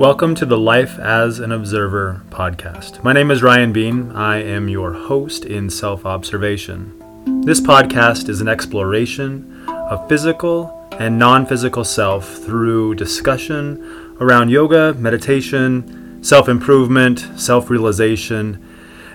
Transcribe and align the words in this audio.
Welcome 0.00 0.34
to 0.36 0.46
the 0.46 0.56
Life 0.56 0.98
as 0.98 1.40
an 1.40 1.52
Observer 1.52 2.22
podcast. 2.30 3.04
My 3.04 3.12
name 3.12 3.30
is 3.30 3.42
Ryan 3.42 3.70
Bean. 3.70 4.12
I 4.12 4.42
am 4.42 4.66
your 4.66 4.94
host 4.94 5.44
in 5.44 5.68
self 5.68 6.06
observation. 6.06 7.42
This 7.44 7.60
podcast 7.60 8.30
is 8.30 8.40
an 8.40 8.48
exploration 8.48 9.62
of 9.68 10.08
physical 10.08 10.88
and 10.98 11.18
non 11.18 11.44
physical 11.44 11.84
self 11.84 12.38
through 12.38 12.94
discussion 12.94 14.16
around 14.20 14.48
yoga, 14.48 14.94
meditation, 14.94 16.24
self 16.24 16.48
improvement, 16.48 17.28
self 17.36 17.68
realization, 17.68 18.58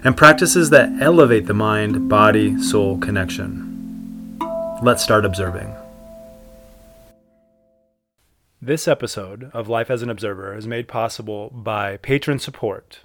and 0.04 0.16
practices 0.16 0.70
that 0.70 1.02
elevate 1.02 1.48
the 1.48 1.54
mind 1.56 2.08
body 2.08 2.62
soul 2.62 3.00
connection. 3.00 4.38
Let's 4.84 5.02
start 5.02 5.26
observing. 5.26 5.76
This 8.66 8.88
episode 8.88 9.52
of 9.54 9.70
Life 9.70 9.92
as 9.92 10.02
an 10.02 10.10
Observer 10.10 10.58
is 10.58 10.66
made 10.66 10.88
possible 10.88 11.52
by 11.52 11.98
patron 11.98 12.40
support. 12.40 13.02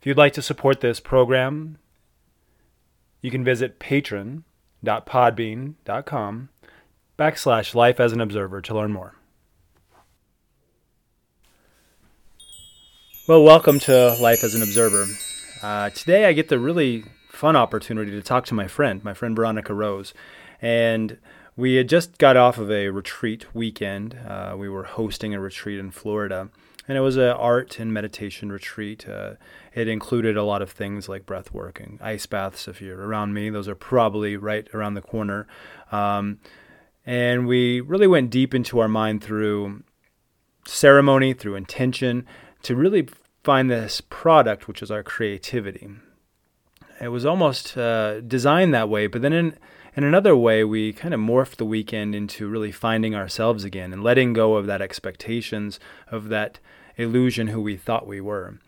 If 0.00 0.06
you'd 0.06 0.16
like 0.16 0.32
to 0.32 0.40
support 0.40 0.80
this 0.80 1.00
program, 1.00 1.76
you 3.20 3.30
can 3.30 3.44
visit 3.44 3.78
patron.podbean.com 3.78 6.48
backslash 7.18 7.74
life 7.74 8.00
as 8.00 8.14
an 8.14 8.22
observer 8.22 8.62
to 8.62 8.74
learn 8.74 8.90
more. 8.90 9.16
Well, 13.28 13.44
welcome 13.44 13.78
to 13.80 14.16
Life 14.18 14.42
as 14.44 14.54
an 14.54 14.62
Observer. 14.62 15.08
Uh, 15.62 15.90
today 15.90 16.24
I 16.24 16.32
get 16.32 16.48
the 16.48 16.58
really 16.58 17.04
fun 17.28 17.54
opportunity 17.54 18.12
to 18.12 18.22
talk 18.22 18.46
to 18.46 18.54
my 18.54 18.66
friend, 18.66 19.04
my 19.04 19.12
friend 19.12 19.36
Veronica 19.36 19.74
Rose. 19.74 20.14
And 20.62 21.18
we 21.58 21.74
had 21.74 21.88
just 21.88 22.18
got 22.18 22.36
off 22.36 22.56
of 22.56 22.70
a 22.70 22.88
retreat 22.88 23.52
weekend. 23.52 24.16
Uh, 24.24 24.54
we 24.56 24.68
were 24.68 24.84
hosting 24.84 25.34
a 25.34 25.40
retreat 25.40 25.80
in 25.80 25.90
Florida, 25.90 26.48
and 26.86 26.96
it 26.96 27.00
was 27.00 27.16
an 27.16 27.30
art 27.30 27.80
and 27.80 27.92
meditation 27.92 28.52
retreat. 28.52 29.08
Uh, 29.08 29.32
it 29.74 29.88
included 29.88 30.36
a 30.36 30.44
lot 30.44 30.62
of 30.62 30.70
things 30.70 31.08
like 31.08 31.26
breath 31.26 31.52
work 31.52 31.80
and 31.80 32.00
ice 32.00 32.26
baths. 32.26 32.68
If 32.68 32.80
you're 32.80 33.04
around 33.04 33.34
me, 33.34 33.50
those 33.50 33.66
are 33.66 33.74
probably 33.74 34.36
right 34.36 34.72
around 34.72 34.94
the 34.94 35.02
corner. 35.02 35.48
Um, 35.90 36.38
and 37.04 37.48
we 37.48 37.80
really 37.80 38.06
went 38.06 38.30
deep 38.30 38.54
into 38.54 38.78
our 38.78 38.86
mind 38.86 39.24
through 39.24 39.82
ceremony, 40.64 41.34
through 41.34 41.56
intention, 41.56 42.24
to 42.62 42.76
really 42.76 43.08
find 43.42 43.68
this 43.68 44.00
product, 44.00 44.68
which 44.68 44.80
is 44.80 44.92
our 44.92 45.02
creativity. 45.02 45.88
It 47.00 47.08
was 47.08 47.26
almost 47.26 47.76
uh, 47.76 48.20
designed 48.20 48.72
that 48.74 48.88
way, 48.88 49.08
but 49.08 49.22
then 49.22 49.32
in 49.32 49.58
in 49.96 50.04
another 50.04 50.36
way, 50.36 50.64
we 50.64 50.92
kind 50.92 51.14
of 51.14 51.20
morphed 51.20 51.56
the 51.56 51.64
weekend 51.64 52.14
into 52.14 52.48
really 52.48 52.72
finding 52.72 53.14
ourselves 53.14 53.64
again 53.64 53.92
and 53.92 54.02
letting 54.02 54.32
go 54.32 54.56
of 54.56 54.66
that 54.66 54.82
expectations 54.82 55.80
of 56.10 56.28
that 56.28 56.58
illusion 56.96 57.48
who 57.48 57.60
we 57.60 57.76
thought 57.76 58.06
we 58.06 58.20
were. 58.20 58.58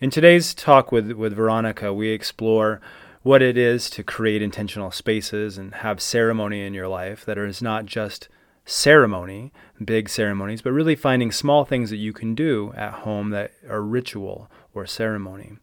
In 0.00 0.10
today's 0.10 0.54
talk 0.54 0.92
with, 0.92 1.12
with 1.12 1.34
Veronica, 1.34 1.92
we 1.92 2.08
explore 2.08 2.80
what 3.22 3.42
it 3.42 3.58
is 3.58 3.90
to 3.90 4.04
create 4.04 4.42
intentional 4.42 4.90
spaces 4.90 5.58
and 5.58 5.74
have 5.76 6.00
ceremony 6.00 6.62
in 6.62 6.74
your 6.74 6.86
life 6.86 7.24
that 7.24 7.38
is 7.38 7.60
not 7.60 7.86
just 7.86 8.28
ceremony, 8.64 9.52
big 9.84 10.08
ceremonies, 10.08 10.60
but 10.60 10.72
really 10.72 10.94
finding 10.94 11.32
small 11.32 11.64
things 11.64 11.90
that 11.90 11.96
you 11.96 12.12
can 12.12 12.34
do 12.34 12.72
at 12.76 12.92
home 12.92 13.30
that 13.30 13.52
are 13.68 13.82
ritual 13.82 14.50
or 14.74 14.86
ceremony. 14.86 15.56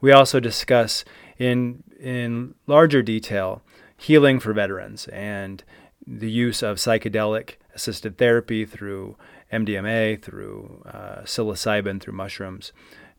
We 0.00 0.12
also 0.12 0.38
discuss 0.38 1.04
in 1.38 1.82
in 1.98 2.54
larger 2.66 3.02
detail 3.02 3.62
healing 3.98 4.38
for 4.40 4.54
veterans 4.54 5.08
and 5.08 5.62
the 6.06 6.30
use 6.30 6.62
of 6.62 6.78
psychedelic 6.78 7.56
assisted 7.74 8.16
therapy 8.16 8.64
through 8.64 9.16
MDMA, 9.52 10.22
through 10.22 10.82
uh, 10.86 11.22
psilocybin, 11.24 12.00
through 12.00 12.14
mushrooms, 12.14 12.72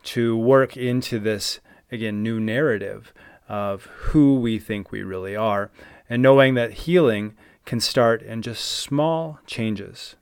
to 0.03 0.35
work 0.35 0.78
into 0.78 1.19
this, 1.19 1.59
again, 1.91 2.23
new 2.23 2.40
narrative 2.40 3.13
of 3.47 3.84
who 3.84 4.35
we 4.35 4.57
think 4.57 4.91
we 4.91 5.03
really 5.03 5.35
are, 5.35 5.69
and 6.09 6.22
knowing 6.22 6.53
that 6.53 6.72
healing 6.72 7.35
can 7.66 7.79
start 7.79 8.22
in 8.22 8.41
just 8.41 8.63
small 8.63 9.40
changes. 9.46 10.16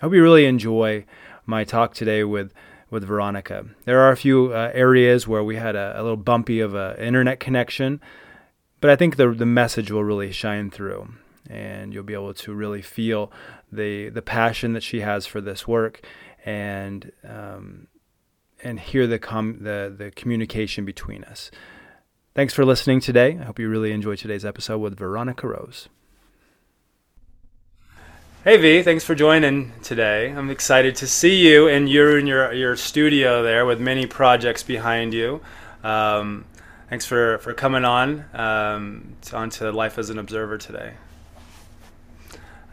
I 0.00 0.06
hope 0.06 0.14
you 0.14 0.22
really 0.22 0.46
enjoy 0.46 1.04
my 1.46 1.64
talk 1.64 1.94
today 1.94 2.22
with, 2.22 2.52
with 2.90 3.04
Veronica. 3.04 3.66
There 3.84 4.00
are 4.00 4.12
a 4.12 4.16
few 4.16 4.52
uh, 4.52 4.70
areas 4.74 5.26
where 5.26 5.42
we 5.42 5.56
had 5.56 5.74
a, 5.74 5.94
a 5.96 6.02
little 6.02 6.16
bumpy 6.16 6.60
of 6.60 6.74
an 6.74 6.98
internet 6.98 7.40
connection 7.40 8.00
but 8.82 8.90
I 8.90 8.96
think 8.96 9.16
the 9.16 9.30
the 9.30 9.46
message 9.46 9.90
will 9.92 10.04
really 10.04 10.32
shine 10.32 10.68
through, 10.68 11.14
and 11.48 11.94
you'll 11.94 12.02
be 12.02 12.14
able 12.14 12.34
to 12.34 12.52
really 12.52 12.82
feel 12.82 13.32
the 13.70 14.10
the 14.10 14.20
passion 14.20 14.72
that 14.74 14.82
she 14.82 15.00
has 15.00 15.24
for 15.24 15.40
this 15.40 15.68
work, 15.68 16.04
and 16.44 17.12
um, 17.26 17.86
and 18.62 18.80
hear 18.80 19.06
the 19.06 19.20
com- 19.20 19.62
the 19.62 19.94
the 19.96 20.10
communication 20.10 20.84
between 20.84 21.22
us. 21.24 21.52
Thanks 22.34 22.54
for 22.54 22.64
listening 22.64 22.98
today. 22.98 23.38
I 23.40 23.44
hope 23.44 23.60
you 23.60 23.68
really 23.68 23.92
enjoyed 23.92 24.18
today's 24.18 24.44
episode 24.44 24.78
with 24.78 24.98
Veronica 24.98 25.46
Rose. 25.46 25.88
Hey 28.42 28.56
V, 28.56 28.82
thanks 28.82 29.04
for 29.04 29.14
joining 29.14 29.70
today. 29.84 30.32
I'm 30.32 30.50
excited 30.50 30.96
to 30.96 31.06
see 31.06 31.48
you, 31.48 31.68
and 31.68 31.88
you're 31.88 32.18
in 32.18 32.26
your 32.26 32.52
your 32.52 32.74
studio 32.74 33.44
there 33.44 33.64
with 33.64 33.80
many 33.80 34.06
projects 34.06 34.64
behind 34.64 35.14
you. 35.14 35.40
Um, 35.84 36.46
Thanks 36.92 37.06
for, 37.06 37.38
for 37.38 37.54
coming 37.54 37.86
on 37.86 38.22
um, 38.34 39.16
on 39.32 39.48
to 39.48 39.72
Life 39.72 39.96
as 39.96 40.10
an 40.10 40.18
Observer 40.18 40.58
today. 40.58 40.92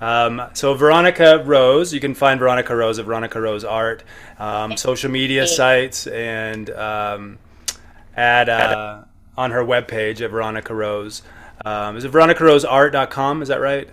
Um, 0.01 0.41
so 0.51 0.73
Veronica 0.73 1.41
Rose, 1.45 1.93
you 1.93 2.01
can 2.01 2.13
find 2.13 2.37
Veronica 2.37 2.75
Rose 2.75 2.99
at 2.99 3.05
Veronica 3.05 3.39
Rose 3.39 3.63
Art, 3.63 4.03
um, 4.37 4.75
social 4.75 5.09
media 5.09 5.47
sites, 5.47 6.05
and 6.05 6.69
um, 6.71 7.39
at 8.13 8.49
uh, 8.49 9.05
on 9.37 9.51
her 9.51 9.63
webpage 9.63 10.19
at 10.19 10.31
Veronica 10.31 10.75
Rose. 10.75 11.21
Um, 11.63 11.95
is 11.95 12.03
it 12.03 12.11
veronicaroseart.com? 12.11 13.41
Is 13.41 13.47
that 13.47 13.61
right? 13.61 13.87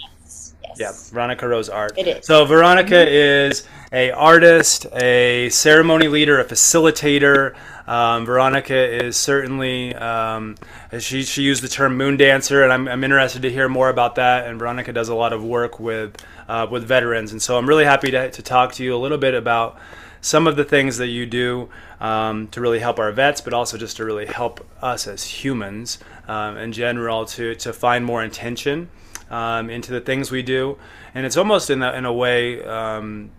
Yes. 0.00 0.56
yes. 0.64 0.78
Yeah, 0.80 1.14
Veronica 1.14 1.46
Rose 1.46 1.68
Art. 1.68 1.96
It 1.96 2.08
is. 2.08 2.26
So 2.26 2.44
Veronica 2.44 2.92
mm-hmm. 2.94 3.52
is 3.52 3.68
a 3.92 4.10
artist, 4.10 4.86
a 4.94 5.48
ceremony 5.50 6.08
leader, 6.08 6.40
a 6.40 6.44
facilitator. 6.44 7.54
Um, 7.86 8.26
Veronica 8.26 8.76
is 9.04 9.16
certainly 9.16 9.94
um, 9.94 10.56
she 10.98 11.22
she 11.22 11.42
used 11.42 11.62
the 11.62 11.68
term 11.68 11.96
moon 11.96 12.16
dancer, 12.16 12.62
and 12.62 12.72
I'm, 12.72 12.88
I'm 12.88 13.04
interested 13.04 13.42
to 13.42 13.50
hear 13.50 13.68
more 13.68 13.88
about 13.88 14.14
that. 14.16 14.46
And 14.46 14.58
Veronica 14.58 14.92
does 14.92 15.08
a 15.08 15.14
lot 15.14 15.32
of 15.32 15.42
work 15.42 15.80
with 15.80 16.16
uh, 16.48 16.66
with 16.70 16.84
veterans, 16.84 17.32
and 17.32 17.40
so 17.42 17.58
I'm 17.58 17.68
really 17.68 17.84
happy 17.84 18.10
to, 18.10 18.30
to 18.30 18.42
talk 18.42 18.72
to 18.74 18.84
you 18.84 18.94
a 18.94 18.98
little 18.98 19.18
bit 19.18 19.34
about 19.34 19.78
some 20.20 20.46
of 20.46 20.56
the 20.56 20.64
things 20.64 20.98
that 20.98 21.08
you 21.08 21.24
do 21.24 21.70
um, 22.00 22.48
to 22.48 22.60
really 22.60 22.78
help 22.78 22.98
our 22.98 23.10
vets, 23.10 23.40
but 23.40 23.54
also 23.54 23.78
just 23.78 23.96
to 23.96 24.04
really 24.04 24.26
help 24.26 24.66
us 24.82 25.06
as 25.06 25.24
humans 25.24 25.98
um, 26.28 26.56
in 26.56 26.72
general 26.72 27.24
to 27.24 27.54
to 27.54 27.72
find 27.72 28.04
more 28.04 28.22
intention 28.22 28.88
um, 29.30 29.70
into 29.70 29.92
the 29.92 30.00
things 30.00 30.30
we 30.30 30.42
do. 30.42 30.78
And 31.14 31.26
it's 31.26 31.36
almost 31.36 31.70
in 31.70 31.82
a, 31.82 31.92
in 31.92 32.04
a 32.04 32.12
way 32.12 32.62
um, 32.64 33.30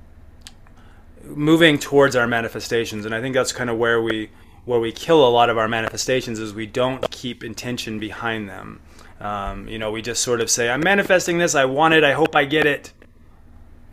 moving 1.25 1.77
towards 1.77 2.15
our 2.15 2.27
manifestations 2.27 3.05
and 3.05 3.13
i 3.13 3.21
think 3.21 3.33
that's 3.33 3.51
kind 3.51 3.69
of 3.69 3.77
where 3.77 4.01
we 4.01 4.29
where 4.65 4.79
we 4.79 4.91
kill 4.91 5.27
a 5.27 5.29
lot 5.29 5.49
of 5.49 5.57
our 5.57 5.67
manifestations 5.67 6.39
is 6.39 6.53
we 6.53 6.65
don't 6.65 7.09
keep 7.11 7.43
intention 7.43 7.99
behind 7.99 8.47
them. 8.47 8.79
Um, 9.19 9.67
you 9.67 9.77
know 9.77 9.91
we 9.91 10.01
just 10.01 10.23
sort 10.23 10.41
of 10.41 10.49
say 10.49 10.69
i'm 10.69 10.79
manifesting 10.81 11.37
this 11.37 11.53
i 11.53 11.63
want 11.63 11.93
it 11.93 12.03
i 12.03 12.13
hope 12.13 12.35
i 12.35 12.45
get 12.45 12.65
it. 12.65 12.91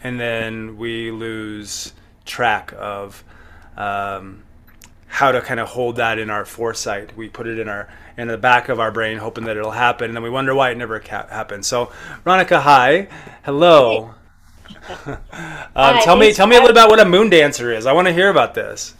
And 0.02 0.18
then 0.18 0.78
we 0.78 1.10
lose 1.10 1.92
track 2.24 2.72
of 2.78 3.24
um, 3.76 4.44
how 5.08 5.32
to 5.32 5.40
kind 5.40 5.58
of 5.58 5.68
hold 5.68 5.96
that 5.96 6.20
in 6.20 6.30
our 6.30 6.44
foresight. 6.44 7.16
We 7.16 7.28
put 7.28 7.48
it 7.48 7.58
in 7.58 7.68
our 7.68 7.88
in 8.16 8.28
the 8.28 8.38
back 8.38 8.68
of 8.68 8.78
our 8.80 8.92
brain 8.92 9.18
hoping 9.18 9.44
that 9.44 9.56
it'll 9.56 9.72
happen 9.72 10.06
and 10.06 10.16
then 10.16 10.22
we 10.22 10.30
wonder 10.30 10.54
why 10.54 10.70
it 10.70 10.78
never 10.78 10.98
ca- 11.00 11.26
happened. 11.26 11.66
So 11.66 11.92
veronica 12.24 12.60
hi. 12.60 13.08
Hello 13.44 14.14
um, 15.76 15.98
tell 16.00 16.16
me, 16.16 16.32
tell 16.32 16.46
me 16.46 16.56
a 16.56 16.60
little 16.60 16.72
about 16.72 16.90
what 16.90 17.00
a 17.00 17.04
moon 17.04 17.30
dancer 17.30 17.72
is. 17.72 17.86
I 17.86 17.92
want 17.92 18.06
to 18.06 18.12
hear 18.12 18.30
about 18.30 18.54
this. 18.54 18.94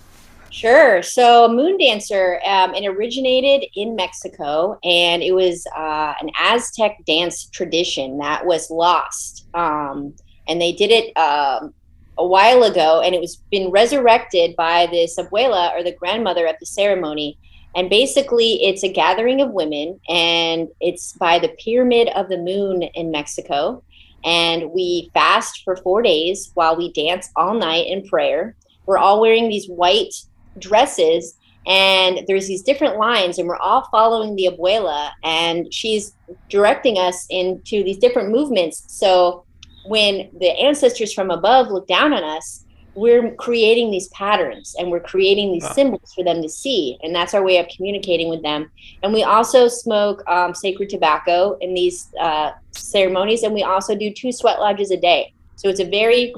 Sure. 0.50 1.02
So, 1.02 1.48
moon 1.48 1.76
dancer, 1.78 2.40
um, 2.44 2.74
it 2.74 2.86
originated 2.86 3.68
in 3.76 3.94
Mexico, 3.94 4.78
and 4.82 5.22
it 5.22 5.32
was 5.32 5.66
uh, 5.76 6.14
an 6.20 6.30
Aztec 6.38 7.04
dance 7.06 7.46
tradition 7.46 8.18
that 8.18 8.44
was 8.44 8.70
lost. 8.70 9.46
Um, 9.54 10.14
and 10.48 10.60
they 10.60 10.72
did 10.72 10.90
it 10.90 11.16
um, 11.16 11.74
a 12.16 12.26
while 12.26 12.62
ago, 12.64 13.02
and 13.02 13.14
it 13.14 13.20
was 13.20 13.36
been 13.50 13.70
resurrected 13.70 14.56
by 14.56 14.86
this 14.86 15.18
abuela 15.18 15.74
or 15.74 15.82
the 15.82 15.92
grandmother 15.92 16.46
at 16.46 16.58
the 16.60 16.66
ceremony. 16.66 17.38
And 17.76 17.90
basically, 17.90 18.64
it's 18.64 18.82
a 18.82 18.92
gathering 18.92 19.42
of 19.42 19.50
women, 19.50 20.00
and 20.08 20.68
it's 20.80 21.12
by 21.12 21.38
the 21.38 21.54
Pyramid 21.62 22.08
of 22.16 22.28
the 22.28 22.38
Moon 22.38 22.82
in 22.82 23.10
Mexico 23.10 23.82
and 24.24 24.70
we 24.70 25.10
fast 25.14 25.62
for 25.64 25.76
four 25.76 26.02
days 26.02 26.50
while 26.54 26.76
we 26.76 26.92
dance 26.92 27.30
all 27.36 27.54
night 27.54 27.86
in 27.86 28.06
prayer. 28.08 28.56
We're 28.86 28.98
all 28.98 29.20
wearing 29.20 29.48
these 29.48 29.68
white 29.68 30.14
dresses, 30.58 31.36
and 31.66 32.20
there's 32.26 32.46
these 32.46 32.62
different 32.62 32.96
lines, 32.96 33.38
and 33.38 33.46
we're 33.46 33.56
all 33.56 33.86
following 33.90 34.34
the 34.34 34.48
abuela, 34.50 35.10
and 35.22 35.72
she's 35.72 36.14
directing 36.48 36.98
us 36.98 37.26
into 37.30 37.84
these 37.84 37.98
different 37.98 38.30
movements. 38.30 38.84
So 38.88 39.44
when 39.86 40.30
the 40.38 40.50
ancestors 40.58 41.12
from 41.12 41.30
above 41.30 41.68
look 41.68 41.86
down 41.86 42.12
on 42.12 42.24
us, 42.24 42.64
we're 42.98 43.32
creating 43.36 43.90
these 43.90 44.08
patterns 44.08 44.74
and 44.78 44.90
we're 44.90 45.00
creating 45.00 45.52
these 45.52 45.62
wow. 45.62 45.72
symbols 45.72 46.12
for 46.14 46.24
them 46.24 46.42
to 46.42 46.48
see. 46.48 46.98
And 47.02 47.14
that's 47.14 47.32
our 47.32 47.42
way 47.42 47.58
of 47.58 47.68
communicating 47.68 48.28
with 48.28 48.42
them. 48.42 48.70
And 49.02 49.12
we 49.12 49.22
also 49.22 49.68
smoke 49.68 50.28
um, 50.28 50.52
sacred 50.52 50.88
tobacco 50.88 51.56
in 51.60 51.74
these 51.74 52.08
uh, 52.20 52.50
ceremonies. 52.72 53.44
And 53.44 53.54
we 53.54 53.62
also 53.62 53.94
do 53.94 54.12
two 54.12 54.32
sweat 54.32 54.58
lodges 54.58 54.90
a 54.90 54.96
day. 54.96 55.32
So 55.54 55.68
it's 55.68 55.80
a 55.80 55.88
very 55.88 56.34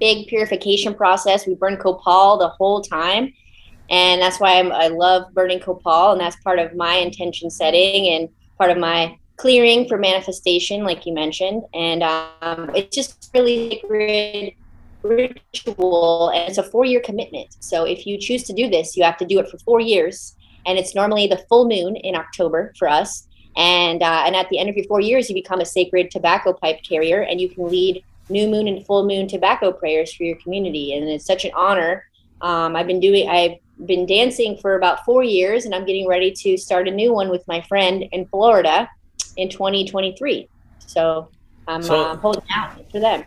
big 0.00 0.26
purification 0.26 0.94
process. 0.94 1.46
We 1.46 1.54
burn 1.54 1.76
copal 1.76 2.38
the 2.38 2.48
whole 2.48 2.82
time. 2.82 3.32
And 3.88 4.20
that's 4.20 4.40
why 4.40 4.58
I'm, 4.58 4.72
i 4.72 4.88
love 4.88 5.32
burning 5.32 5.60
copal. 5.60 6.10
And 6.10 6.20
that's 6.20 6.36
part 6.36 6.58
of 6.58 6.74
my 6.74 6.96
intention 6.96 7.50
setting 7.50 8.08
and 8.14 8.28
part 8.58 8.70
of 8.70 8.78
my 8.78 9.16
clearing 9.36 9.86
for 9.86 9.96
manifestation, 9.96 10.82
like 10.82 11.06
you 11.06 11.12
mentioned. 11.12 11.62
And 11.72 12.02
um, 12.02 12.70
it's 12.74 12.94
just 12.94 13.30
really 13.32 13.70
sacred 13.70 14.54
ritual 15.04 16.30
and 16.30 16.48
it's 16.48 16.58
a 16.58 16.62
four 16.62 16.84
year 16.84 17.00
commitment. 17.00 17.56
So 17.60 17.84
if 17.84 18.06
you 18.06 18.18
choose 18.18 18.42
to 18.44 18.52
do 18.52 18.68
this, 18.68 18.96
you 18.96 19.04
have 19.04 19.18
to 19.18 19.26
do 19.26 19.38
it 19.38 19.48
for 19.48 19.58
four 19.58 19.80
years. 19.80 20.36
And 20.66 20.78
it's 20.78 20.94
normally 20.94 21.26
the 21.26 21.44
full 21.48 21.68
moon 21.68 21.96
in 21.96 22.16
October 22.16 22.72
for 22.78 22.88
us. 22.88 23.28
And, 23.56 24.02
uh, 24.02 24.24
and 24.26 24.34
at 24.34 24.48
the 24.48 24.58
end 24.58 24.68
of 24.68 24.76
your 24.76 24.86
four 24.86 25.00
years, 25.00 25.28
you 25.28 25.34
become 25.34 25.60
a 25.60 25.66
sacred 25.66 26.10
tobacco 26.10 26.52
pipe 26.52 26.82
carrier 26.82 27.22
and 27.22 27.40
you 27.40 27.48
can 27.48 27.68
lead 27.68 28.02
new 28.28 28.48
moon 28.48 28.66
and 28.66 28.84
full 28.86 29.06
moon 29.06 29.28
tobacco 29.28 29.70
prayers 29.70 30.12
for 30.12 30.24
your 30.24 30.36
community. 30.36 30.94
And 30.94 31.08
it's 31.08 31.26
such 31.26 31.44
an 31.44 31.52
honor. 31.54 32.04
Um, 32.40 32.74
I've 32.74 32.86
been 32.86 33.00
doing, 33.00 33.28
I've 33.28 33.58
been 33.86 34.06
dancing 34.06 34.56
for 34.56 34.76
about 34.76 35.04
four 35.04 35.22
years 35.22 35.66
and 35.66 35.74
I'm 35.74 35.84
getting 35.84 36.08
ready 36.08 36.32
to 36.32 36.56
start 36.56 36.88
a 36.88 36.90
new 36.90 37.12
one 37.12 37.28
with 37.28 37.46
my 37.46 37.60
friend 37.60 38.04
in 38.10 38.26
Florida 38.26 38.88
in 39.36 39.50
2023. 39.50 40.48
So 40.78 41.28
I'm 41.68 41.82
so, 41.82 42.02
uh, 42.02 42.16
holding 42.16 42.42
out 42.54 42.90
for 42.90 43.00
them. 43.00 43.24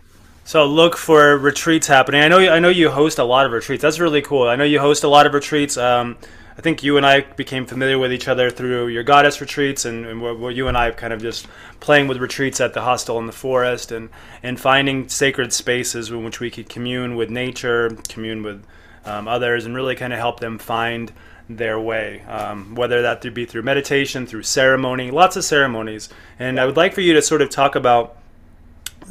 So 0.48 0.64
look 0.64 0.96
for 0.96 1.36
retreats 1.36 1.86
happening. 1.88 2.22
I 2.22 2.28
know 2.28 2.38
I 2.38 2.58
know 2.58 2.70
you 2.70 2.88
host 2.88 3.18
a 3.18 3.24
lot 3.24 3.44
of 3.44 3.52
retreats. 3.52 3.82
That's 3.82 3.98
really 3.98 4.22
cool. 4.22 4.48
I 4.48 4.56
know 4.56 4.64
you 4.64 4.80
host 4.80 5.04
a 5.04 5.08
lot 5.08 5.26
of 5.26 5.34
retreats. 5.34 5.76
Um, 5.76 6.16
I 6.56 6.62
think 6.62 6.82
you 6.82 6.96
and 6.96 7.04
I 7.04 7.20
became 7.20 7.66
familiar 7.66 7.98
with 7.98 8.14
each 8.14 8.28
other 8.28 8.48
through 8.48 8.88
your 8.88 9.02
goddess 9.02 9.42
retreats, 9.42 9.84
and, 9.84 10.06
and 10.06 10.22
what 10.22 10.54
you 10.54 10.66
and 10.68 10.74
I 10.74 10.90
kind 10.92 11.12
of 11.12 11.20
just 11.20 11.46
playing 11.80 12.08
with 12.08 12.16
retreats 12.16 12.62
at 12.62 12.72
the 12.72 12.80
hostel 12.80 13.18
in 13.18 13.26
the 13.26 13.32
forest, 13.32 13.92
and 13.92 14.08
and 14.42 14.58
finding 14.58 15.10
sacred 15.10 15.52
spaces 15.52 16.08
in 16.08 16.24
which 16.24 16.40
we 16.40 16.50
could 16.50 16.70
commune 16.70 17.14
with 17.14 17.28
nature, 17.28 17.90
commune 18.08 18.42
with 18.42 18.64
um, 19.04 19.28
others, 19.28 19.66
and 19.66 19.74
really 19.74 19.96
kind 19.96 20.14
of 20.14 20.18
help 20.18 20.40
them 20.40 20.58
find 20.58 21.12
their 21.50 21.78
way, 21.78 22.22
um, 22.22 22.74
whether 22.74 23.02
that 23.02 23.34
be 23.34 23.44
through 23.44 23.64
meditation, 23.64 24.24
through 24.24 24.44
ceremony, 24.44 25.10
lots 25.10 25.36
of 25.36 25.44
ceremonies. 25.44 26.08
And 26.38 26.58
I 26.58 26.64
would 26.64 26.78
like 26.78 26.94
for 26.94 27.02
you 27.02 27.12
to 27.12 27.20
sort 27.20 27.42
of 27.42 27.50
talk 27.50 27.74
about 27.74 28.16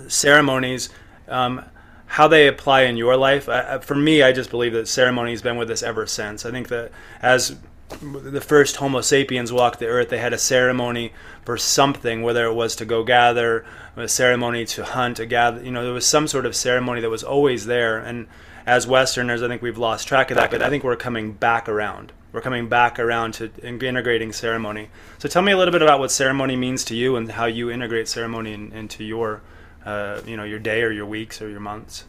ceremonies 0.08 0.90
um, 1.28 1.64
how 2.08 2.28
they 2.28 2.48
apply 2.48 2.84
in 2.84 2.98
your 2.98 3.18
life. 3.18 3.48
Uh, 3.50 3.80
for 3.80 3.96
me, 3.96 4.24
I 4.24 4.32
just 4.32 4.50
believe 4.50 4.74
that 4.74 4.88
ceremony 4.88 5.32
has 5.32 5.42
been 5.42 5.58
with 5.58 5.70
us 5.70 5.84
ever 5.84 6.08
since. 6.08 6.46
I 6.46 6.52
think 6.52 6.70
that 6.70 6.92
as 7.22 7.58
the 8.02 8.42
first 8.42 8.78
Homo 8.78 9.02
sapiens 9.02 9.52
walked 9.52 9.80
the 9.80 9.88
earth, 9.88 10.10
they 10.10 10.18
had 10.18 10.34
a 10.34 10.38
ceremony 10.38 11.14
for 11.46 11.58
something, 11.58 12.22
whether 12.22 12.46
it 12.46 12.54
was 12.54 12.76
to 12.78 12.86
go 12.86 13.04
gather, 13.04 13.66
a 13.96 14.08
ceremony 14.08 14.66
to 14.66 14.84
hunt, 14.84 15.20
a 15.20 15.26
gather. 15.26 15.64
You 15.64 15.72
know, 15.72 15.84
there 15.84 15.94
was 15.94 16.06
some 16.06 16.28
sort 16.28 16.46
of 16.46 16.56
ceremony 16.56 17.02
that 17.02 17.10
was 17.10 17.24
always 17.24 17.66
there. 17.66 17.98
And 17.98 18.28
as 18.66 18.88
Westerners, 18.88 19.42
I 19.42 19.48
think 19.48 19.62
we've 19.62 19.78
lost 19.78 20.08
track 20.08 20.32
of 20.32 20.38
that. 20.38 20.52
But 20.52 20.62
I 20.62 20.70
think 20.70 20.84
we're 20.84 20.96
coming 20.96 21.34
back 21.34 21.70
around. 21.70 22.12
We're 22.34 22.42
coming 22.42 22.68
back 22.68 23.00
around 23.00 23.34
to 23.36 23.52
integrating 23.64 24.34
ceremony. 24.34 24.90
So 25.18 25.30
tell 25.30 25.42
me 25.42 25.54
a 25.54 25.58
little 25.58 25.72
bit 25.72 25.82
about 25.82 26.00
what 26.00 26.12
ceremony 26.12 26.56
means 26.56 26.84
to 26.86 26.96
you 26.96 27.16
and 27.16 27.32
how 27.32 27.46
you 27.46 27.72
integrate 27.72 28.08
ceremony 28.08 28.54
in, 28.54 28.72
into 28.74 29.04
your 29.04 29.42
uh, 29.88 30.22
you 30.26 30.38
know 30.38 30.44
your 30.44 30.60
day 30.60 30.84
or 30.84 30.92
your 30.92 31.06
weeks 31.06 31.42
or 31.42 31.50
your 31.50 31.60
months 31.60 32.06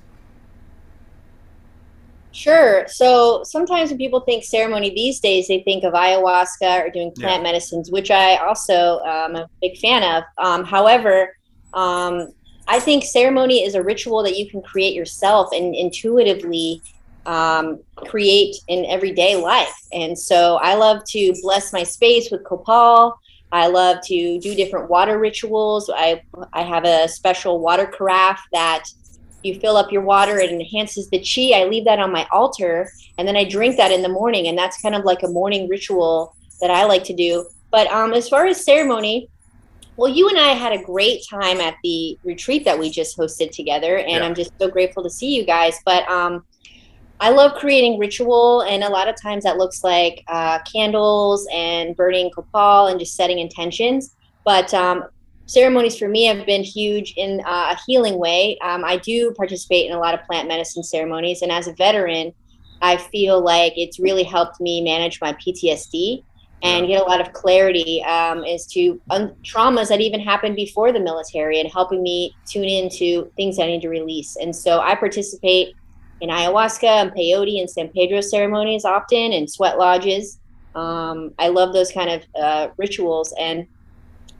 Sure. 2.31 2.87
So 2.87 3.43
sometimes 3.43 3.91
when 3.91 3.99
people 3.99 4.21
think 4.21 4.45
ceremony 4.45 4.91
these 4.91 5.19
days, 5.19 5.49
they 5.49 5.61
think 5.63 5.83
of 5.83 5.95
ayahuasca 5.95 6.87
or 6.87 6.91
doing 6.91 7.11
plant 7.11 7.43
yeah. 7.43 7.51
medicines, 7.51 7.91
which 7.91 8.13
I 8.13 8.37
also 8.37 9.01
um, 9.01 9.35
am 9.35 9.37
a 9.37 9.49
big 9.61 9.77
fan 9.79 10.05
of. 10.05 10.23
Um, 10.37 10.65
however, 10.65 11.35
um, 11.75 12.29
I 12.69 12.79
think 12.79 13.03
ceremony 13.03 13.65
is 13.65 13.75
a 13.75 13.83
ritual 13.83 14.23
that 14.23 14.37
you 14.37 14.49
can 14.49 14.63
create 14.63 14.95
yourself 14.95 15.49
and 15.53 15.75
intuitively 15.75 16.83
um, 17.27 17.81
create 17.97 18.57
in 18.69 18.85
everyday 18.85 19.35
life. 19.35 19.75
And 19.93 20.17
so 20.17 20.57
I 20.57 20.75
love 20.75 21.03
to 21.09 21.35
bless 21.43 21.73
my 21.73 21.83
space 21.83 22.31
with 22.31 22.45
copal. 22.45 23.19
I 23.51 23.69
love 23.69 23.99
to 24.07 24.39
do 24.41 24.55
different 24.55 24.91
water 24.91 25.19
rituals. 25.19 25.91
I 25.95 26.23
I 26.53 26.63
have 26.63 26.85
a 26.85 27.09
special 27.09 27.61
water 27.61 27.87
carafe 27.87 28.41
that 28.53 28.85
you 29.43 29.59
fill 29.61 29.77
up 29.77 29.93
your 29.93 30.03
water 30.03 30.39
it 30.39 30.51
enhances 30.51 31.09
the 31.11 31.19
chi. 31.19 31.59
I 31.59 31.65
leave 31.65 31.85
that 31.85 31.99
on 31.99 32.13
my 32.13 32.27
altar 32.33 32.91
and 33.17 33.27
then 33.27 33.37
i 33.37 33.45
drink 33.45 33.77
that 33.77 33.93
in 33.93 34.03
the 34.03 34.09
morning. 34.09 34.49
And 34.49 34.59
that's 34.59 34.81
kind 34.81 34.95
of 34.95 35.05
like 35.05 35.23
a 35.23 35.29
morning 35.29 35.69
ritual 35.69 36.35
that 36.61 36.71
i 36.71 36.85
like 36.85 37.05
to 37.05 37.15
do. 37.15 37.47
But 37.71 37.87
um, 37.89 38.13
as 38.13 38.29
far 38.29 38.47
as 38.47 38.65
ceremony 38.65 39.29
well 39.97 40.09
you 40.09 40.29
and 40.29 40.39
i 40.39 40.49
had 40.49 40.73
a 40.73 40.83
great 40.83 41.23
time 41.29 41.61
at 41.61 41.77
the 41.83 42.19
retreat 42.25 42.65
that 42.65 42.79
we 42.79 42.91
just 42.91 43.17
hosted 43.17 43.51
together. 43.51 43.99
And 43.99 44.11
yeah. 44.11 44.25
i'm 44.25 44.35
just 44.35 44.53
so 44.59 44.69
grateful 44.69 45.03
to 45.03 45.11
see 45.11 45.35
you 45.35 45.45
guys. 45.45 45.79
But 45.85 46.09
um, 46.11 46.45
I 47.21 47.31
love 47.31 47.55
creating 47.55 47.99
ritual, 47.99 48.63
and 48.63 48.85
a 48.85 48.89
lot 48.89 49.09
of 49.09 49.21
times 49.21 49.45
that 49.45 49.57
looks 49.57 49.83
like 49.83 50.23
uh, 50.29 50.61
candles 50.71 51.49
and 51.53 51.97
burning 51.97 52.31
copal 52.31 52.87
and 52.87 53.01
just 53.01 53.17
setting 53.17 53.41
intentions. 53.41 54.15
But 54.45 54.73
um, 54.73 55.05
ceremonies 55.47 55.99
for 55.99 56.09
me 56.09 56.25
have 56.25 56.47
been 56.47 56.63
huge 56.63 57.15
in 57.17 57.41
uh, 57.41 57.75
a 57.75 57.79
healing 57.87 58.19
way. 58.19 58.57
Um, 58.63 58.85
I 58.85 58.99
do 58.99 59.33
participate 59.33 59.91
in 59.91 59.97
a 59.97 59.99
lot 59.99 60.15
of 60.15 60.25
plant 60.27 60.47
medicine 60.47 60.85
ceremonies, 60.85 61.43
and 61.43 61.51
as 61.51 61.67
a 61.67 61.73
veteran, 61.73 62.33
I 62.81 62.97
feel 62.97 63.41
like 63.41 63.73
it's 63.77 63.99
really 63.99 64.23
helped 64.23 64.61
me 64.61 64.81
manage 64.81 65.21
my 65.21 65.33
PTSD 65.33 66.23
and 66.63 66.87
get 66.89 67.01
a 67.01 67.05
lot 67.05 67.21
of 67.21 67.33
clarity 67.33 68.03
um, 68.05 68.45
as 68.45 68.67
to 68.67 69.01
un- 69.11 69.35
traumas 69.43 69.89
that 69.89 70.01
even 70.01 70.21
happened 70.21 70.57
before 70.57 70.93
the 70.93 71.01
military 71.01 71.61
and 71.61 71.71
helping 71.71 72.03
me 72.03 72.35
tune 72.49 72.65
into 72.65 73.31
things 73.37 73.59
I 73.59 73.67
need 73.67 73.83
to 73.83 73.89
release. 73.89 74.37
And 74.37 74.55
so 74.55 74.81
I 74.81 74.95
participate 74.97 75.75
in 76.21 76.31
ayahuasca 76.31 76.85
and 76.85 77.13
peyote 77.13 77.61
and 77.61 77.71
San 77.71 77.89
Pedro 77.89 78.21
ceremonies 78.21 78.85
often 78.85 79.33
and 79.33 79.51
sweat 79.51 79.79
lodges. 79.79 80.39
Um, 80.75 81.33
I 81.39 81.49
love 81.49 81.73
those 81.73 81.93
kind 81.93 82.11
of 82.11 82.23
uh, 82.41 82.69
rituals. 82.77 83.35
And 83.39 83.67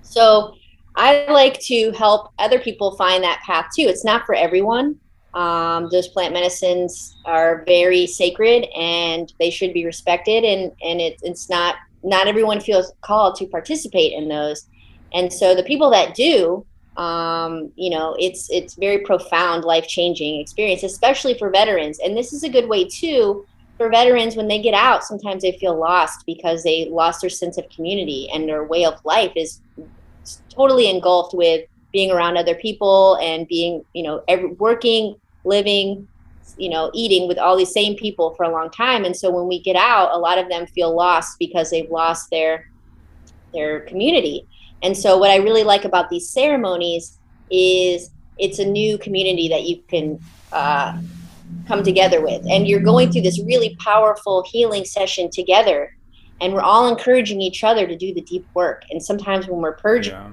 so 0.03 0.55
I 0.97 1.31
like 1.31 1.61
to 1.61 1.93
help 1.93 2.33
other 2.39 2.59
people 2.59 2.97
find 2.97 3.23
that 3.23 3.41
path 3.45 3.67
too. 3.75 3.83
It's 3.83 4.05
not 4.05 4.27
for 4.27 4.35
everyone. 4.35 4.99
Um, 5.35 5.89
those 5.91 6.09
plant 6.09 6.33
medicines 6.33 7.17
are 7.25 7.63
very 7.67 8.07
sacred 8.07 8.67
and 8.77 9.33
they 9.39 9.51
should 9.51 9.73
be 9.73 9.85
respected. 9.85 10.45
And, 10.45 10.73
and 10.83 11.01
it, 11.01 11.21
it's 11.23 11.49
not, 11.49 11.77
not 12.03 12.27
everyone 12.27 12.61
feels 12.61 12.93
called 13.03 13.37
to 13.37 13.47
participate 13.47 14.15
in 14.15 14.29
those. 14.29 14.67
And 15.13 15.33
so 15.33 15.55
the 15.55 15.63
people 15.63 15.91
that 15.91 16.15
do, 16.15 16.67
um, 16.99 17.73
you 17.77 17.91
know 17.91 18.17
it's 18.19 18.51
it's 18.51 18.75
very 18.75 18.99
profound 18.99 19.65
life 19.65 19.87
changing 19.87 20.41
experience 20.41 20.83
especially 20.83 21.39
for 21.39 21.49
veterans. 21.49 21.99
And 22.01 22.17
this 22.17 22.33
is 22.33 22.43
a 22.43 22.49
good 22.49 22.69
way 22.69 22.85
too 22.85 23.47
for 23.77 23.89
veterans 23.89 24.35
when 24.35 24.49
they 24.49 24.61
get 24.61 24.75
out 24.75 25.05
sometimes 25.05 25.43
they 25.43 25.53
feel 25.53 25.79
lost 25.79 26.27
because 26.27 26.65
they 26.65 26.89
lost 26.91 27.21
their 27.21 27.31
sense 27.31 27.57
of 27.57 27.69
community 27.71 28.29
and 28.35 28.49
their 28.49 28.65
way 28.65 28.85
of 28.85 29.03
life 29.05 29.33
is 29.37 29.61
totally 30.49 30.91
engulfed 30.91 31.33
with 31.33 31.65
being 31.93 32.11
around 32.11 32.37
other 32.37 32.57
people 32.57 33.17
and 33.23 33.47
being 33.47 33.85
you 33.95 34.03
know 34.03 34.23
every, 34.27 34.49
working 34.55 35.15
living 35.45 36.07
you 36.57 36.69
know 36.69 36.91
eating 36.93 37.29
with 37.29 37.39
all 37.39 37.57
these 37.57 37.73
same 37.73 37.95
people 37.97 38.35
for 38.35 38.43
a 38.43 38.51
long 38.51 38.71
time. 38.71 39.05
And 39.05 39.17
so 39.17 39.31
when 39.31 39.47
we 39.47 39.61
get 39.61 39.77
out 39.77 40.11
a 40.13 40.19
lot 40.19 40.39
of 40.39 40.49
them 40.49 40.67
feel 40.67 40.95
lost 40.95 41.39
because 41.39 41.71
they've 41.71 41.91
lost 41.91 42.31
their 42.31 42.69
their 43.55 43.81
community 43.83 44.47
and 44.83 44.97
so, 44.97 45.19
what 45.19 45.31
I 45.31 45.37
really 45.37 45.65
like 45.65 45.85
about 45.85 46.09
these 46.09 46.29
ceremonies 46.29 47.19
is 47.51 48.11
it's 48.39 48.59
a 48.59 48.65
new 48.65 48.99
community 48.99 49.49
that 49.49 49.65
you 49.65 49.83
can 49.89 50.21
uh, 50.53 51.01
come 51.67 51.83
together 51.83 52.21
with. 52.21 52.45
And 52.49 52.69
you're 52.69 52.81
going 52.81 53.11
through 53.11 53.23
this 53.23 53.41
really 53.41 53.77
powerful 53.81 54.45
healing 54.49 54.85
session 54.85 55.31
together. 55.31 55.97
And 56.41 56.55
we're 56.55 56.63
all 56.63 56.89
encouraging 56.89 57.41
each 57.41 57.65
other 57.65 57.87
to 57.87 57.97
do 57.97 58.15
the 58.15 58.21
deep 58.21 58.47
work. 58.55 58.85
And 58.91 59.03
sometimes 59.03 59.49
when 59.49 59.61
we're 59.61 59.77
purging, 59.77 60.13
yeah, 60.13 60.31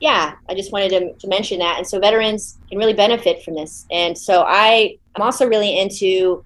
yeah 0.00 0.34
I 0.48 0.54
just 0.54 0.72
wanted 0.72 0.90
to, 0.90 1.14
to 1.14 1.28
mention 1.28 1.58
that. 1.60 1.78
And 1.78 1.86
so, 1.86 1.98
veterans 1.98 2.58
can 2.68 2.78
really 2.78 2.94
benefit 2.94 3.42
from 3.42 3.54
this. 3.54 3.86
And 3.90 4.16
so, 4.16 4.44
I, 4.46 4.98
I'm 5.16 5.22
also 5.22 5.46
really 5.46 5.78
into 5.78 6.44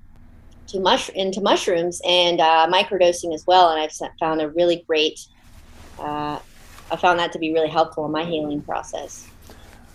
to 0.69 0.81
mush 0.81 1.09
into 1.11 1.41
mushrooms 1.41 2.01
and 2.07 2.41
uh, 2.41 2.69
microdosing 2.71 3.35
as 3.35 3.45
well. 3.47 3.71
And 3.71 3.81
I've 3.81 3.93
found 4.21 4.41
a 4.41 4.49
really 4.51 4.85
great 4.87 5.21
uh, 5.99 6.39
I 6.93 6.97
found 6.97 7.19
that 7.19 7.33
to 7.33 7.39
be 7.39 7.53
really 7.53 7.71
helpful 7.71 8.05
in 8.05 8.13
my 8.13 8.25
healing 8.25 8.61
process. 8.61 9.27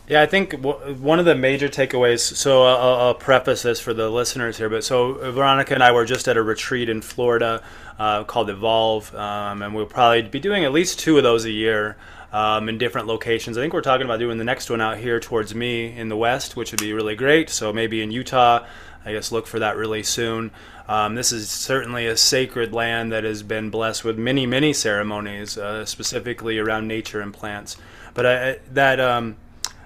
Yeah, 0.07 0.21
I 0.21 0.25
think 0.25 0.51
w- 0.61 0.95
one 0.95 1.19
of 1.19 1.25
the 1.25 1.35
major 1.35 1.67
takeaways. 1.67 2.21
So 2.21 2.63
I'll, 2.63 2.95
I'll, 3.07 3.13
preface 3.13 3.61
this 3.61 3.79
for 3.79 3.93
the 3.93 4.09
listeners 4.09 4.57
here, 4.57 4.69
but 4.69 4.83
so 4.83 5.13
Veronica 5.31 5.73
and 5.73 5.83
I 5.83 5.91
were 5.91 6.05
just 6.05 6.27
at 6.27 6.37
a 6.37 6.41
retreat 6.41 6.89
in 6.89 7.01
Florida 7.01 7.61
uh, 7.99 8.23
called 8.23 8.49
Evolve, 8.49 9.13
um, 9.13 9.61
and 9.61 9.75
we'll 9.75 9.85
probably 9.85 10.23
be 10.23 10.39
doing 10.39 10.63
at 10.65 10.71
least 10.71 10.99
two 10.99 11.17
of 11.17 11.23
those 11.23 11.45
a 11.45 11.51
year 11.51 11.97
um, 12.31 12.67
in 12.69 12.77
different 12.77 13.07
locations. 13.07 13.57
I 13.57 13.61
think 13.61 13.73
we're 13.73 13.81
talking 13.81 14.05
about 14.05 14.19
doing 14.19 14.37
the 14.37 14.43
next 14.43 14.69
one 14.69 14.81
out 14.81 14.97
here 14.97 15.19
towards 15.19 15.53
me 15.53 15.95
in 15.95 16.09
the 16.09 16.17
west, 16.17 16.55
which 16.55 16.71
would 16.71 16.81
be 16.81 16.93
really 16.93 17.15
great. 17.15 17.49
So 17.49 17.71
maybe 17.73 18.01
in 18.01 18.09
Utah, 18.09 18.65
I 19.07 19.13
guess 19.13 19.31
look 19.31 19.47
for 19.47 19.59
that 19.59 19.77
really 19.77 20.03
soon. 20.03 20.51
Um, 20.89 21.15
this 21.15 21.31
is 21.31 21.49
certainly 21.49 22.07
a 22.07 22.17
sacred 22.17 22.73
land 22.73 23.11
that 23.13 23.23
has 23.23 23.41
been 23.41 23.69
blessed 23.69 24.03
with 24.03 24.17
many, 24.17 24.45
many 24.45 24.73
ceremonies, 24.73 25.57
uh, 25.57 25.85
specifically 25.85 26.59
around 26.59 26.87
nature 26.87 27.21
and 27.21 27.33
plants. 27.33 27.77
But 28.13 28.25
I, 28.25 28.59
that 28.73 28.99
um, 28.99 29.37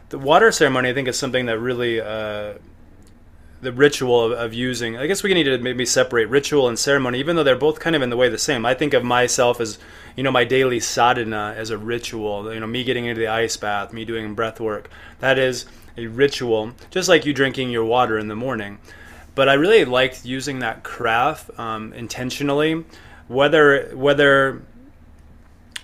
the 0.10 0.18
water 0.18 0.51
ceremony, 0.51 0.90
I 0.90 0.94
think, 0.94 1.08
is 1.08 1.20
something 1.20 1.46
that 1.46 1.60
really 1.60 2.01
uh, 2.01 2.54
the 3.62 3.72
ritual 3.72 4.24
of, 4.24 4.32
of, 4.32 4.54
using. 4.56 4.98
I 4.98 5.06
guess 5.06 5.22
we 5.22 5.34
need 5.36 5.44
to 5.44 5.60
maybe 5.60 5.86
separate 5.86 6.30
ritual 6.30 6.68
and 6.68 6.78
ceremony, 6.80 7.20
even 7.20 7.36
though 7.36 7.44
they're 7.44 7.56
both 7.56 7.80
kind 7.80 7.96
of 7.96 8.01
in 8.01 8.10
the 8.10 8.18
way 8.18 8.28
the 8.28 8.40
same. 8.40 8.66
I 8.66 8.74
think 8.74 8.96
of 8.96 9.04
myself 9.04 9.62
as 9.62 9.78
you 10.16 10.24
know 10.24 10.32
my 10.32 10.46
daily 10.46 10.80
sadhana 10.80 11.54
as 11.56 11.70
a 11.70 11.78
ritual. 11.78 12.51
You 12.51 12.60
know, 12.60 12.68
me 12.68 12.84
getting 12.84 13.06
into 13.06 13.20
the 13.20 13.28
ice 13.28 13.56
bath, 13.56 13.94
me 13.94 14.04
doing 14.04 14.34
breath 14.34 14.60
work. 14.60 14.90
That 15.20 15.38
is 15.38 15.66
a 15.98 16.08
ritual, 16.08 16.74
just 16.90 17.08
like 17.08 17.25
you 17.25 17.34
drinking 17.34 17.70
your 17.70 17.86
water 17.86 18.18
in 18.18 18.28
the 18.28 18.36
morning. 18.36 18.80
But 19.34 19.48
I 19.50 19.54
really 19.54 19.86
liked 19.86 20.26
using 20.26 20.60
that 20.60 20.84
carafe 20.84 21.50
um, 21.60 21.94
intentionally, 21.94 22.86
whether 23.28 23.96
whether 23.96 24.62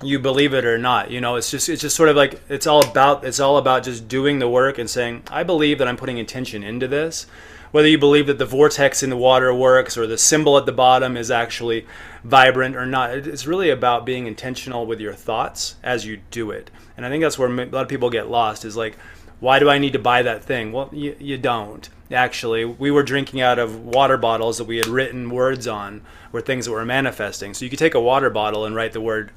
you 0.04 0.20
believe 0.20 0.54
it 0.54 0.63
or 0.63 0.77
not 0.77 1.10
you 1.10 1.20
know 1.20 1.38
it's 1.38 1.50
just 1.50 1.70
it's 1.70 1.82
just 1.82 1.96
sort 1.96 2.08
of 2.10 2.16
like 2.16 2.39
it's 2.50 2.68
all 2.68 2.86
about 2.86 3.24
it's 3.24 3.39
all 3.39 3.58
about 3.58 3.84
just 3.84 4.08
doing 4.08 4.38
the 4.38 4.48
work 4.48 4.77
and 4.77 4.89
saying 4.89 5.24
i 5.32 5.42
believe 5.42 5.80
that 5.80 5.88
i'm 5.88 5.98
putting 5.98 6.18
intention 6.18 6.63
into 6.63 6.88
this. 6.88 7.25
Whether 7.72 7.89
you 7.89 7.98
believe 7.98 8.27
that 8.27 8.38
the 8.38 8.46
vortex 8.46 9.04
in 9.04 9.10
the 9.10 9.18
water 9.18 9.54
works 9.54 9.98
or 9.98 10.08
the 10.08 10.18
symbol 10.18 10.58
at 10.58 10.66
the 10.66 10.72
bottom 10.72 11.18
is 11.18 11.30
actually 11.30 11.86
vibrant 12.24 12.77
or 12.77 12.86
not 12.86 13.12
it's 13.12 13.46
really 13.46 13.70
about 13.70 14.06
being 14.06 14.25
intentional 14.25 14.86
with 14.86 15.01
your 15.01 15.13
thoughts 15.13 15.75
as 15.84 16.06
you 16.06 16.22
do 16.32 16.51
it. 16.51 16.72
And 16.96 17.06
i 17.06 17.10
think 17.10 17.24
that's 17.24 17.38
where 17.38 17.50
a 17.50 17.66
lot 17.66 17.82
of 17.82 17.89
people 17.89 18.10
get 18.10 18.30
lost 18.30 18.66
is 18.66 18.77
like 18.77 18.98
why 19.39 19.60
do 19.60 19.70
i 19.70 19.77
need 19.77 19.94
to 19.94 20.00
buy 20.00 20.22
that 20.22 20.44
thing 20.44 20.72
well 20.72 20.89
you, 20.91 21.15
you 21.20 21.38
don't 21.38 21.89
actually 22.12 22.63
we 22.63 22.89
were 22.89 23.03
drinking 23.03 23.41
out 23.41 23.60
of 23.60 23.86
water 23.86 24.17
bottles 24.17 24.58
that 24.58 24.65
we 24.65 24.77
had 24.77 24.88
written 24.88 25.29
words 25.29 25.67
on 25.67 26.01
were 26.32 26.41
things 26.41 26.65
that 26.65 26.72
were 26.72 26.86
manifesting 26.86 27.53
so 27.53 27.65
you 27.65 27.70
could 27.70 27.79
take 27.79 27.96
a 27.96 28.01
water 28.01 28.29
bottle 28.29 28.65
and 28.65 28.75
write 28.75 28.94
the 28.94 29.01
word 29.01 29.32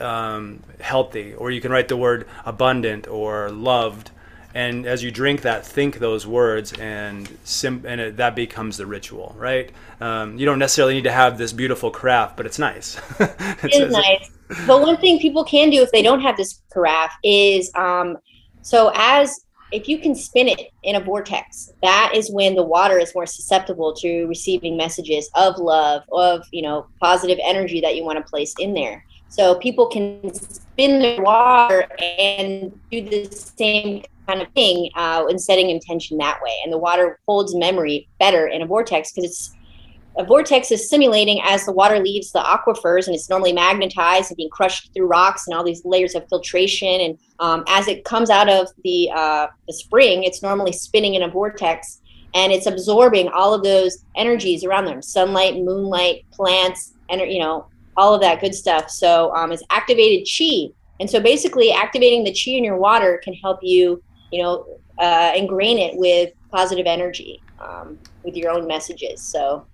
um, 0.00 0.62
healthy, 0.80 1.34
or 1.34 1.50
you 1.50 1.60
can 1.60 1.70
write 1.72 1.88
the 1.88 1.96
word 1.96 2.26
abundant 2.44 3.06
or 3.08 3.50
loved. 3.50 4.10
And 4.54 4.86
as 4.86 5.02
you 5.02 5.10
drink 5.10 5.42
that, 5.42 5.66
think 5.66 5.98
those 5.98 6.26
words, 6.26 6.72
and 6.72 7.36
sim- 7.44 7.84
and 7.86 8.00
it, 8.00 8.16
that 8.16 8.34
becomes 8.34 8.78
the 8.78 8.86
ritual, 8.86 9.34
right? 9.36 9.70
Um, 10.00 10.38
you 10.38 10.46
don't 10.46 10.58
necessarily 10.58 10.94
need 10.94 11.04
to 11.04 11.12
have 11.12 11.36
this 11.36 11.52
beautiful 11.52 11.90
craft, 11.90 12.38
but 12.38 12.46
it's 12.46 12.58
nice. 12.58 12.98
it's, 13.20 13.64
it 13.64 13.82
is 13.82 13.92
nice. 13.92 14.30
But 14.66 14.80
one 14.80 14.96
thing 14.96 15.18
people 15.18 15.44
can 15.44 15.68
do 15.68 15.82
if 15.82 15.92
they 15.92 16.00
don't 16.00 16.20
have 16.20 16.38
this 16.38 16.62
carafe 16.72 17.10
is 17.22 17.70
um, 17.74 18.16
so 18.66 18.90
as 18.96 19.46
if 19.70 19.88
you 19.88 20.00
can 20.00 20.16
spin 20.16 20.48
it 20.48 20.72
in 20.82 20.96
a 20.96 21.00
vortex, 21.00 21.72
that 21.82 22.10
is 22.16 22.32
when 22.32 22.56
the 22.56 22.64
water 22.64 22.98
is 22.98 23.14
more 23.14 23.24
susceptible 23.24 23.94
to 23.94 24.26
receiving 24.26 24.76
messages 24.76 25.30
of 25.36 25.56
love, 25.58 26.02
of 26.10 26.44
you 26.50 26.62
know 26.62 26.88
positive 27.00 27.38
energy 27.44 27.80
that 27.80 27.94
you 27.94 28.02
want 28.02 28.18
to 28.18 28.28
place 28.28 28.52
in 28.58 28.74
there. 28.74 29.04
So 29.28 29.54
people 29.54 29.86
can 29.86 30.34
spin 30.34 30.98
their 30.98 31.22
water 31.22 31.86
and 32.18 32.76
do 32.90 33.08
the 33.08 33.30
same 33.30 34.02
kind 34.26 34.42
of 34.42 34.50
thing 34.52 34.90
uh, 34.96 35.26
in 35.30 35.38
setting 35.38 35.70
intention 35.70 36.18
that 36.18 36.40
way. 36.42 36.56
And 36.64 36.72
the 36.72 36.78
water 36.78 37.20
holds 37.28 37.54
memory 37.54 38.08
better 38.18 38.48
in 38.48 38.62
a 38.62 38.66
vortex 38.66 39.12
because 39.12 39.30
it's 39.30 39.56
a 40.18 40.24
vortex 40.24 40.70
is 40.70 40.88
simulating 40.88 41.40
as 41.44 41.66
the 41.66 41.72
water 41.72 41.98
leaves 41.98 42.32
the 42.32 42.40
aquifers 42.40 43.06
and 43.06 43.14
it's 43.14 43.28
normally 43.28 43.52
magnetized 43.52 44.30
and 44.30 44.36
being 44.36 44.50
crushed 44.50 44.92
through 44.94 45.06
rocks 45.06 45.46
and 45.46 45.54
all 45.54 45.64
these 45.64 45.84
layers 45.84 46.14
of 46.14 46.26
filtration. 46.28 47.00
And 47.00 47.18
um, 47.38 47.64
as 47.68 47.86
it 47.86 48.04
comes 48.04 48.30
out 48.30 48.48
of 48.48 48.68
the, 48.82 49.10
uh, 49.14 49.48
the 49.66 49.74
spring, 49.74 50.24
it's 50.24 50.42
normally 50.42 50.72
spinning 50.72 51.14
in 51.14 51.22
a 51.22 51.28
vortex 51.28 52.00
and 52.34 52.52
it's 52.52 52.66
absorbing 52.66 53.28
all 53.28 53.52
of 53.52 53.62
those 53.62 54.04
energies 54.14 54.64
around 54.64 54.86
them 54.86 55.02
sunlight, 55.02 55.56
moonlight, 55.56 56.24
plants, 56.32 56.94
and 57.10 57.20
you 57.30 57.40
know, 57.40 57.66
all 57.96 58.14
of 58.14 58.20
that 58.20 58.40
good 58.40 58.54
stuff. 58.54 58.90
So 58.90 59.34
um, 59.34 59.52
it's 59.52 59.62
activated 59.70 60.26
chi. 60.26 60.72
And 60.98 61.08
so 61.08 61.20
basically 61.20 61.72
activating 61.72 62.24
the 62.24 62.32
chi 62.32 62.52
in 62.52 62.64
your 62.64 62.78
water 62.78 63.20
can 63.22 63.34
help 63.34 63.60
you, 63.62 64.02
you 64.32 64.42
know, 64.42 64.66
uh, 64.98 65.32
ingrain 65.36 65.78
it 65.78 65.96
with 65.96 66.32
positive 66.50 66.86
energy 66.86 67.42
um, 67.60 67.98
with 68.22 68.34
your 68.34 68.50
own 68.50 68.66
messages. 68.66 69.22
So 69.22 69.66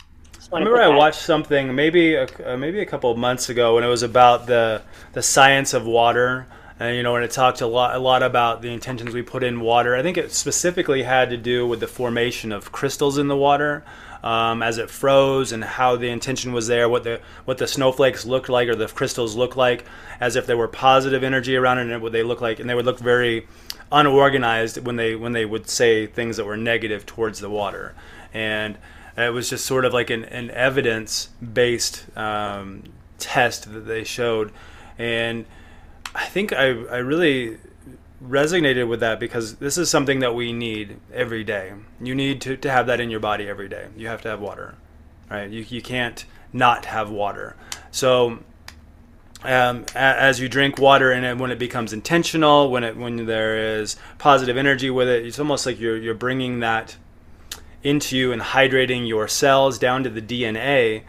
remember 0.50 0.80
I 0.80 0.88
watched 0.88 1.20
something 1.20 1.74
maybe 1.74 2.14
a, 2.14 2.26
uh, 2.44 2.56
maybe 2.56 2.80
a 2.80 2.86
couple 2.86 3.10
of 3.10 3.18
months 3.18 3.48
ago 3.48 3.74
when 3.76 3.84
it 3.84 3.88
was 3.88 4.02
about 4.02 4.46
the 4.46 4.82
the 5.12 5.22
science 5.22 5.74
of 5.74 5.86
water 5.86 6.46
and 6.80 6.96
you 6.96 7.02
know 7.02 7.14
and 7.14 7.24
it 7.24 7.30
talked 7.30 7.60
a 7.60 7.66
lot 7.66 7.94
a 7.94 7.98
lot 7.98 8.22
about 8.22 8.62
the 8.62 8.72
intentions 8.72 9.12
we 9.12 9.22
put 9.22 9.42
in 9.42 9.60
water. 9.60 9.94
I 9.94 10.02
think 10.02 10.16
it 10.16 10.32
specifically 10.32 11.02
had 11.04 11.30
to 11.30 11.36
do 11.36 11.66
with 11.66 11.80
the 11.80 11.86
formation 11.86 12.52
of 12.52 12.72
crystals 12.72 13.18
in 13.18 13.28
the 13.28 13.36
water 13.36 13.84
um, 14.22 14.62
as 14.62 14.78
it 14.78 14.88
froze 14.88 15.52
and 15.52 15.64
how 15.64 15.96
the 15.96 16.08
intention 16.08 16.52
was 16.52 16.66
there, 16.66 16.88
what 16.88 17.04
the 17.04 17.20
what 17.44 17.58
the 17.58 17.66
snowflakes 17.66 18.24
looked 18.24 18.48
like 18.48 18.68
or 18.68 18.74
the 18.74 18.86
crystals 18.86 19.34
looked 19.34 19.56
like, 19.56 19.84
as 20.20 20.36
if 20.36 20.46
there 20.46 20.56
were 20.56 20.68
positive 20.68 21.24
energy 21.24 21.56
around 21.56 21.78
it, 21.78 21.90
and 21.90 22.02
what 22.02 22.12
they 22.12 22.22
look 22.22 22.40
like, 22.40 22.60
and 22.60 22.70
they 22.70 22.74
would 22.74 22.84
look 22.84 22.98
very 22.98 23.46
unorganized 23.90 24.84
when 24.86 24.96
they 24.96 25.14
when 25.14 25.32
they 25.32 25.44
would 25.44 25.68
say 25.68 26.06
things 26.06 26.36
that 26.36 26.44
were 26.44 26.56
negative 26.56 27.04
towards 27.04 27.40
the 27.40 27.50
water, 27.50 27.94
and 28.32 28.78
it 29.16 29.32
was 29.32 29.50
just 29.50 29.66
sort 29.66 29.84
of 29.84 29.92
like 29.92 30.10
an, 30.10 30.24
an 30.24 30.50
evidence 30.50 31.28
based 31.40 32.06
um, 32.16 32.84
test 33.18 33.72
that 33.72 33.80
they 33.80 34.04
showed, 34.04 34.52
and 34.98 35.44
I 36.14 36.26
think 36.26 36.52
I 36.52 36.66
I 36.66 36.98
really 36.98 37.58
resonated 38.26 38.88
with 38.88 39.00
that 39.00 39.18
because 39.18 39.56
this 39.56 39.76
is 39.76 39.90
something 39.90 40.20
that 40.20 40.34
we 40.34 40.52
need 40.52 40.98
every 41.12 41.44
day. 41.44 41.72
You 42.00 42.14
need 42.14 42.40
to, 42.42 42.56
to 42.56 42.70
have 42.70 42.86
that 42.86 43.00
in 43.00 43.10
your 43.10 43.20
body 43.20 43.48
every 43.48 43.68
day. 43.68 43.88
You 43.96 44.06
have 44.08 44.22
to 44.22 44.28
have 44.28 44.40
water, 44.40 44.76
right? 45.30 45.50
You, 45.50 45.64
you 45.68 45.82
can't 45.82 46.24
not 46.52 46.84
have 46.86 47.10
water. 47.10 47.56
So 47.90 48.38
um, 49.42 49.84
as 49.94 50.40
you 50.40 50.48
drink 50.48 50.78
water 50.78 51.10
and 51.10 51.40
when 51.40 51.50
it 51.50 51.58
becomes 51.58 51.92
intentional, 51.92 52.70
when 52.70 52.84
it 52.84 52.96
when 52.96 53.26
there 53.26 53.78
is 53.80 53.96
positive 54.18 54.56
energy 54.56 54.90
with 54.90 55.08
it, 55.08 55.26
it's 55.26 55.38
almost 55.38 55.66
like 55.66 55.80
you're 55.80 55.96
you're 55.96 56.14
bringing 56.14 56.60
that 56.60 56.96
into 57.82 58.16
you 58.16 58.32
and 58.32 58.40
hydrating 58.40 59.06
your 59.06 59.28
cells 59.28 59.78
down 59.78 60.04
to 60.04 60.10
the 60.10 60.22
DNA, 60.22 61.02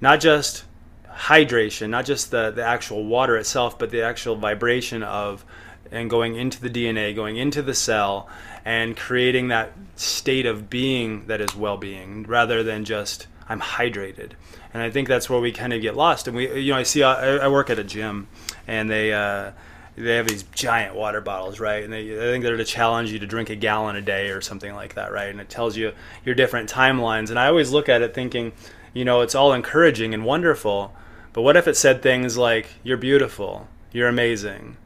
not 0.00 0.20
just 0.20 0.64
hydration, 1.08 1.90
not 1.90 2.04
just 2.04 2.30
the, 2.30 2.50
the 2.50 2.64
actual 2.64 3.04
water 3.04 3.36
itself, 3.36 3.78
but 3.78 3.90
the 3.90 4.02
actual 4.02 4.36
vibration 4.36 5.02
of 5.02 5.44
and 5.90 6.10
going 6.10 6.34
into 6.34 6.60
the 6.60 6.68
DNA, 6.68 7.14
going 7.14 7.36
into 7.36 7.62
the 7.62 7.74
cell, 7.74 8.28
and 8.64 8.96
creating 8.96 9.48
that 9.48 9.72
state 9.94 10.44
of 10.44 10.68
being 10.68 11.26
that 11.28 11.40
is 11.40 11.54
well 11.54 11.76
being 11.76 12.24
rather 12.24 12.62
than 12.62 12.84
just 12.84 13.28
I'm 13.48 13.60
hydrated. 13.60 14.32
And 14.74 14.82
I 14.82 14.90
think 14.90 15.08
that's 15.08 15.30
where 15.30 15.40
we 15.40 15.52
kind 15.52 15.72
of 15.72 15.80
get 15.80 15.96
lost. 15.96 16.26
And 16.26 16.36
we, 16.36 16.60
you 16.60 16.72
know, 16.72 16.78
I 16.78 16.82
see, 16.82 17.02
I, 17.02 17.36
I 17.36 17.48
work 17.48 17.70
at 17.70 17.78
a 17.78 17.84
gym 17.84 18.28
and 18.66 18.90
they, 18.90 19.12
uh, 19.12 19.52
they 19.96 20.16
have 20.16 20.28
these 20.28 20.42
giant 20.54 20.94
water 20.94 21.20
bottles, 21.20 21.58
right? 21.58 21.82
And 21.82 21.92
they, 21.92 22.12
I 22.12 22.32
think 22.32 22.44
they're 22.44 22.56
to 22.56 22.64
challenge 22.64 23.10
you 23.10 23.18
to 23.18 23.26
drink 23.26 23.48
a 23.48 23.56
gallon 23.56 23.96
a 23.96 24.02
day 24.02 24.28
or 24.28 24.40
something 24.40 24.74
like 24.74 24.94
that, 24.94 25.10
right? 25.10 25.28
And 25.28 25.40
it 25.40 25.48
tells 25.48 25.76
you 25.76 25.92
your 26.24 26.34
different 26.34 26.70
timelines. 26.70 27.30
And 27.30 27.38
I 27.38 27.46
always 27.46 27.70
look 27.70 27.88
at 27.88 28.02
it 28.02 28.14
thinking, 28.14 28.52
you 28.92 29.04
know, 29.04 29.22
it's 29.22 29.34
all 29.34 29.52
encouraging 29.54 30.12
and 30.12 30.24
wonderful. 30.24 30.94
But 31.32 31.42
what 31.42 31.56
if 31.56 31.66
it 31.66 31.76
said 31.76 32.02
things 32.02 32.36
like, 32.36 32.68
you're 32.82 32.98
beautiful, 32.98 33.68
you're 33.90 34.08
amazing, 34.08 34.76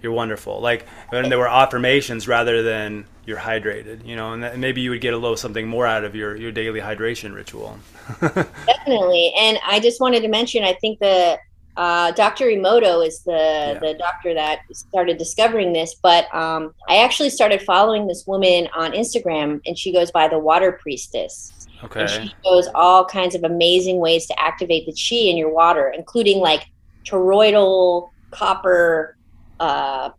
you're 0.00 0.12
wonderful. 0.12 0.60
Like, 0.60 0.86
and 1.12 1.30
there 1.30 1.38
were 1.38 1.48
affirmations 1.48 2.28
rather 2.28 2.62
than 2.62 3.06
you're 3.26 3.38
hydrated, 3.38 4.04
you 4.06 4.16
know, 4.16 4.32
and 4.32 4.42
that, 4.42 4.58
maybe 4.58 4.80
you 4.80 4.90
would 4.90 5.00
get 5.00 5.12
a 5.12 5.16
little 5.16 5.36
something 5.36 5.66
more 5.66 5.86
out 5.86 6.04
of 6.04 6.14
your, 6.14 6.36
your 6.36 6.52
daily 6.52 6.80
hydration 6.80 7.34
ritual. 7.34 7.78
Definitely. 8.20 9.32
And 9.38 9.58
I 9.66 9.80
just 9.80 10.00
wanted 10.00 10.22
to 10.22 10.28
mention, 10.28 10.64
I 10.64 10.74
think 10.74 11.00
the 11.00 11.38
uh, 11.80 12.10
Dr. 12.12 12.44
Emoto 12.44 13.06
is 13.06 13.22
the, 13.22 13.30
yeah. 13.32 13.78
the 13.78 13.94
doctor 13.94 14.34
that 14.34 14.60
started 14.72 15.16
discovering 15.16 15.72
this, 15.72 15.94
but 15.94 16.32
um, 16.34 16.74
I 16.90 16.98
actually 16.98 17.30
started 17.30 17.62
following 17.62 18.06
this 18.06 18.26
woman 18.26 18.68
on 18.74 18.92
Instagram 18.92 19.62
and 19.64 19.78
she 19.78 19.90
goes 19.90 20.10
by 20.10 20.28
the 20.28 20.38
water 20.38 20.72
priestess. 20.72 21.68
Okay. 21.82 22.02
And 22.02 22.10
she 22.10 22.34
shows 22.44 22.68
all 22.74 23.06
kinds 23.06 23.34
of 23.34 23.44
amazing 23.44 23.98
ways 23.98 24.26
to 24.26 24.38
activate 24.38 24.84
the 24.84 24.92
chi 24.92 25.30
in 25.30 25.38
your 25.38 25.54
water, 25.54 25.90
including 25.96 26.40
like 26.40 26.66
toroidal 27.06 28.10
copper 28.30 29.16
uh, 29.58 30.10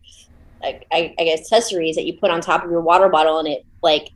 like 0.64 0.88
I, 0.92 1.14
I 1.20 1.24
guess 1.26 1.42
accessories 1.42 1.96
that 1.96 2.06
you 2.06 2.18
put 2.18 2.32
on 2.32 2.42
top 2.42 2.64
of 2.64 2.72
your 2.72 2.82
water 2.82 3.08
bottle, 3.08 3.38
and 3.38 3.48
it 3.48 3.66
like 3.84 4.10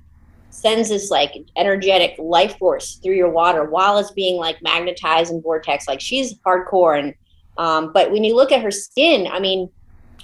sends 0.50 0.90
this 0.90 1.12
like 1.12 1.36
energetic 1.58 2.16
life 2.18 2.58
force 2.58 3.00
through 3.04 3.16
your 3.16 3.30
water 3.30 3.66
while 3.66 3.98
it's 3.98 4.12
being 4.12 4.38
like 4.38 4.62
magnetized 4.62 5.32
and 5.32 5.44
vortex. 5.44 5.88
Like 5.88 6.02
she's 6.02 6.36
hardcore, 6.40 7.00
and 7.00 7.14
um, 7.58 7.92
but 7.94 8.12
when 8.12 8.24
you 8.24 8.36
look 8.36 8.52
at 8.52 8.62
her 8.62 8.72
skin, 8.72 9.28
I 9.28 9.40
mean, 9.40 9.70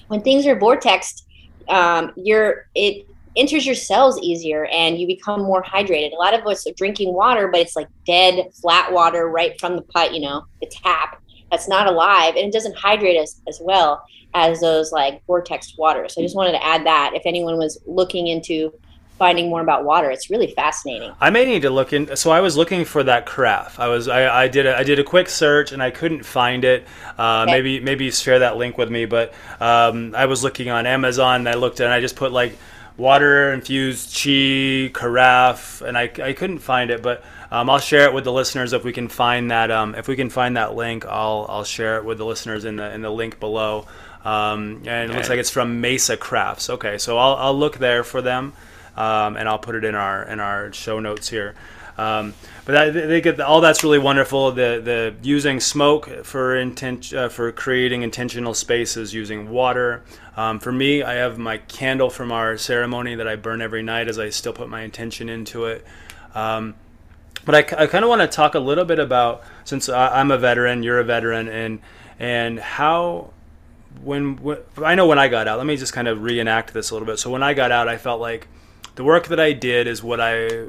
when 0.08 0.22
things 0.22 0.46
are 0.46 0.56
vortexed, 0.56 1.24
um, 1.70 2.12
you're 2.16 2.68
it 2.76 3.08
enters 3.38 3.66
your 3.66 3.76
cells 3.76 4.20
easier 4.22 4.66
and 4.66 5.00
you 5.00 5.08
become 5.08 5.42
more 5.42 5.64
hydrated. 5.64 6.12
A 6.12 6.16
lot 6.16 6.34
of 6.34 6.46
us 6.46 6.68
are 6.68 6.74
drinking 6.74 7.14
water, 7.14 7.48
but 7.48 7.62
it's 7.62 7.76
like 7.76 7.88
dead, 8.06 8.52
flat 8.62 8.92
water 8.92 9.30
right 9.30 9.58
from 9.60 9.78
the 9.78 9.82
pot, 9.84 10.14
you 10.14 10.20
know, 10.20 10.46
the 10.60 10.68
tap 10.68 11.22
that's 11.50 11.68
not 11.68 11.88
alive 11.88 12.36
and 12.36 12.46
it 12.46 12.54
doesn't 12.54 12.76
hydrate 12.76 13.18
us 13.18 13.42
as 13.48 13.60
well 13.62 14.04
as 14.34 14.60
those 14.60 14.92
like 14.92 15.26
vortex 15.26 15.78
water. 15.78 16.08
So 16.10 16.22
I 16.22 16.26
just 16.26 16.36
wanted 16.36 16.54
to 16.54 16.66
add 16.66 16.86
that 16.86 17.12
if 17.14 17.24
anyone 17.26 17.58
was 17.58 17.82
looking 17.86 18.28
into 18.28 18.74
finding 19.22 19.52
more 19.52 19.62
about 19.62 19.84
water. 19.84 20.10
It's 20.10 20.32
really 20.32 20.52
fascinating. 20.56 21.12
I 21.22 21.30
may 21.30 21.46
need 21.46 21.62
to 21.62 21.70
look 21.70 21.94
in. 21.94 22.16
So 22.16 22.32
I 22.32 22.40
was 22.40 22.58
looking 22.58 22.86
for 22.86 23.04
that 23.04 23.28
carafe. 23.28 23.80
I 23.80 23.88
was 23.88 24.08
I, 24.08 24.46
I 24.46 24.48
did 24.48 24.66
a, 24.66 24.76
I 24.76 24.82
did 24.82 24.98
a 24.98 25.04
quick 25.04 25.30
search 25.30 25.72
and 25.72 25.84
I 25.84 25.92
couldn't 25.92 26.24
find 26.24 26.66
it. 26.66 26.88
Uh, 27.20 27.44
okay. 27.44 27.52
Maybe 27.52 27.80
maybe 27.80 28.10
share 28.10 28.40
that 28.40 28.58
link 28.58 28.80
with 28.80 28.90
me. 28.90 29.06
But 29.06 29.36
um, 29.60 30.16
I 30.16 30.26
was 30.26 30.44
looking 30.44 30.72
on 30.72 30.88
Amazon 30.88 31.42
and 31.42 31.50
I 31.50 31.54
looked 31.54 31.80
and 31.82 31.94
I 31.94 32.02
just 32.02 32.16
put 32.16 32.32
like 32.32 32.58
water 32.98 33.54
infused 33.54 34.16
chi 34.16 34.90
carafe 34.92 35.82
and 35.82 35.96
I, 35.96 36.10
I 36.24 36.34
couldn't 36.34 36.60
find 36.60 36.90
it. 36.90 37.04
But 37.04 37.24
um, 37.52 37.70
I'll 37.70 37.78
share 37.78 38.06
it 38.06 38.16
with 38.16 38.24
the 38.24 38.34
listeners 38.34 38.74
if 38.74 38.84
we 38.84 38.92
can 38.92 39.08
find 39.08 39.52
that. 39.52 39.70
Um, 39.70 39.94
if 39.94 40.08
we 40.08 40.16
can 40.16 40.32
find 40.32 40.58
that 40.58 40.74
link, 40.74 41.06
I'll 41.06 41.46
I'll 41.48 41.64
share 41.64 41.98
it 41.98 42.06
with 42.06 42.18
the 42.18 42.26
listeners 42.26 42.66
in 42.66 42.78
the 42.78 42.92
in 42.92 43.04
the 43.04 43.12
link 43.12 43.40
below. 43.40 43.86
Um, 44.26 44.82
and 44.88 45.12
it 45.12 45.16
looks 45.16 45.30
like 45.30 45.38
it's 45.38 45.52
from 45.52 45.80
Mesa 45.80 46.18
Crafts. 46.18 46.72
Okay, 46.72 46.98
so 46.98 47.20
I'll, 47.20 47.36
I'll 47.36 47.58
look 47.58 47.78
there 47.78 48.04
for 48.04 48.24
them 48.24 48.54
um, 48.96 49.38
and 49.38 49.48
I'll 49.48 49.60
put 49.60 49.76
it 49.76 49.84
in 49.84 49.96
our 49.96 50.24
in 50.24 50.40
our 50.40 50.72
show 50.74 51.00
notes 51.00 51.30
here. 51.30 51.56
Um, 51.98 52.34
but 52.66 52.94
they 52.94 53.22
get 53.22 53.40
all 53.40 53.62
that's 53.62 53.84
really 53.84 54.00
wonderful. 54.00 54.52
The 54.52 54.82
the 54.84 55.16
using 55.22 55.60
smoke 55.60 56.26
for 56.26 56.56
intent 56.56 57.14
uh, 57.14 57.30
for 57.30 57.52
creating 57.52 58.04
intentional 58.04 58.54
spaces 58.54 59.14
using 59.14 59.50
water. 59.50 60.04
Um, 60.38 60.60
for 60.60 60.72
me, 60.72 61.04
I 61.04 61.16
have 61.16 61.38
my 61.38 61.58
candle 61.58 62.10
from 62.10 62.32
our 62.32 62.58
ceremony 62.58 63.16
that 63.16 63.28
I 63.28 63.36
burn 63.36 63.62
every 63.62 63.84
night 63.84 64.08
as 64.08 64.18
I 64.18 64.30
still 64.30 64.54
put 64.54 64.70
my 64.70 64.82
intention 64.82 65.28
into 65.28 65.66
it. 65.66 65.86
Um, 66.34 66.76
but 67.44 67.56
I, 67.56 67.84
I 67.84 67.88
kind 67.88 68.04
of 68.04 68.10
want 68.10 68.22
to 68.22 68.28
talk 68.28 68.56
a 68.56 68.60
little 68.60 68.86
bit 68.86 69.00
about 69.00 69.44
since 69.66 69.90
I'm 69.90 70.32
a 70.32 70.38
veteran, 70.38 70.84
you're 70.84 71.00
a 71.00 71.04
veteran, 71.04 71.48
and 71.50 71.80
and 72.20 72.60
how 72.60 73.32
when, 74.04 74.38
when 74.38 74.60
I 74.84 74.96
know 74.96 75.08
when 75.08 75.20
I 75.20 75.28
got 75.28 75.48
out. 75.48 75.58
Let 75.58 75.68
me 75.68 75.76
just 75.76 75.94
kind 75.94 76.08
of 76.08 76.22
reenact 76.22 76.74
this 76.74 76.92
a 76.92 76.94
little 76.94 77.06
bit. 77.06 77.20
So 77.20 77.30
when 77.30 77.44
I 77.44 77.54
got 77.54 77.72
out, 77.72 77.88
I 77.88 77.98
felt 77.98 78.22
like 78.22 78.48
the 78.96 79.04
work 79.04 79.28
that 79.28 79.40
I 79.40 79.54
did 79.54 79.88
is 79.88 80.04
what 80.04 80.20
I 80.20 80.66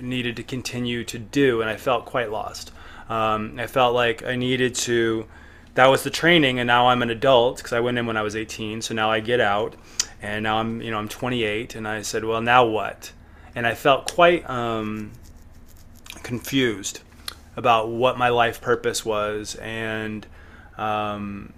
needed 0.00 0.36
to 0.36 0.42
continue 0.42 1.04
to 1.04 1.18
do, 1.18 1.60
and 1.60 1.70
I 1.70 1.76
felt 1.76 2.04
quite 2.04 2.30
lost. 2.30 2.72
Um, 3.08 3.56
I 3.58 3.66
felt 3.66 3.94
like 3.94 4.22
I 4.24 4.36
needed 4.36 4.74
to. 4.76 5.26
That 5.74 5.86
was 5.86 6.04
the 6.04 6.10
training, 6.10 6.60
and 6.60 6.66
now 6.66 6.88
I'm 6.88 7.02
an 7.02 7.10
adult 7.10 7.56
because 7.56 7.72
I 7.72 7.80
went 7.80 7.98
in 7.98 8.06
when 8.06 8.16
I 8.16 8.22
was 8.22 8.36
18. 8.36 8.82
So 8.82 8.94
now 8.94 9.10
I 9.10 9.20
get 9.20 9.40
out, 9.40 9.74
and 10.22 10.44
now 10.44 10.58
I'm 10.58 10.80
you 10.80 10.90
know 10.90 10.98
I'm 10.98 11.08
28, 11.08 11.74
and 11.74 11.86
I 11.86 12.02
said, 12.02 12.24
well, 12.24 12.40
now 12.40 12.64
what? 12.64 13.12
And 13.54 13.66
I 13.66 13.74
felt 13.74 14.12
quite 14.12 14.48
um, 14.48 15.12
confused 16.22 17.00
about 17.56 17.88
what 17.88 18.18
my 18.18 18.28
life 18.28 18.60
purpose 18.60 19.04
was, 19.04 19.56
and 19.56 20.26
um, 20.76 21.52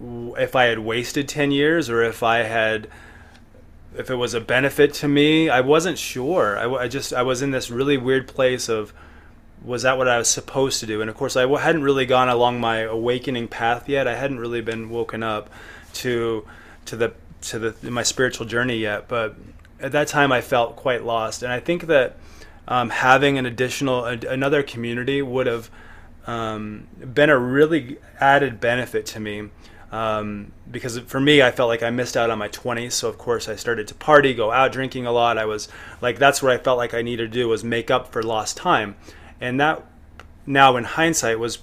if 0.00 0.56
I 0.56 0.64
had 0.64 0.78
wasted 0.78 1.28
10 1.28 1.50
years 1.50 1.90
or 1.90 2.02
if 2.02 2.22
I 2.22 2.38
had 2.38 2.88
if 3.96 4.10
it 4.10 4.14
was 4.14 4.34
a 4.34 4.40
benefit 4.40 4.94
to 4.94 5.08
me. 5.08 5.48
I 5.48 5.60
wasn't 5.60 5.98
sure. 5.98 6.58
I, 6.58 6.84
I, 6.84 6.88
just 6.88 7.12
I 7.12 7.22
was 7.22 7.42
in 7.42 7.50
this 7.50 7.70
really 7.70 7.96
weird 7.96 8.28
place 8.28 8.68
of 8.68 8.92
was 9.62 9.82
that 9.82 9.98
what 9.98 10.08
I 10.08 10.16
was 10.16 10.28
supposed 10.28 10.80
to 10.80 10.86
do? 10.86 11.00
And 11.00 11.10
of 11.10 11.16
course, 11.16 11.36
I 11.36 11.46
hadn't 11.60 11.82
really 11.82 12.06
gone 12.06 12.28
along 12.28 12.60
my 12.60 12.78
awakening 12.78 13.48
path 13.48 13.88
yet. 13.88 14.08
I 14.08 14.14
hadn't 14.14 14.38
really 14.38 14.62
been 14.62 14.88
woken 14.88 15.22
up 15.22 15.50
to 15.94 16.46
to 16.86 16.96
the 16.96 17.12
to 17.42 17.58
the 17.58 17.90
my 17.90 18.02
spiritual 18.02 18.46
journey 18.46 18.78
yet. 18.78 19.08
But 19.08 19.36
at 19.78 19.92
that 19.92 20.08
time, 20.08 20.32
I 20.32 20.40
felt 20.40 20.76
quite 20.76 21.04
lost. 21.04 21.42
And 21.42 21.52
I 21.52 21.60
think 21.60 21.86
that 21.88 22.16
um, 22.68 22.90
having 22.90 23.36
an 23.36 23.44
additional 23.44 24.04
another 24.04 24.62
community 24.62 25.20
would 25.20 25.46
have 25.46 25.70
um, 26.26 26.86
been 27.12 27.28
a 27.28 27.38
really 27.38 27.98
added 28.18 28.60
benefit 28.60 29.04
to 29.06 29.20
me 29.20 29.50
um, 29.92 30.52
because 30.70 30.98
for 31.00 31.20
me, 31.20 31.42
I 31.42 31.50
felt 31.50 31.68
like 31.68 31.82
I 31.82 31.90
missed 31.90 32.16
out 32.16 32.30
on 32.30 32.38
my 32.38 32.48
20s. 32.48 32.92
So 32.92 33.08
of 33.08 33.18
course, 33.18 33.48
I 33.48 33.56
started 33.56 33.88
to 33.88 33.94
party, 33.94 34.34
go 34.34 34.52
out 34.52 34.72
drinking 34.72 35.06
a 35.06 35.12
lot. 35.12 35.38
I 35.38 35.44
was 35.44 35.68
like, 36.00 36.18
that's 36.18 36.42
what 36.42 36.52
I 36.52 36.58
felt 36.58 36.78
like 36.78 36.94
I 36.94 37.02
needed 37.02 37.32
to 37.32 37.38
do 37.38 37.48
was 37.48 37.64
make 37.64 37.90
up 37.90 38.12
for 38.12 38.22
lost 38.22 38.56
time, 38.56 38.96
and 39.40 39.60
that 39.60 39.84
now 40.46 40.76
in 40.76 40.84
hindsight 40.84 41.38
was, 41.38 41.58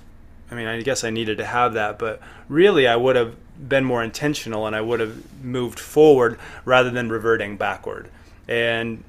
I 0.52 0.56
mean, 0.56 0.68
I 0.68 0.82
guess 0.82 1.04
I 1.04 1.10
needed 1.10 1.38
to 1.40 1.46
have 1.46 1.74
that, 1.74 2.00
but 2.00 2.22
really, 2.48 2.88
I 2.88 2.96
would 2.96 3.16
have 3.16 3.36
been 3.58 3.84
more 3.84 4.04
intentional 4.04 4.68
and 4.68 4.76
I 4.76 4.82
would 4.82 5.00
have 5.00 5.44
moved 5.44 5.80
forward 5.80 6.40
rather 6.64 6.92
than 6.92 7.10
reverting 7.10 7.58
backward. 7.58 8.10
And 8.48 9.04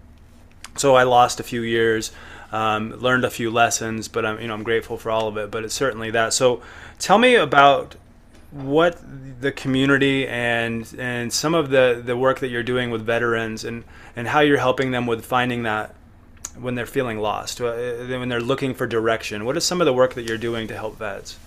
so 0.77 0.95
I 0.95 1.03
lost 1.03 1.41
a 1.41 1.43
few 1.43 1.63
years. 1.63 2.13
Um, 2.51 2.93
learned 2.93 3.27
a 3.27 3.31
few 3.31 3.51
lessons, 3.51 4.09
but 4.09 4.25
I'm 4.25 4.41
you 4.41 4.49
know 4.49 4.55
I'm 4.55 4.63
grateful 4.63 4.97
for 4.97 5.11
all 5.11 5.29
of 5.29 5.37
it. 5.37 5.51
But 5.51 5.65
it's 5.65 5.75
certainly 5.75 6.11
that. 6.13 6.33
So, 6.33 6.63
tell 6.99 7.19
me 7.19 7.35
about 7.35 7.97
what 8.51 8.99
the 9.41 9.53
community 9.53 10.27
and 10.27 10.95
and 10.99 11.33
some 11.33 11.55
of 11.55 11.71
the 11.71 12.03
the 12.05 12.17
work 12.17 12.41
that 12.41 12.49
you're 12.49 12.63
doing 12.63 12.91
with 12.91 13.05
veterans 13.05 13.65
and 13.65 13.85
and 14.17 14.27
how 14.29 14.41
you're 14.41 14.59
helping 14.59 14.91
them 14.91 15.07
with 15.07 15.25
finding 15.25 15.65
that 15.65 15.95
when 16.59 16.75
they're 16.75 16.87
feeling 16.87 17.19
lost 17.19 17.61
uh, 17.61 17.75
when 17.75 18.29
they're 18.29 18.41
looking 18.41 18.75
for 18.75 18.87
direction. 18.87 19.45
What 19.45 19.57
is 19.57 19.65
some 19.65 19.81
of 19.81 19.85
the 19.85 19.93
work 19.93 20.15
that 20.15 20.23
you're 20.23 20.39
doing 20.39 20.67
to 20.69 20.75
help 20.75 20.97
vets? 20.97 21.39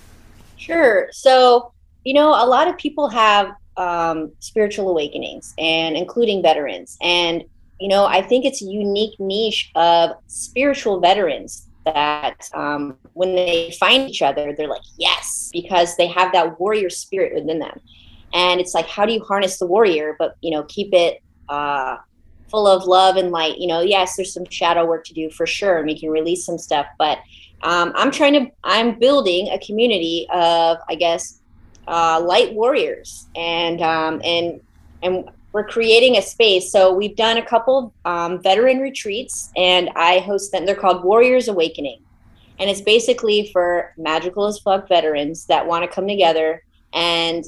Sure. 0.58 1.10
So 1.12 1.74
you 2.04 2.14
know 2.14 2.30
a 2.30 2.46
lot 2.46 2.68
of 2.68 2.78
people 2.78 3.10
have 3.10 3.56
um, 3.78 4.32
spiritual 4.40 4.90
awakenings 4.90 5.54
and 5.58 5.96
including 5.96 6.42
veterans. 6.42 6.98
And 7.02 7.44
you 7.82 7.88
know 7.88 8.06
i 8.06 8.22
think 8.22 8.46
it's 8.46 8.62
a 8.62 8.66
unique 8.66 9.20
niche 9.20 9.72
of 9.76 10.12
spiritual 10.28 11.00
veterans 11.02 11.68
that 11.86 12.50
um, 12.54 12.98
when 13.14 13.36
they 13.36 13.72
find 13.80 14.10
each 14.10 14.22
other, 14.22 14.54
they're 14.56 14.68
like, 14.68 14.84
yes, 14.98 15.50
because 15.52 15.96
they 15.98 16.08
have 16.08 16.32
that 16.34 16.60
warrior 16.60 16.90
spirit 16.90 17.34
within 17.34 17.60
them. 17.60 17.80
And 18.34 18.62
it's 18.62 18.74
like, 18.74 18.88
how 18.88 19.06
do 19.06 19.14
you 19.14 19.24
harness 19.24 19.58
the 19.58 19.66
warrior, 19.66 20.16
but, 20.18 20.38
you 20.42 20.52
know, 20.52 20.64
keep 20.64 20.94
it 20.94 21.22
uh, 21.50 21.98
full 22.50 22.68
of 22.68 22.86
love 22.86 23.16
and 23.18 23.32
light? 23.32 23.58
You 23.58 23.68
know, 23.68 23.82
yes, 23.82 24.16
there's 24.16 24.34
some 24.34 24.46
shadow 24.50 24.86
work 24.86 25.04
to 25.06 25.14
do 25.14 25.30
for 25.30 25.46
sure, 25.46 25.78
and 25.78 25.88
we 25.88 26.00
can 26.00 26.10
release 26.10 26.46
some 26.46 26.58
stuff. 26.58 26.86
But 26.98 27.20
um, 27.64 27.92
I'm 27.96 28.12
trying 28.12 28.34
to, 28.34 28.52
I'm 28.64 29.00
building 29.00 29.50
a 29.50 29.60
community 29.60 30.28
of, 30.32 30.78
I 30.88 30.96
guess, 30.96 31.42
uh, 31.88 32.22
light 32.24 32.54
warriors. 32.54 33.28
And, 33.36 33.82
um, 33.82 34.22
and, 34.24 34.62
and 35.04 35.30
we're 35.54 35.68
creating 35.68 36.18
a 36.18 36.22
space. 36.22 36.72
So 36.72 36.94
we've 36.94 37.16
done 37.16 37.38
a 37.38 37.46
couple 37.46 37.94
um, 38.06 38.42
veteran 38.42 38.80
retreats, 38.80 39.52
and 39.58 39.90
I 39.96 40.20
host 40.20 40.52
them. 40.52 40.66
They're 40.66 40.76
called 40.76 41.04
Warriors 41.04 41.48
Awakening, 41.48 42.02
and 42.60 42.70
it's 42.70 42.82
basically 42.82 43.50
for 43.52 43.94
magical 43.98 44.46
as 44.46 44.60
fuck 44.60 44.88
veterans 44.88 45.46
that 45.46 45.66
want 45.66 45.84
to 45.84 45.94
come 45.94 46.08
together 46.08 46.64
and 46.94 47.46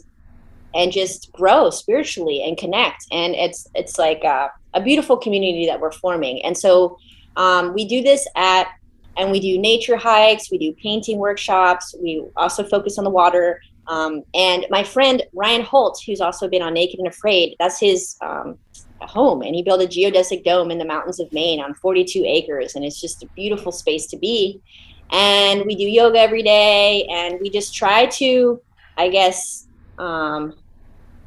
and 0.76 0.92
just 0.92 1.32
grow 1.32 1.70
spiritually 1.70 2.44
and 2.44 2.58
connect. 2.58 3.06
And 3.12 3.36
it's 3.36 3.68
it's 3.76 3.98
like 3.98 4.24
a, 4.24 4.52
a 4.74 4.82
beautiful 4.82 5.18
community 5.18 5.66
that 5.68 5.80
we're 5.80 5.92
forming. 5.92 6.44
And 6.44 6.58
so 6.58 6.98
um, 7.36 7.74
we 7.74 7.86
do 7.86 8.02
this 8.02 8.28
at 8.36 8.68
and 9.16 9.32
we 9.32 9.40
do 9.40 9.60
nature 9.60 9.96
hikes, 9.96 10.50
we 10.50 10.58
do 10.58 10.74
painting 10.82 11.20
workshops, 11.20 11.94
we 12.02 12.26
also 12.36 12.64
focus 12.64 12.98
on 12.98 13.04
the 13.04 13.12
water 13.12 13.62
um, 13.88 14.24
and 14.34 14.66
my 14.70 14.84
friend 14.84 15.24
Ryan 15.34 15.62
Holt, 15.62 16.02
who's 16.06 16.22
also 16.22 16.48
been 16.48 16.62
on 16.62 16.74
Naked 16.74 17.00
and 17.00 17.08
Afraid, 17.08 17.56
that's 17.60 17.80
his 17.80 18.18
um, 18.22 18.58
home. 19.02 19.42
And 19.42 19.54
he 19.56 19.62
built 19.62 19.82
a 19.82 19.88
geodesic 19.88 20.44
dome 20.44 20.72
in 20.72 20.78
the 20.78 20.86
mountains 20.86 21.20
of 21.20 21.32
Maine 21.34 21.60
on 21.60 21.74
42 21.74 22.24
acres. 22.26 22.76
And 22.76 22.86
it's 22.86 23.00
just 23.00 23.24
a 23.24 23.28
beautiful 23.28 23.72
space 23.72 24.08
to 24.08 24.18
be. 24.18 24.62
And 25.12 25.66
we 25.66 25.76
do 25.76 25.84
yoga 25.84 26.20
every 26.20 26.44
day. 26.44 27.06
And 27.12 27.40
we 27.42 27.50
just 27.50 27.76
try 27.76 28.06
to, 28.06 28.62
I 28.98 29.10
guess, 29.10 29.68
um, 29.98 30.56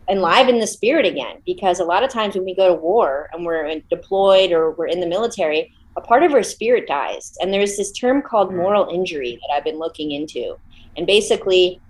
enliven 0.09 0.59
the 0.59 0.67
spirit 0.67 1.05
again. 1.05 1.43
Because 1.45 1.81
a 1.81 1.85
lot 1.85 2.03
of 2.03 2.11
times 2.11 2.35
when 2.35 2.45
we 2.45 2.55
go 2.55 2.69
to 2.69 2.75
war 2.75 3.29
and 3.33 3.45
we're 3.45 3.81
deployed 3.91 4.53
or 4.53 4.73
we're 4.73 4.87
in 4.87 5.01
the 5.01 5.07
military, 5.07 5.73
a 5.97 6.01
part 6.01 6.23
of 6.23 6.33
our 6.33 6.43
spirit 6.43 6.87
dies. 6.87 7.37
And 7.41 7.53
there's 7.53 7.77
this 7.77 7.93
term 7.93 8.23
called 8.23 8.55
moral 8.55 8.89
injury 8.93 9.39
that 9.43 9.55
I've 9.55 9.65
been 9.65 9.79
looking 9.79 10.13
into. 10.13 10.57
And 10.97 11.07
basically, 11.07 11.81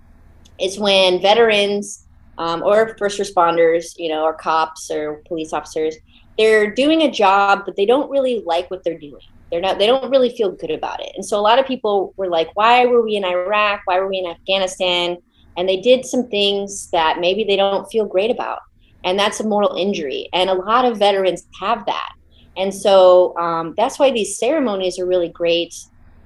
is 0.59 0.79
when 0.79 1.21
veterans 1.21 2.07
um, 2.37 2.63
or 2.63 2.95
first 2.97 3.19
responders, 3.19 3.93
you 3.97 4.09
know, 4.09 4.23
or 4.23 4.33
cops 4.33 4.91
or 4.91 5.21
police 5.27 5.53
officers, 5.53 5.95
they're 6.37 6.73
doing 6.73 7.01
a 7.03 7.11
job, 7.11 7.63
but 7.65 7.75
they 7.75 7.85
don't 7.85 8.09
really 8.09 8.43
like 8.45 8.69
what 8.69 8.83
they're 8.83 8.99
doing. 8.99 9.21
They're 9.49 9.61
not, 9.61 9.79
they 9.79 9.87
don't 9.87 10.11
really 10.11 10.35
feel 10.35 10.51
good 10.51 10.71
about 10.71 11.01
it. 11.01 11.11
And 11.15 11.25
so 11.25 11.39
a 11.39 11.41
lot 11.41 11.57
of 11.57 11.65
people 11.65 12.13
were 12.17 12.27
like, 12.27 12.49
why 12.55 12.85
were 12.85 13.01
we 13.01 13.15
in 13.15 13.25
Iraq? 13.25 13.81
Why 13.85 13.99
were 13.99 14.07
we 14.07 14.19
in 14.19 14.27
Afghanistan? 14.27 15.17
And 15.55 15.67
they 15.67 15.81
did 15.81 16.05
some 16.05 16.27
things 16.27 16.91
that 16.91 17.19
maybe 17.19 17.43
they 17.43 17.55
don't 17.55 17.89
feel 17.89 18.05
great 18.05 18.29
about. 18.29 18.59
And 19.03 19.17
that's 19.17 19.39
a 19.39 19.47
moral 19.47 19.75
injury. 19.75 20.29
And 20.33 20.49
a 20.49 20.53
lot 20.53 20.85
of 20.85 20.97
veterans 20.97 21.47
have 21.59 21.85
that. 21.85 22.11
And 22.57 22.73
so 22.73 23.37
um, 23.37 23.73
that's 23.77 23.97
why 23.97 24.11
these 24.11 24.37
ceremonies 24.37 24.99
are 24.99 25.05
really 25.05 25.29
great 25.29 25.73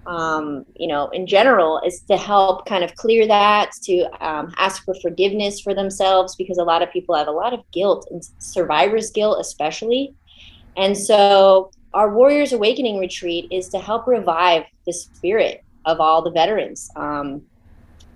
um, 0.06 0.66
you 0.76 0.88
know, 0.88 1.10
in 1.10 1.28
general, 1.28 1.80
is 1.86 2.02
to 2.02 2.18
help 2.18 2.66
kind 2.66 2.84
of 2.84 2.96
clear 2.96 3.28
that, 3.28 3.72
to 3.84 4.04
um, 4.26 4.54
ask 4.58 4.84
for 4.84 4.96
forgiveness 5.02 5.60
for 5.60 5.74
themselves, 5.74 6.36
because 6.36 6.58
a 6.58 6.64
lot 6.64 6.82
of 6.82 6.92
people 6.92 7.16
have 7.16 7.28
a 7.28 7.32
lot 7.32 7.54
of 7.54 7.60
guilt 7.72 8.08
and 8.12 8.24
survivor's 8.40 9.12
guilt, 9.12 9.38
especially. 9.40 10.14
And 10.78 10.98
so, 10.98 11.72
our 11.94 12.14
Warriors 12.14 12.54
Awakening 12.54 13.00
retreat 13.00 13.48
is 13.52 13.70
to 13.70 13.80
help 13.80 14.08
revive 14.08 14.64
the 14.86 14.94
spirit 14.94 15.64
of 15.86 16.00
all 16.00 16.22
the 16.22 16.32
veterans 16.32 16.90
um, 16.96 17.42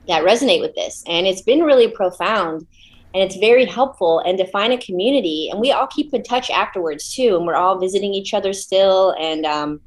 that 0.07 0.23
resonate 0.23 0.61
with 0.61 0.73
this. 0.75 1.03
And 1.07 1.27
it's 1.27 1.41
been 1.41 1.61
really 1.61 1.89
profound 1.89 2.65
and 3.13 3.23
it's 3.23 3.37
very 3.37 3.65
helpful 3.65 4.19
and 4.19 4.37
to 4.37 4.45
find 4.47 4.73
a 4.73 4.77
community. 4.77 5.49
And 5.49 5.59
we 5.59 5.71
all 5.71 5.87
keep 5.87 6.13
in 6.13 6.23
touch 6.23 6.49
afterwards 6.49 7.13
too. 7.13 7.37
And 7.37 7.45
we're 7.45 7.55
all 7.55 7.79
visiting 7.79 8.13
each 8.13 8.33
other 8.33 8.53
still. 8.53 9.15
And, 9.19 9.45
um, 9.45 9.79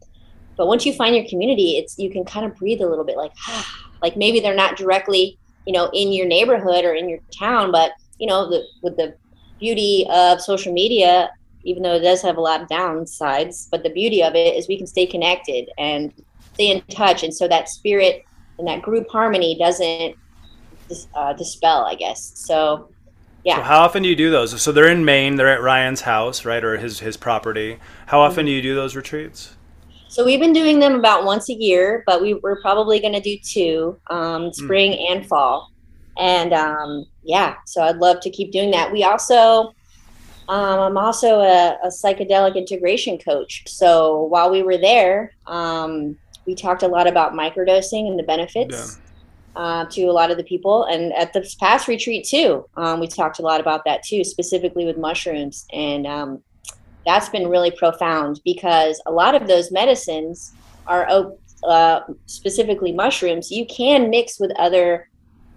but 0.59 0.67
once 0.67 0.85
you 0.85 0.93
find 0.93 1.15
your 1.15 1.25
community, 1.27 1.79
it's 1.79 1.99
you 1.99 2.11
can 2.11 2.25
kind 2.25 2.45
of 2.45 2.55
breathe 2.57 2.83
a 2.83 2.87
little 2.87 3.05
bit, 3.05 3.17
like 3.17 3.33
like 4.03 4.17
maybe 4.17 4.41
they're 4.41 4.55
not 4.55 4.77
directly, 4.77 5.39
you 5.65 5.73
know, 5.73 5.89
in 5.95 6.13
your 6.13 6.27
neighborhood 6.27 6.85
or 6.85 6.93
in 6.93 7.09
your 7.09 7.21
town, 7.37 7.73
but 7.73 7.93
you 8.19 8.27
know, 8.27 8.51
the, 8.51 8.65
with 8.83 8.97
the 8.97 9.15
beauty 9.61 10.05
of 10.11 10.41
social 10.41 10.73
media, 10.73 11.31
even 11.63 11.83
though 11.83 11.95
it 11.95 12.01
does 12.01 12.21
have 12.21 12.37
a 12.37 12.41
lot 12.41 12.61
of 12.61 12.69
downsides, 12.69 13.69
but 13.71 13.85
the 13.85 13.91
beauty 13.91 14.23
of 14.23 14.35
it 14.35 14.57
is 14.57 14.69
we 14.69 14.77
can 14.77 14.87
stay 14.87 15.07
connected 15.07 15.71
and 15.79 16.13
stay 16.55 16.71
in 16.71 16.83
touch, 16.91 17.23
and 17.23 17.33
so 17.33 17.47
that 17.47 17.69
spirit 17.69 18.25
and 18.59 18.67
that 18.67 18.83
group 18.83 19.09
harmony 19.09 19.57
doesn't 19.57 20.17
uh, 21.15 21.33
dispel, 21.33 21.85
I 21.85 21.95
guess. 21.95 22.33
So. 22.35 22.91
Yeah. 23.45 23.59
So 23.59 23.63
how 23.63 23.81
often 23.83 24.03
do 24.03 24.09
you 24.09 24.17
do 24.17 24.31
those? 24.33 24.61
So 24.61 24.73
they're 24.73 24.91
in 24.91 25.05
Maine. 25.05 25.37
They're 25.37 25.49
at 25.49 25.63
Ryan's 25.63 26.01
house, 26.03 26.45
right, 26.45 26.63
or 26.63 26.77
his 26.77 26.99
his 26.99 27.17
property. 27.17 27.79
How 28.07 28.21
often 28.21 28.41
mm-hmm. 28.41 28.47
do 28.47 28.53
you 28.53 28.63
do 28.63 28.75
those 28.75 28.97
retreats? 28.97 29.55
So 30.09 30.25
we've 30.25 30.41
been 30.41 30.55
doing 30.55 30.81
them 30.81 30.95
about 30.95 31.25
once 31.25 31.51
a 31.51 31.55
year, 31.55 32.03
but 32.07 32.23
we, 32.23 32.35
we're 32.35 32.61
probably 32.63 32.99
going 32.99 33.13
to 33.13 33.21
do 33.21 33.39
two, 33.39 34.01
um, 34.09 34.45
hmm. 34.45 34.51
spring 34.51 34.93
mm. 34.93 35.11
and 35.11 35.27
fall. 35.27 35.71
And 36.19 36.53
um, 36.53 37.07
yeah, 37.23 37.57
so 37.67 37.83
I'd 37.83 37.99
love 37.99 38.21
to 38.21 38.31
keep 38.31 38.51
doing 38.51 38.71
that. 38.73 38.91
We 38.91 39.05
also, 39.05 39.75
um, 40.49 40.81
I'm 40.81 40.97
also 40.97 41.41
a, 41.41 41.79
a, 41.85 41.89
psychedelic 41.89 42.57
integration 42.57 43.19
coach. 43.19 43.63
So 43.69 44.25
while 44.25 44.51
we 44.51 44.63
were 44.63 44.79
there, 44.79 45.33
um, 45.47 46.17
we 46.47 46.55
talked 46.55 46.83
a 46.83 46.89
lot 46.89 47.07
about 47.07 47.35
microdosing 47.35 48.09
and 48.09 48.19
the 48.19 48.25
benefits. 48.25 48.99
Yeah. 48.99 49.05
Uh, 49.57 49.85
to 49.87 50.05
a 50.05 50.13
lot 50.13 50.31
of 50.31 50.37
the 50.37 50.45
people, 50.45 50.85
and 50.85 51.13
at 51.15 51.33
the 51.33 51.45
past 51.59 51.89
retreat 51.89 52.25
too, 52.25 52.65
um, 52.77 53.01
we 53.01 53.09
talked 53.09 53.41
a 53.41 53.43
lot 53.43 53.61
about 53.61 53.85
that 53.85 54.05
too, 54.05 54.23
specifically 54.23 54.85
with 54.85 54.97
mushrooms. 54.97 55.67
And 55.73 56.07
um, 56.07 56.45
that's 57.09 57.31
been 57.31 57.49
really 57.49 57.71
profound 57.71 58.41
because 58.45 59.01
a 59.07 59.11
lot 59.11 59.35
of 59.35 59.49
those 59.49 59.73
medicines 59.73 60.53
are 60.87 61.33
uh, 61.65 62.01
specifically 62.27 62.93
mushrooms 62.93 63.51
you 63.51 63.65
can 63.67 64.11
mix 64.11 64.39
with 64.39 64.53
other 64.59 65.09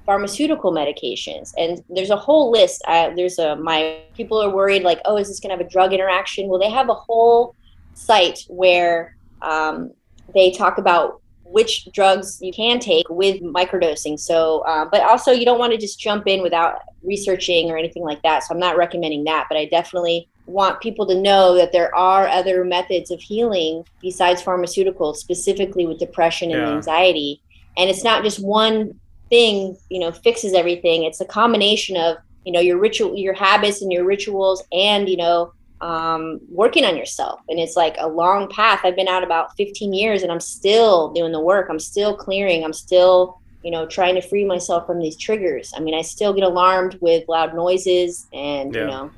pharmaceutical 0.06 0.72
medications. 0.72 1.54
And 1.58 1.84
there's 1.90 2.10
a 2.10 2.16
whole 2.16 2.52
list. 2.52 2.82
I, 2.88 3.14
there's 3.16 3.38
a 3.38 3.58
my 3.58 4.00
people 4.16 4.42
are 4.42 4.50
worried 4.50 4.84
like 4.84 5.02
oh 5.04 5.18
is 5.18 5.28
this 5.28 5.42
going 5.42 5.52
to 5.52 5.58
have 5.58 5.66
a 5.66 5.70
drug 5.70 5.92
interaction? 5.94 6.48
Well 6.48 6.60
they 6.60 6.72
have 6.72 6.90
a 6.90 6.94
whole 6.94 7.56
site 7.96 8.46
where 8.48 9.18
um, 9.42 9.92
they 10.34 10.52
talk 10.52 10.78
about 10.78 11.22
which 11.44 11.90
drugs 11.92 12.40
you 12.42 12.54
can 12.54 12.80
take 12.80 13.06
with 13.10 13.42
microdosing. 13.42 14.18
So 14.18 14.60
uh, 14.62 14.86
but 14.90 15.02
also 15.02 15.32
you 15.32 15.44
don't 15.44 15.60
want 15.60 15.74
to 15.74 15.78
just 15.78 16.00
jump 16.00 16.28
in 16.28 16.42
without 16.42 16.80
researching 17.04 17.70
or 17.70 17.78
anything 17.78 18.04
like 18.04 18.22
that. 18.24 18.44
So 18.44 18.54
i'm 18.54 18.60
not 18.60 18.78
recommending 18.78 19.26
that 19.26 19.48
but 19.50 19.58
i 19.58 19.66
definitely 19.66 20.30
want 20.46 20.82
people 20.82 21.06
to 21.08 21.20
know 21.20 21.56
that 21.56 21.72
there 21.72 21.94
are 21.96 22.28
other 22.28 22.64
methods 22.64 23.12
of 23.12 23.22
healing 23.22 23.86
besides 24.02 24.42
pharmaceuticals, 24.42 25.18
specifically 25.18 25.86
with 25.86 26.00
depression 26.00 26.52
and 26.52 26.62
yeah. 26.62 26.74
anxiety. 26.74 27.42
And 27.78 27.90
it's 27.90 28.04
not 28.04 28.24
just 28.24 28.44
one 28.44 29.00
thing, 29.30 29.78
you 29.90 30.00
know, 30.00 30.12
fixes 30.12 30.54
everything. 30.54 31.04
It's 31.04 31.22
a 31.22 31.26
combination 31.26 31.96
of, 31.98 32.18
you 32.46 32.52
know, 32.52 32.60
your 32.60 32.78
ritual, 32.78 33.16
your 33.16 33.34
habits 33.34 33.82
and 33.82 33.92
your 33.92 34.04
rituals, 34.04 34.64
and 34.72 35.08
you 35.08 35.18
know, 35.18 35.54
um, 35.80 36.40
working 36.50 36.86
on 36.86 36.98
yourself. 36.98 37.40
And 37.48 37.60
it's 37.60 37.76
like 37.76 37.96
a 38.00 38.08
long 38.08 38.50
path. 38.50 38.82
I've 38.84 38.96
been 38.96 39.08
out 39.08 39.24
about 39.24 39.56
15 39.58 39.94
years, 39.94 40.24
and 40.24 40.32
I'm 40.32 40.40
still 40.40 41.12
doing 41.14 41.32
the 41.32 41.40
work. 41.40 41.68
I'm 41.70 41.80
still 41.80 42.16
clearing. 42.16 42.64
I'm 42.64 42.74
still 42.74 43.42
you 43.64 43.72
know, 43.72 43.86
trying 43.86 44.16
to 44.16 44.22
free 44.22 44.44
myself 44.46 44.88
from 44.88 45.00
these 45.00 45.16
triggers. 45.16 45.72
I 45.76 45.80
mean, 45.80 45.94
I 45.94 46.02
still 46.02 46.34
get 46.34 46.44
alarmed 46.44 46.98
with 47.02 47.28
loud 47.28 47.54
noises 47.54 48.28
and, 48.34 48.74
yeah. 48.74 48.82
you 48.82 48.88
know, 48.88 49.12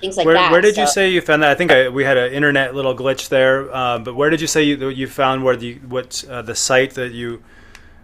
things 0.00 0.16
like 0.16 0.26
where, 0.26 0.34
that. 0.34 0.52
Where 0.52 0.60
did 0.60 0.74
so. 0.74 0.82
you 0.82 0.86
say 0.86 1.10
you 1.10 1.20
found 1.20 1.42
that? 1.42 1.50
I 1.50 1.54
think 1.54 1.70
I, 1.70 1.88
we 1.88 2.04
had 2.04 2.16
an 2.16 2.32
internet 2.32 2.74
little 2.74 2.96
glitch 2.96 3.28
there, 3.28 3.74
uh, 3.74 3.98
but 3.98 4.14
where 4.14 4.30
did 4.30 4.40
you 4.40 4.46
say 4.46 4.62
you 4.62 4.88
you 4.88 5.06
found 5.06 5.44
where 5.44 5.56
the 5.56 5.74
what 5.76 6.24
uh, 6.28 6.42
the 6.42 6.54
site 6.54 6.94
that 6.94 7.12
you 7.12 7.42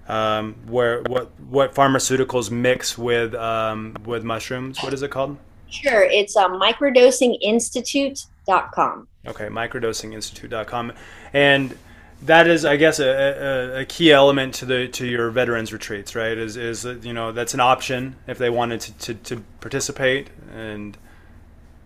um, 0.09 0.57
where 0.67 1.03
what 1.03 1.31
what 1.49 1.75
pharmaceuticals 1.75 2.51
mix 2.51 2.99
with 2.99 3.35
um, 3.35 3.97
with 4.05 4.25
mushrooms? 4.25 4.83
What 4.83 4.93
is 4.93 5.03
it 5.03 5.11
called? 5.11 5.39
Sure, 5.69 6.03
it's 6.03 6.37
uh, 6.37 6.49
microdosinginstitute.com. 6.49 9.09
Okay, 9.27 9.47
microdosinginstitute.com, 9.47 10.93
and 11.33 11.79
that 12.25 12.47
is, 12.47 12.65
I 12.65 12.77
guess, 12.77 13.01
a, 13.01 13.09
a, 13.09 13.81
a, 13.81 13.85
key 13.85 14.13
element 14.13 14.55
to 14.55 14.65
the 14.65 14.87
to 14.89 15.05
your 15.07 15.31
veterans 15.31 15.73
retreats, 15.73 16.15
right? 16.15 16.39
Is 16.39 16.57
is 16.57 16.85
you 16.85 17.13
know 17.13 17.33
that's 17.33 17.55
an 17.55 17.61
option 17.61 18.17
if 18.27 18.39
they 18.39 18.51
wanted 18.51 18.81
to, 18.83 18.93
to, 18.93 19.15
to 19.15 19.45
participate 19.61 20.29
and 20.55 20.97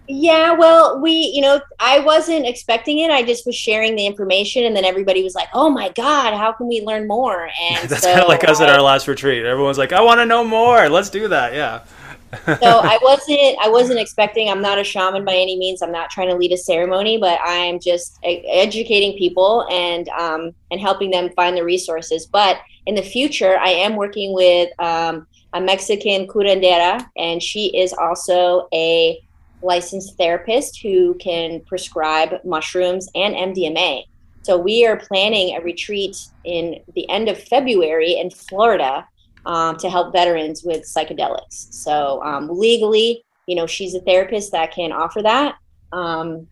yeah, 0.08 0.52
well, 0.52 1.00
we, 1.00 1.12
you 1.34 1.40
know, 1.40 1.60
I 1.80 2.00
wasn't 2.00 2.46
expecting 2.46 2.98
it. 3.00 3.10
I 3.10 3.22
just 3.22 3.46
was 3.46 3.54
sharing 3.54 3.96
the 3.96 4.06
information, 4.06 4.64
and 4.64 4.76
then 4.76 4.84
everybody 4.84 5.22
was 5.22 5.34
like, 5.34 5.48
"Oh 5.54 5.70
my 5.70 5.90
god, 5.90 6.34
how 6.34 6.52
can 6.52 6.68
we 6.68 6.80
learn 6.80 7.06
more?" 7.06 7.48
And 7.60 7.88
that's 7.88 8.02
so 8.02 8.08
kind 8.08 8.22
of 8.22 8.28
like 8.28 8.48
us 8.48 8.60
at 8.60 8.68
our 8.68 8.82
last 8.82 9.08
retreat. 9.08 9.44
Everyone's 9.44 9.78
like, 9.78 9.92
"I 9.92 10.00
want 10.00 10.20
to 10.20 10.26
know 10.26 10.44
more. 10.44 10.88
Let's 10.88 11.10
do 11.10 11.28
that." 11.28 11.54
Yeah. 11.54 11.82
so 12.46 12.56
I 12.62 12.98
wasn't, 13.02 13.56
I 13.62 13.68
wasn't 13.68 14.00
expecting. 14.00 14.48
I'm 14.48 14.60
not 14.60 14.78
a 14.78 14.84
shaman 14.84 15.24
by 15.24 15.34
any 15.34 15.56
means. 15.56 15.80
I'm 15.80 15.92
not 15.92 16.10
trying 16.10 16.28
to 16.28 16.34
lead 16.34 16.52
a 16.52 16.56
ceremony, 16.56 17.18
but 17.18 17.38
I'm 17.44 17.78
just 17.80 18.18
educating 18.24 19.16
people 19.16 19.66
and 19.70 20.08
um, 20.10 20.54
and 20.70 20.80
helping 20.80 21.10
them 21.10 21.30
find 21.30 21.56
the 21.56 21.64
resources. 21.64 22.26
But 22.26 22.58
in 22.86 22.94
the 22.94 23.02
future, 23.02 23.58
I 23.58 23.70
am 23.70 23.96
working 23.96 24.32
with 24.34 24.68
um, 24.80 25.26
a 25.52 25.60
Mexican 25.60 26.26
curandera, 26.26 27.06
and 27.16 27.42
she 27.42 27.76
is 27.76 27.92
also 27.92 28.68
a 28.72 29.20
licensed 29.62 30.16
therapist 30.16 30.80
who 30.80 31.14
can 31.14 31.60
prescribe 31.60 32.44
mushrooms 32.44 33.08
and 33.14 33.34
MDMA. 33.34 34.04
So 34.42 34.56
we 34.56 34.86
are 34.86 34.96
planning 34.96 35.56
a 35.56 35.60
retreat 35.60 36.16
in 36.44 36.80
the 36.94 37.08
end 37.10 37.28
of 37.28 37.42
February 37.42 38.18
in 38.18 38.30
Florida 38.30 39.06
um, 39.44 39.76
to 39.78 39.90
help 39.90 40.12
veterans 40.12 40.62
with 40.62 40.82
psychedelics. 40.82 41.72
So 41.72 42.22
um, 42.22 42.48
legally, 42.48 43.24
you 43.46 43.56
know, 43.56 43.66
she's 43.66 43.94
a 43.94 44.00
therapist 44.00 44.52
that 44.52 44.72
can 44.72 44.92
offer 44.92 45.22
that. 45.22 45.56
Um, 45.92 46.46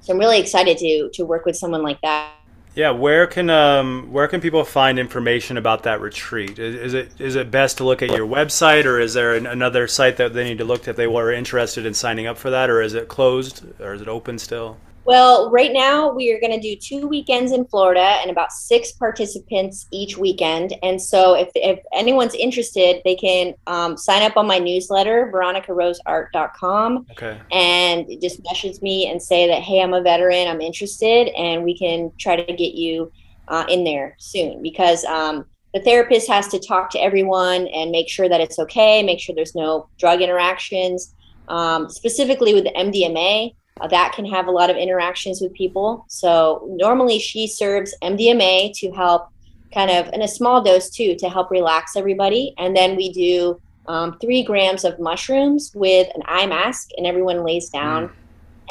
so 0.00 0.12
I'm 0.12 0.18
really 0.18 0.38
excited 0.38 0.78
to 0.78 1.10
to 1.14 1.24
work 1.24 1.44
with 1.44 1.56
someone 1.56 1.82
like 1.82 2.00
that. 2.02 2.35
Yeah, 2.76 2.90
where 2.90 3.26
can 3.26 3.48
um, 3.48 4.12
where 4.12 4.28
can 4.28 4.42
people 4.42 4.62
find 4.62 4.98
information 4.98 5.56
about 5.56 5.84
that 5.84 6.02
retreat? 6.02 6.58
Is, 6.58 6.74
is, 6.74 6.94
it 6.94 7.18
is 7.18 7.34
it 7.34 7.50
best 7.50 7.78
to 7.78 7.84
look 7.84 8.02
at 8.02 8.10
your 8.10 8.26
website, 8.26 8.84
or 8.84 9.00
is 9.00 9.14
there 9.14 9.34
an, 9.34 9.46
another 9.46 9.88
site 9.88 10.18
that 10.18 10.34
they 10.34 10.44
need 10.44 10.58
to 10.58 10.64
look 10.64 10.82
at 10.82 10.88
if 10.88 10.96
they 10.96 11.06
were 11.06 11.32
interested 11.32 11.86
in 11.86 11.94
signing 11.94 12.26
up 12.26 12.36
for 12.36 12.50
that, 12.50 12.68
or 12.68 12.82
is 12.82 12.92
it 12.92 13.08
closed, 13.08 13.64
or 13.80 13.94
is 13.94 14.02
it 14.02 14.08
open 14.08 14.38
still? 14.38 14.76
Well, 15.06 15.52
right 15.52 15.72
now 15.72 16.10
we 16.10 16.32
are 16.32 16.40
going 16.40 16.52
to 16.52 16.60
do 16.60 16.74
two 16.74 17.06
weekends 17.06 17.52
in 17.52 17.64
Florida 17.66 18.00
and 18.00 18.28
about 18.28 18.50
six 18.50 18.90
participants 18.90 19.86
each 19.92 20.18
weekend. 20.18 20.74
And 20.82 21.00
so, 21.00 21.34
if, 21.34 21.48
if 21.54 21.78
anyone's 21.92 22.34
interested, 22.34 23.02
they 23.04 23.14
can 23.14 23.54
um, 23.68 23.96
sign 23.96 24.22
up 24.22 24.36
on 24.36 24.48
my 24.48 24.58
newsletter, 24.58 25.30
veronicaroseart.com, 25.32 27.06
okay. 27.12 27.40
and 27.52 28.20
just 28.20 28.42
message 28.42 28.82
me 28.82 29.08
and 29.08 29.22
say 29.22 29.46
that, 29.46 29.62
hey, 29.62 29.80
I'm 29.80 29.94
a 29.94 30.02
veteran, 30.02 30.48
I'm 30.48 30.60
interested, 30.60 31.28
and 31.36 31.62
we 31.62 31.78
can 31.78 32.10
try 32.18 32.34
to 32.34 32.52
get 32.52 32.74
you 32.74 33.12
uh, 33.46 33.64
in 33.68 33.84
there 33.84 34.16
soon 34.18 34.60
because 34.60 35.04
um, 35.04 35.44
the 35.72 35.80
therapist 35.82 36.26
has 36.26 36.48
to 36.48 36.58
talk 36.58 36.90
to 36.90 36.98
everyone 36.98 37.68
and 37.68 37.92
make 37.92 38.08
sure 38.08 38.28
that 38.28 38.40
it's 38.40 38.58
okay, 38.58 39.04
make 39.04 39.20
sure 39.20 39.36
there's 39.36 39.54
no 39.54 39.88
drug 39.98 40.20
interactions. 40.20 41.12
Um, 41.48 41.88
specifically 41.88 42.54
with 42.54 42.64
the 42.64 42.72
MDMA, 42.72 43.54
that 43.90 44.12
can 44.14 44.24
have 44.24 44.46
a 44.46 44.50
lot 44.50 44.70
of 44.70 44.76
interactions 44.76 45.40
with 45.40 45.52
people. 45.52 46.04
So 46.08 46.66
normally 46.70 47.18
she 47.18 47.46
serves 47.46 47.94
MDMA 48.02 48.72
to 48.78 48.90
help 48.92 49.28
kind 49.72 49.90
of 49.90 50.12
in 50.14 50.22
a 50.22 50.28
small 50.28 50.62
dose 50.62 50.88
too 50.88 51.14
to 51.16 51.28
help 51.28 51.50
relax 51.50 51.96
everybody. 51.96 52.54
And 52.56 52.74
then 52.74 52.96
we 52.96 53.12
do 53.12 53.60
um, 53.86 54.18
three 54.18 54.42
grams 54.42 54.84
of 54.84 54.98
mushrooms 54.98 55.72
with 55.74 56.08
an 56.14 56.22
eye 56.26 56.46
mask 56.46 56.90
and 56.96 57.06
everyone 57.06 57.44
lays 57.44 57.68
down. 57.68 58.08
Mm. 58.08 58.12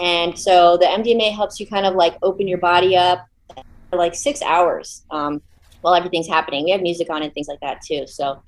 And 0.02 0.40
so 0.40 0.78
the 0.78 0.86
MDMA 0.86 1.34
helps 1.34 1.60
you 1.60 1.68
kind 1.68 1.86
of 1.86 1.94
like 1.96 2.18
open 2.22 2.48
your 2.48 2.58
body 2.58 2.98
up 2.98 3.26
for 3.90 3.98
like 3.98 4.16
six 4.16 4.42
hours 4.42 5.04
um, 5.12 5.42
while 5.82 5.94
everything's 5.94 6.28
happening. 6.28 6.66
We 6.66 6.72
have 6.72 6.82
music 6.82 7.10
on 7.10 7.22
and 7.22 7.34
things 7.34 7.48
like 7.48 7.60
that 7.62 7.82
too. 7.82 8.08
So 8.08 8.42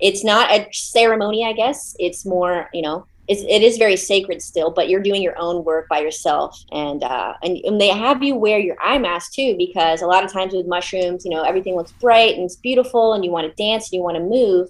it's 0.00 0.24
not 0.24 0.50
a 0.50 0.68
ceremony, 0.72 1.44
I 1.44 1.52
guess. 1.52 1.96
It's 1.98 2.24
more, 2.24 2.70
you 2.72 2.82
know, 2.82 3.06
it's, 3.26 3.42
it 3.42 3.62
is 3.62 3.78
very 3.78 3.96
sacred 3.96 4.42
still, 4.42 4.70
but 4.70 4.88
you're 4.88 5.02
doing 5.02 5.22
your 5.22 5.38
own 5.38 5.64
work 5.64 5.88
by 5.88 6.00
yourself. 6.00 6.62
And, 6.72 7.02
uh, 7.02 7.34
and, 7.42 7.56
and 7.64 7.80
they 7.80 7.88
have 7.88 8.22
you 8.22 8.36
wear 8.36 8.58
your 8.58 8.76
eye 8.82 8.98
mask 8.98 9.32
too, 9.32 9.56
because 9.56 10.02
a 10.02 10.06
lot 10.06 10.24
of 10.24 10.32
times 10.32 10.52
with 10.52 10.66
mushrooms, 10.66 11.24
you 11.24 11.30
know, 11.30 11.42
everything 11.42 11.74
looks 11.74 11.92
bright 11.92 12.34
and 12.34 12.44
it's 12.44 12.56
beautiful 12.56 13.14
and 13.14 13.24
you 13.24 13.30
want 13.30 13.46
to 13.46 13.62
dance 13.62 13.90
and 13.90 13.96
you 13.96 14.02
want 14.02 14.16
to 14.16 14.22
move 14.22 14.68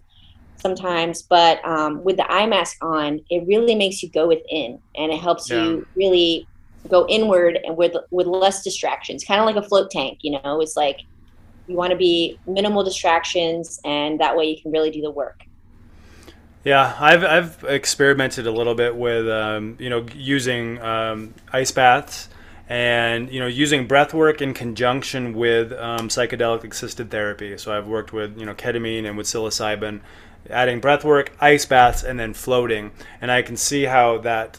sometimes. 0.56 1.22
But 1.22 1.64
um, 1.64 2.04
with 2.04 2.16
the 2.16 2.30
eye 2.30 2.46
mask 2.46 2.76
on, 2.82 3.20
it 3.28 3.44
really 3.46 3.74
makes 3.74 4.02
you 4.02 4.10
go 4.10 4.28
within 4.28 4.78
and 4.94 5.12
it 5.12 5.18
helps 5.18 5.50
yeah. 5.50 5.64
you 5.64 5.86
really 5.96 6.46
go 6.88 7.06
inward 7.08 7.58
and 7.64 7.76
with, 7.76 7.96
with 8.12 8.26
less 8.26 8.62
distractions, 8.62 9.24
kind 9.24 9.40
of 9.40 9.46
like 9.46 9.56
a 9.56 9.66
float 9.66 9.90
tank, 9.90 10.18
you 10.22 10.30
know, 10.30 10.60
it's 10.60 10.76
like 10.76 11.00
you 11.66 11.74
want 11.74 11.90
to 11.90 11.96
be 11.96 12.38
minimal 12.46 12.84
distractions 12.84 13.80
and 13.84 14.20
that 14.20 14.36
way 14.36 14.44
you 14.44 14.62
can 14.62 14.70
really 14.70 14.90
do 14.90 15.00
the 15.00 15.10
work. 15.10 15.44
Yeah, 16.64 16.96
I've 16.98 17.22
I've 17.22 17.64
experimented 17.64 18.46
a 18.46 18.50
little 18.50 18.74
bit 18.74 18.96
with 18.96 19.28
um, 19.28 19.76
you 19.78 19.90
know 19.90 20.06
using 20.14 20.80
um, 20.80 21.34
ice 21.52 21.70
baths 21.70 22.30
and 22.70 23.30
you 23.30 23.38
know 23.38 23.46
using 23.46 23.86
breath 23.86 24.14
work 24.14 24.40
in 24.40 24.54
conjunction 24.54 25.34
with 25.34 25.72
um, 25.72 26.08
psychedelic 26.08 26.64
assisted 26.70 27.10
therapy. 27.10 27.58
So 27.58 27.76
I've 27.76 27.86
worked 27.86 28.14
with 28.14 28.38
you 28.38 28.46
know 28.46 28.54
ketamine 28.54 29.06
and 29.06 29.18
with 29.18 29.26
psilocybin, 29.26 30.00
adding 30.48 30.80
breath 30.80 31.04
work, 31.04 31.36
ice 31.38 31.66
baths, 31.66 32.02
and 32.02 32.18
then 32.18 32.32
floating, 32.32 32.92
and 33.20 33.30
I 33.30 33.42
can 33.42 33.58
see 33.58 33.84
how 33.84 34.16
that 34.18 34.58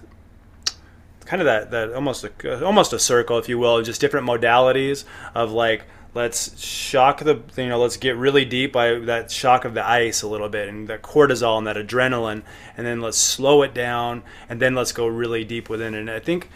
kind 1.26 1.42
of 1.42 1.48
that 1.48 1.72
that 1.72 1.92
almost 1.92 2.24
a, 2.24 2.64
almost 2.64 2.94
a 2.94 3.00
circle, 3.00 3.40
if 3.40 3.50
you 3.50 3.58
will, 3.58 3.82
just 3.82 4.00
different 4.00 4.28
modalities 4.28 5.06
of 5.34 5.52
like 5.52 5.86
let's 6.16 6.60
shock 6.60 7.20
the 7.20 7.40
you 7.58 7.70
know 7.70 7.78
let's 7.78 7.98
get 7.98 8.16
really 8.16 8.46
deep 8.46 8.74
by 8.74 8.96
that 9.00 9.30
shock 9.30 9.66
of 9.66 9.76
the 9.76 9.88
ice 9.88 10.24
a 10.24 10.28
little 10.28 10.50
bit 10.50 10.68
and 10.68 10.88
that 10.88 11.04
cortisol 11.04 11.60
and 11.60 11.68
that 11.68 11.76
adrenaline 11.76 12.42
and 12.76 12.88
then 12.88 13.02
let's 13.02 13.18
slow 13.18 13.62
it 13.62 13.76
down 13.76 14.24
and 14.50 14.60
then 14.60 14.74
let's 14.74 14.92
go 14.92 15.06
really 15.06 15.44
deep 15.44 15.70
within 15.70 15.94
and 15.94 16.10
i 16.10 16.20
think 16.20 16.50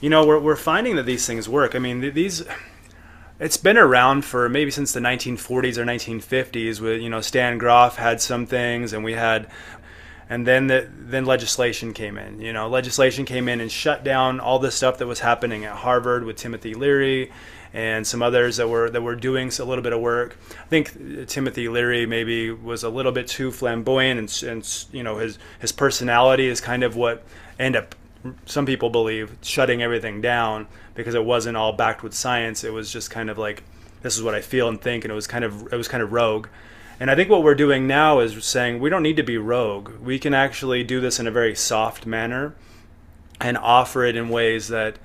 you 0.00 0.08
know 0.08 0.26
we're, 0.26 0.38
we're 0.38 0.56
finding 0.56 0.96
that 0.96 1.04
these 1.04 1.26
things 1.26 1.48
work. 1.48 1.74
I 1.74 1.78
mean 1.78 2.12
these 2.14 2.42
it's 3.38 3.56
been 3.56 3.78
around 3.78 4.24
for 4.24 4.48
maybe 4.48 4.70
since 4.70 4.92
the 4.92 5.00
1940s 5.00 5.76
or 5.78 5.84
1950s 5.84 6.80
with 6.80 7.00
you 7.00 7.08
know 7.08 7.20
stan 7.20 7.58
grof 7.58 7.96
had 7.96 8.20
some 8.20 8.46
things 8.46 8.92
and 8.92 9.04
we 9.04 9.12
had 9.12 9.46
and 10.28 10.46
then 10.46 10.68
the, 10.68 10.88
then 10.96 11.24
legislation 11.24 11.92
came 11.92 12.16
in. 12.16 12.40
You 12.40 12.52
know 12.52 12.68
legislation 12.68 13.24
came 13.24 13.48
in 13.48 13.60
and 13.60 13.70
shut 13.70 14.04
down 14.04 14.40
all 14.40 14.58
the 14.58 14.70
stuff 14.70 14.98
that 14.98 15.06
was 15.06 15.20
happening 15.20 15.64
at 15.64 15.76
harvard 15.76 16.24
with 16.24 16.36
timothy 16.36 16.74
leary 16.74 17.30
and 17.72 18.06
some 18.06 18.22
others 18.22 18.56
that 18.56 18.68
were 18.68 18.90
that 18.90 19.02
were 19.02 19.14
doing 19.14 19.50
a 19.58 19.64
little 19.64 19.82
bit 19.82 19.92
of 19.92 20.00
work. 20.00 20.36
I 20.50 20.66
think 20.66 21.28
Timothy 21.28 21.68
Leary 21.68 22.06
maybe 22.06 22.50
was 22.50 22.82
a 22.82 22.88
little 22.88 23.12
bit 23.12 23.28
too 23.28 23.52
flamboyant, 23.52 24.18
and, 24.18 24.50
and 24.50 24.84
you 24.92 25.02
know 25.02 25.18
his 25.18 25.38
his 25.60 25.72
personality 25.72 26.46
is 26.46 26.60
kind 26.60 26.82
of 26.82 26.96
what 26.96 27.24
end 27.58 27.76
up 27.76 27.94
some 28.44 28.66
people 28.66 28.90
believe 28.90 29.36
shutting 29.42 29.82
everything 29.82 30.20
down 30.20 30.66
because 30.94 31.14
it 31.14 31.24
wasn't 31.24 31.56
all 31.56 31.72
backed 31.72 32.02
with 32.02 32.12
science. 32.12 32.64
It 32.64 32.72
was 32.72 32.92
just 32.92 33.10
kind 33.10 33.30
of 33.30 33.38
like 33.38 33.62
this 34.02 34.16
is 34.16 34.22
what 34.22 34.34
I 34.34 34.40
feel 34.40 34.68
and 34.68 34.80
think, 34.80 35.04
and 35.04 35.12
it 35.12 35.14
was 35.14 35.26
kind 35.26 35.44
of 35.44 35.72
it 35.72 35.76
was 35.76 35.88
kind 35.88 36.02
of 36.02 36.12
rogue. 36.12 36.48
And 36.98 37.10
I 37.10 37.14
think 37.14 37.30
what 37.30 37.42
we're 37.42 37.54
doing 37.54 37.86
now 37.86 38.20
is 38.20 38.44
saying 38.44 38.78
we 38.78 38.90
don't 38.90 39.02
need 39.02 39.16
to 39.16 39.22
be 39.22 39.38
rogue. 39.38 39.90
We 40.02 40.18
can 40.18 40.34
actually 40.34 40.84
do 40.84 41.00
this 41.00 41.18
in 41.18 41.26
a 41.26 41.30
very 41.30 41.54
soft 41.54 42.04
manner 42.04 42.54
and 43.40 43.56
offer 43.56 44.04
it 44.04 44.16
in 44.16 44.28
ways 44.28 44.68
that 44.68 44.96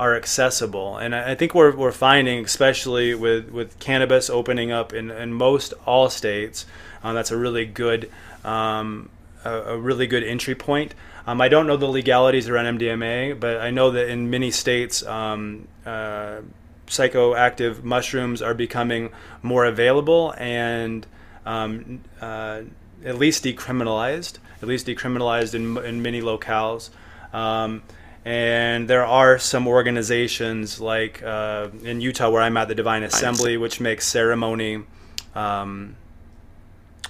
are 0.00 0.16
accessible. 0.16 0.96
And 0.96 1.14
I, 1.14 1.34
think 1.34 1.54
we're, 1.54 1.76
we're 1.76 1.92
finding, 1.92 2.42
especially 2.42 3.14
with, 3.14 3.50
with 3.50 3.78
cannabis 3.80 4.30
opening 4.30 4.72
up 4.72 4.94
in, 4.94 5.10
in 5.10 5.34
most 5.34 5.74
all 5.84 6.08
states, 6.08 6.64
um, 7.02 7.14
that's 7.14 7.30
a 7.30 7.36
really 7.36 7.66
good 7.66 8.10
um, 8.42 9.10
a, 9.44 9.50
a, 9.50 9.78
really 9.78 10.06
good 10.06 10.24
entry 10.24 10.54
point. 10.54 10.94
Um, 11.26 11.42
I 11.42 11.48
don't 11.48 11.66
know 11.66 11.76
the 11.76 11.86
legalities 11.86 12.48
around 12.48 12.78
MDMA, 12.78 13.38
but 13.38 13.58
I 13.58 13.70
know 13.70 13.90
that 13.90 14.08
in 14.08 14.30
many 14.30 14.50
states, 14.50 15.04
um, 15.04 15.68
uh, 15.84 16.40
psychoactive 16.86 17.82
mushrooms 17.82 18.40
are 18.40 18.54
becoming 18.54 19.10
more 19.42 19.66
available 19.66 20.32
and 20.38 21.06
um, 21.44 22.00
uh, 22.22 22.62
at 23.04 23.18
least 23.18 23.44
decriminalized, 23.44 24.38
at 24.62 24.68
least 24.68 24.86
decriminalized 24.86 25.54
in, 25.54 25.76
in 25.84 26.00
many 26.00 26.22
locales. 26.22 26.88
Um, 27.34 27.82
and 28.24 28.88
there 28.88 29.04
are 29.04 29.38
some 29.38 29.66
organizations 29.66 30.80
like 30.80 31.22
uh, 31.22 31.68
in 31.82 32.00
Utah 32.00 32.30
where 32.30 32.42
I'm 32.42 32.56
at 32.56 32.68
the 32.68 32.74
Divine 32.74 33.02
Assembly, 33.02 33.56
which 33.56 33.80
makes 33.80 34.06
ceremony 34.06 34.82
um, 35.34 35.96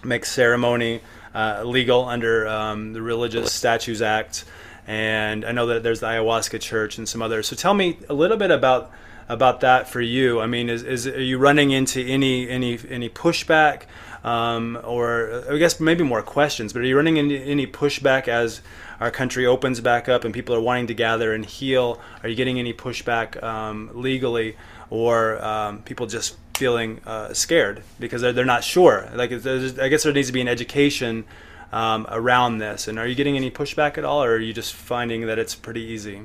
makes 0.04 0.30
ceremony 0.30 1.00
uh, 1.34 1.62
legal 1.64 2.04
under 2.04 2.46
um, 2.46 2.92
the 2.92 3.02
Religious 3.02 3.52
Statutes 3.52 4.00
Act, 4.00 4.44
and 4.86 5.44
I 5.44 5.52
know 5.52 5.66
that 5.66 5.82
there's 5.82 6.00
the 6.00 6.06
Ayahuasca 6.06 6.60
Church 6.60 6.98
and 6.98 7.08
some 7.08 7.22
others. 7.22 7.48
So 7.48 7.56
tell 7.56 7.74
me 7.74 7.98
a 8.08 8.14
little 8.14 8.36
bit 8.36 8.50
about 8.50 8.92
about 9.28 9.60
that 9.60 9.88
for 9.88 10.00
you. 10.00 10.40
I 10.40 10.46
mean, 10.46 10.68
is, 10.68 10.82
is 10.82 11.06
are 11.06 11.22
you 11.22 11.38
running 11.38 11.70
into 11.70 12.00
any 12.00 12.48
any 12.48 12.78
any 12.88 13.08
pushback? 13.08 13.82
Um, 14.22 14.78
or 14.84 15.44
I 15.50 15.56
guess 15.56 15.80
maybe 15.80 16.04
more 16.04 16.20
questions, 16.20 16.74
but 16.74 16.82
are 16.82 16.84
you 16.84 16.94
running 16.94 17.16
into 17.16 17.36
any 17.36 17.66
pushback 17.66 18.28
as 18.28 18.60
our 19.00 19.10
country 19.10 19.46
opens 19.46 19.80
back 19.80 20.10
up 20.10 20.24
and 20.24 20.34
people 20.34 20.54
are 20.54 20.60
wanting 20.60 20.88
to 20.88 20.94
gather 20.94 21.32
and 21.32 21.44
heal, 21.44 21.98
are 22.22 22.28
you 22.28 22.34
getting 22.34 22.58
any 22.58 22.74
pushback 22.74 23.42
um, 23.42 23.90
legally, 23.94 24.56
or 24.90 25.42
um, 25.42 25.82
people 25.84 26.06
just 26.06 26.36
feeling 26.54 27.00
uh, 27.06 27.32
scared 27.32 27.82
because 27.98 28.20
they're, 28.20 28.34
they're 28.34 28.44
not 28.44 28.62
sure? 28.62 29.08
Like, 29.14 29.32
I 29.32 29.88
guess 29.88 30.02
there 30.02 30.12
needs 30.12 30.28
to 30.28 30.34
be 30.34 30.42
an 30.42 30.48
education 30.48 31.24
um, 31.72 32.06
around 32.10 32.58
this. 32.58 32.88
And 32.88 32.98
are 32.98 33.06
you 33.06 33.14
getting 33.14 33.36
any 33.36 33.50
pushback 33.50 33.96
at 33.96 34.04
all, 34.04 34.22
or 34.22 34.34
are 34.34 34.38
you 34.38 34.52
just 34.52 34.74
finding 34.74 35.26
that 35.28 35.38
it's 35.38 35.54
pretty 35.54 35.80
easy? 35.80 36.22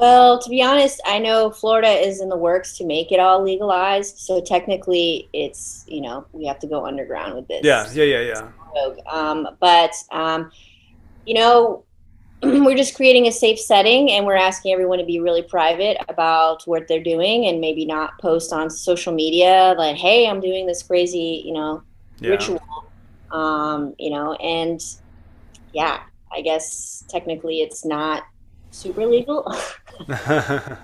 Well, 0.00 0.38
to 0.38 0.48
be 0.48 0.62
honest, 0.62 0.98
I 1.04 1.18
know 1.18 1.50
Florida 1.50 1.90
is 1.90 2.22
in 2.22 2.30
the 2.30 2.36
works 2.36 2.78
to 2.78 2.86
make 2.86 3.12
it 3.12 3.20
all 3.20 3.42
legalized. 3.44 4.16
So 4.16 4.40
technically, 4.40 5.28
it's 5.34 5.84
you 5.86 6.00
know 6.00 6.26
we 6.32 6.46
have 6.46 6.58
to 6.60 6.66
go 6.66 6.86
underground 6.86 7.34
with 7.34 7.46
this. 7.48 7.60
Yeah, 7.62 7.86
yeah, 7.92 8.04
yeah, 8.04 8.50
yeah. 8.74 9.12
Um, 9.12 9.46
but 9.60 9.92
um, 10.10 10.50
you 11.26 11.34
know, 11.34 11.84
we're 12.42 12.76
just 12.76 12.94
creating 12.94 13.26
a 13.26 13.32
safe 13.32 13.60
setting 13.60 14.10
and 14.10 14.24
we're 14.24 14.36
asking 14.36 14.72
everyone 14.72 14.98
to 14.98 15.04
be 15.04 15.20
really 15.20 15.42
private 15.42 15.98
about 16.08 16.62
what 16.64 16.88
they're 16.88 17.02
doing 17.02 17.44
and 17.44 17.60
maybe 17.60 17.84
not 17.84 18.18
post 18.18 18.50
on 18.54 18.70
social 18.70 19.12
media 19.12 19.74
like 19.76 19.96
hey 19.96 20.26
i'm 20.26 20.40
doing 20.40 20.66
this 20.66 20.82
crazy 20.82 21.42
you 21.44 21.52
know 21.52 21.82
yeah. 22.18 22.30
ritual 22.30 22.90
um, 23.30 23.94
you 23.98 24.08
know 24.08 24.32
and 24.36 24.80
yeah 25.74 26.00
i 26.32 26.40
guess 26.40 27.04
technically 27.08 27.60
it's 27.60 27.84
not 27.84 28.22
super 28.70 29.06
legal? 29.06 29.54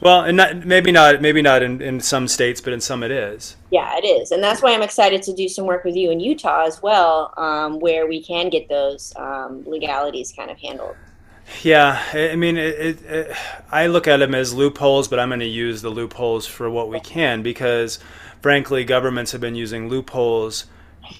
Well 0.00 0.22
and 0.22 0.36
not, 0.36 0.66
maybe 0.66 0.92
not 0.92 1.22
maybe 1.22 1.42
not 1.42 1.62
in, 1.62 1.80
in 1.80 2.00
some 2.00 2.28
states 2.28 2.60
but 2.60 2.72
in 2.72 2.80
some 2.80 3.02
it 3.02 3.10
is. 3.10 3.56
Yeah 3.70 3.96
it 3.96 4.04
is. 4.04 4.30
And 4.30 4.42
that's 4.42 4.62
why 4.62 4.74
i'm 4.74 4.82
excited 4.82 5.22
to 5.22 5.32
do 5.32 5.48
some 5.48 5.66
work 5.66 5.84
with 5.84 5.96
you 5.96 6.10
in 6.10 6.20
utah 6.20 6.64
as 6.66 6.82
well 6.82 7.32
um, 7.36 7.80
where 7.80 8.06
we 8.06 8.22
can 8.22 8.50
get 8.50 8.68
those 8.68 9.12
um, 9.16 9.64
legalities 9.66 10.32
kind 10.32 10.50
of 10.50 10.58
handled. 10.58 10.96
Yeah 11.62 12.02
i 12.12 12.36
mean 12.36 12.56
it, 12.56 12.74
it, 12.74 13.02
it, 13.02 13.36
i 13.70 13.86
look 13.86 14.08
at 14.08 14.16
them 14.16 14.34
as 14.34 14.52
loopholes 14.52 15.06
but 15.06 15.20
i'm 15.20 15.28
going 15.28 15.40
to 15.40 15.46
use 15.46 15.80
the 15.80 15.90
loopholes 15.90 16.44
for 16.44 16.68
what 16.68 16.88
we 16.88 16.98
can 16.98 17.42
because 17.42 18.00
frankly 18.42 18.84
governments 18.84 19.30
have 19.30 19.40
been 19.40 19.54
using 19.54 19.88
loopholes 19.88 20.66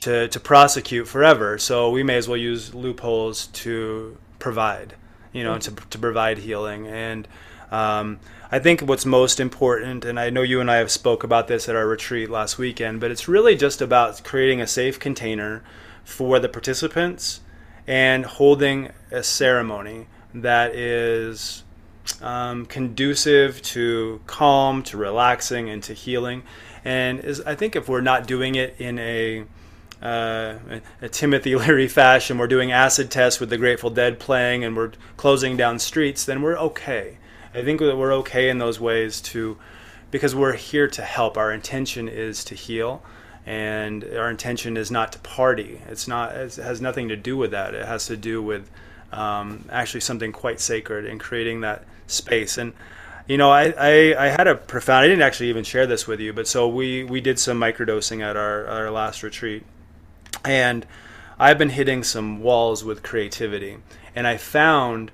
to, 0.00 0.26
to 0.26 0.40
prosecute 0.40 1.06
forever 1.06 1.58
so 1.58 1.90
we 1.90 2.02
may 2.02 2.16
as 2.16 2.26
well 2.26 2.36
use 2.36 2.74
loopholes 2.74 3.46
to 3.48 4.18
provide 4.40 4.96
you 5.36 5.44
know, 5.44 5.58
to, 5.58 5.70
to 5.70 5.98
provide 5.98 6.38
healing. 6.38 6.86
And 6.86 7.28
um, 7.70 8.20
I 8.50 8.58
think 8.58 8.80
what's 8.80 9.04
most 9.04 9.38
important, 9.38 10.04
and 10.04 10.18
I 10.18 10.30
know 10.30 10.42
you 10.42 10.60
and 10.60 10.70
I 10.70 10.76
have 10.76 10.90
spoke 10.90 11.24
about 11.24 11.46
this 11.46 11.68
at 11.68 11.76
our 11.76 11.86
retreat 11.86 12.30
last 12.30 12.56
weekend, 12.56 13.00
but 13.00 13.10
it's 13.10 13.28
really 13.28 13.54
just 13.54 13.82
about 13.82 14.24
creating 14.24 14.60
a 14.62 14.66
safe 14.66 14.98
container 14.98 15.62
for 16.04 16.38
the 16.38 16.48
participants 16.48 17.40
and 17.86 18.24
holding 18.24 18.90
a 19.10 19.22
ceremony 19.22 20.06
that 20.32 20.74
is 20.74 21.64
um, 22.22 22.64
conducive 22.66 23.60
to 23.62 24.20
calm, 24.26 24.82
to 24.84 24.96
relaxing, 24.96 25.68
and 25.68 25.82
to 25.82 25.92
healing. 25.92 26.42
And 26.84 27.20
is 27.20 27.40
I 27.42 27.54
think 27.56 27.76
if 27.76 27.88
we're 27.88 28.00
not 28.00 28.26
doing 28.26 28.54
it 28.54 28.76
in 28.78 28.98
a 28.98 29.44
uh, 30.02 30.58
a 31.00 31.08
Timothy 31.08 31.56
Leary 31.56 31.88
fashion, 31.88 32.38
we're 32.38 32.46
doing 32.46 32.72
acid 32.72 33.10
tests 33.10 33.40
with 33.40 33.50
the 33.50 33.58
Grateful 33.58 33.90
Dead 33.90 34.18
playing, 34.18 34.64
and 34.64 34.76
we're 34.76 34.92
closing 35.16 35.56
down 35.56 35.78
streets, 35.78 36.24
then 36.24 36.42
we're 36.42 36.58
okay. 36.58 37.18
I 37.54 37.62
think 37.62 37.80
that 37.80 37.96
we're 37.96 38.12
okay 38.14 38.48
in 38.48 38.58
those 38.58 38.78
ways 38.78 39.20
to, 39.22 39.56
because 40.10 40.34
we're 40.34 40.56
here 40.56 40.88
to 40.88 41.02
help. 41.02 41.38
Our 41.38 41.52
intention 41.52 42.08
is 42.08 42.44
to 42.44 42.54
heal, 42.54 43.02
and 43.46 44.04
our 44.04 44.30
intention 44.30 44.76
is 44.76 44.90
not 44.90 45.12
to 45.12 45.18
party. 45.20 45.80
It's 45.88 46.06
not. 46.06 46.36
It 46.36 46.56
has 46.56 46.80
nothing 46.80 47.08
to 47.08 47.16
do 47.16 47.36
with 47.36 47.52
that. 47.52 47.74
It 47.74 47.86
has 47.86 48.06
to 48.06 48.16
do 48.16 48.42
with 48.42 48.68
um, 49.12 49.64
actually 49.70 50.00
something 50.00 50.32
quite 50.32 50.60
sacred 50.60 51.06
and 51.06 51.18
creating 51.18 51.60
that 51.62 51.84
space. 52.06 52.58
And 52.58 52.72
you 53.26 53.38
know, 53.38 53.50
I, 53.50 53.74
I, 53.76 54.26
I, 54.26 54.28
had 54.28 54.46
a 54.46 54.54
profound. 54.54 55.04
I 55.04 55.08
didn't 55.08 55.22
actually 55.22 55.48
even 55.48 55.64
share 55.64 55.86
this 55.86 56.06
with 56.06 56.20
you, 56.20 56.32
but 56.32 56.46
so 56.46 56.68
we 56.68 57.04
we 57.04 57.20
did 57.20 57.38
some 57.38 57.58
microdosing 57.58 58.22
at 58.22 58.36
our 58.36 58.66
our 58.66 58.90
last 58.90 59.22
retreat, 59.22 59.64
and 60.46 60.86
I've 61.38 61.58
been 61.58 61.70
hitting 61.70 62.02
some 62.02 62.40
walls 62.40 62.84
with 62.84 63.02
creativity, 63.02 63.78
and 64.14 64.26
I 64.26 64.36
found 64.36 65.10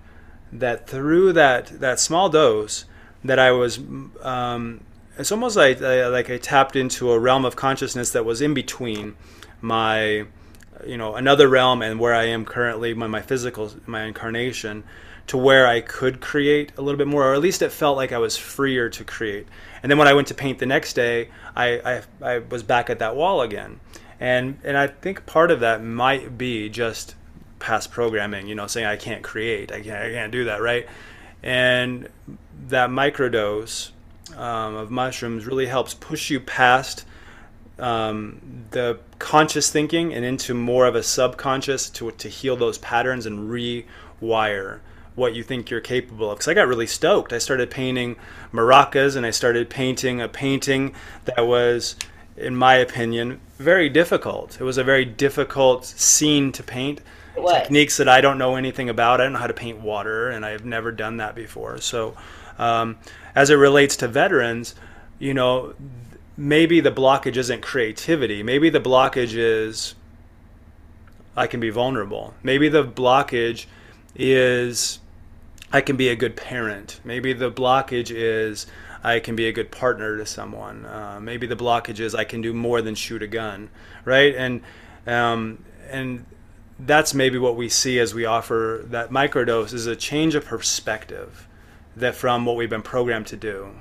that 0.52 0.86
through 0.86 1.32
that 1.32 1.80
that 1.80 1.98
small 1.98 2.28
dose, 2.28 2.84
that 3.24 3.38
I 3.38 3.50
was. 3.50 3.78
Um, 4.22 4.84
it's 5.18 5.30
almost 5.30 5.56
like 5.56 5.80
like 5.80 6.30
I 6.30 6.38
tapped 6.38 6.76
into 6.76 7.12
a 7.12 7.18
realm 7.18 7.44
of 7.44 7.56
consciousness 7.56 8.10
that 8.12 8.24
was 8.24 8.40
in 8.40 8.54
between 8.54 9.14
my 9.60 10.26
you 10.86 10.96
know 10.96 11.14
another 11.14 11.48
realm 11.48 11.82
and 11.82 12.00
where 12.00 12.14
I 12.14 12.24
am 12.24 12.44
currently 12.44 12.94
my, 12.94 13.06
my 13.06 13.22
physical 13.22 13.70
my 13.86 14.04
incarnation 14.04 14.84
to 15.28 15.36
where 15.36 15.66
I 15.66 15.80
could 15.80 16.20
create 16.20 16.72
a 16.76 16.82
little 16.82 16.98
bit 16.98 17.06
more 17.06 17.30
or 17.30 17.34
at 17.34 17.40
least 17.40 17.62
it 17.62 17.70
felt 17.70 17.96
like 17.96 18.10
I 18.10 18.18
was 18.18 18.36
freer 18.36 18.88
to 18.88 19.04
create 19.04 19.46
and 19.82 19.90
then 19.90 19.98
when 19.98 20.08
I 20.08 20.14
went 20.14 20.28
to 20.28 20.34
paint 20.34 20.58
the 20.58 20.66
next 20.66 20.94
day 20.94 21.28
I, 21.54 22.02
I, 22.22 22.34
I 22.34 22.38
was 22.38 22.62
back 22.62 22.90
at 22.90 22.98
that 22.98 23.14
wall 23.14 23.42
again 23.42 23.80
and 24.22 24.56
and 24.62 24.78
I 24.78 24.86
think 24.86 25.26
part 25.26 25.50
of 25.50 25.60
that 25.60 25.82
might 25.82 26.38
be 26.38 26.68
just 26.68 27.16
past 27.58 27.90
programming 27.90 28.46
you 28.46 28.54
know 28.54 28.68
saying 28.68 28.86
I 28.86 28.96
can't 28.96 29.22
create 29.22 29.72
I 29.72 29.82
can't 29.82 29.98
I 29.98 30.10
can't 30.12 30.30
do 30.30 30.44
that 30.44 30.62
right 30.62 30.86
and 31.42 32.08
that 32.68 32.90
microdose 32.90 33.90
um, 34.36 34.76
of 34.76 34.92
mushrooms 34.92 35.44
really 35.44 35.66
helps 35.66 35.92
push 35.94 36.30
you 36.30 36.38
past 36.38 37.04
um, 37.80 38.66
the 38.70 39.00
conscious 39.18 39.70
thinking 39.72 40.14
and 40.14 40.24
into 40.24 40.54
more 40.54 40.86
of 40.86 40.94
a 40.94 41.02
subconscious 41.02 41.90
to, 41.90 42.12
to 42.12 42.28
heal 42.28 42.56
those 42.56 42.78
patterns 42.78 43.26
and 43.26 43.50
rewire 43.50 44.78
what 45.14 45.34
you 45.34 45.42
think 45.42 45.68
you're 45.68 45.80
capable 45.80 46.30
of. 46.30 46.38
Because 46.38 46.48
I 46.48 46.54
got 46.54 46.68
really 46.68 46.86
stoked. 46.86 47.32
I 47.32 47.38
started 47.38 47.70
painting 47.70 48.16
maracas 48.52 49.16
and 49.16 49.26
I 49.26 49.30
started 49.30 49.68
painting 49.68 50.20
a 50.20 50.28
painting 50.28 50.94
that 51.24 51.46
was, 51.46 51.96
in 52.36 52.56
my 52.56 52.74
opinion, 52.74 53.40
very 53.58 53.88
difficult. 53.88 54.60
It 54.60 54.64
was 54.64 54.78
a 54.78 54.84
very 54.84 55.04
difficult 55.04 55.84
scene 55.84 56.52
to 56.52 56.62
paint. 56.62 57.00
Techniques 57.62 57.96
that 57.96 58.08
I 58.08 58.20
don't 58.20 58.38
know 58.38 58.56
anything 58.56 58.88
about. 58.88 59.20
I 59.20 59.24
don't 59.24 59.32
know 59.32 59.38
how 59.38 59.46
to 59.46 59.54
paint 59.54 59.80
water, 59.80 60.28
and 60.28 60.44
I've 60.44 60.64
never 60.64 60.92
done 60.92 61.16
that 61.18 61.34
before. 61.34 61.78
So, 61.78 62.14
um, 62.58 62.98
as 63.34 63.50
it 63.50 63.54
relates 63.54 63.96
to 63.98 64.08
veterans, 64.08 64.74
you 65.18 65.32
know, 65.32 65.74
maybe 66.36 66.80
the 66.80 66.90
blockage 66.90 67.36
isn't 67.36 67.62
creativity. 67.62 68.42
Maybe 68.42 68.68
the 68.70 68.80
blockage 68.80 69.34
is 69.34 69.94
I 71.36 71.46
can 71.46 71.60
be 71.60 71.70
vulnerable. 71.70 72.34
Maybe 72.42 72.68
the 72.68 72.84
blockage 72.84 73.66
is 74.14 74.98
I 75.72 75.80
can 75.80 75.96
be 75.96 76.08
a 76.08 76.16
good 76.16 76.36
parent. 76.36 77.00
Maybe 77.04 77.32
the 77.32 77.50
blockage 77.50 78.10
is 78.14 78.66
I 79.04 79.20
can 79.20 79.34
be 79.34 79.48
a 79.48 79.52
good 79.52 79.70
partner 79.70 80.16
to 80.16 80.26
someone. 80.26 80.86
Uh, 80.86 81.18
maybe 81.20 81.46
the 81.46 81.56
blockage 81.56 82.00
is 82.00 82.14
I 82.14 82.24
can 82.24 82.40
do 82.40 82.52
more 82.52 82.80
than 82.82 82.94
shoot 82.94 83.22
a 83.22 83.26
gun, 83.26 83.68
right? 84.04 84.34
And 84.34 84.62
um, 85.06 85.64
and 85.90 86.24
that's 86.78 87.14
maybe 87.14 87.38
what 87.38 87.56
we 87.56 87.68
see 87.68 87.98
as 87.98 88.14
we 88.14 88.24
offer 88.24 88.82
that 88.86 89.10
microdose 89.10 89.72
is 89.72 89.86
a 89.86 89.96
change 89.96 90.34
of 90.34 90.44
perspective 90.44 91.48
that 91.96 92.14
from 92.14 92.44
what 92.44 92.56
we've 92.56 92.70
been 92.70 92.82
programmed 92.82 93.26
to 93.26 93.36
do 93.36 93.74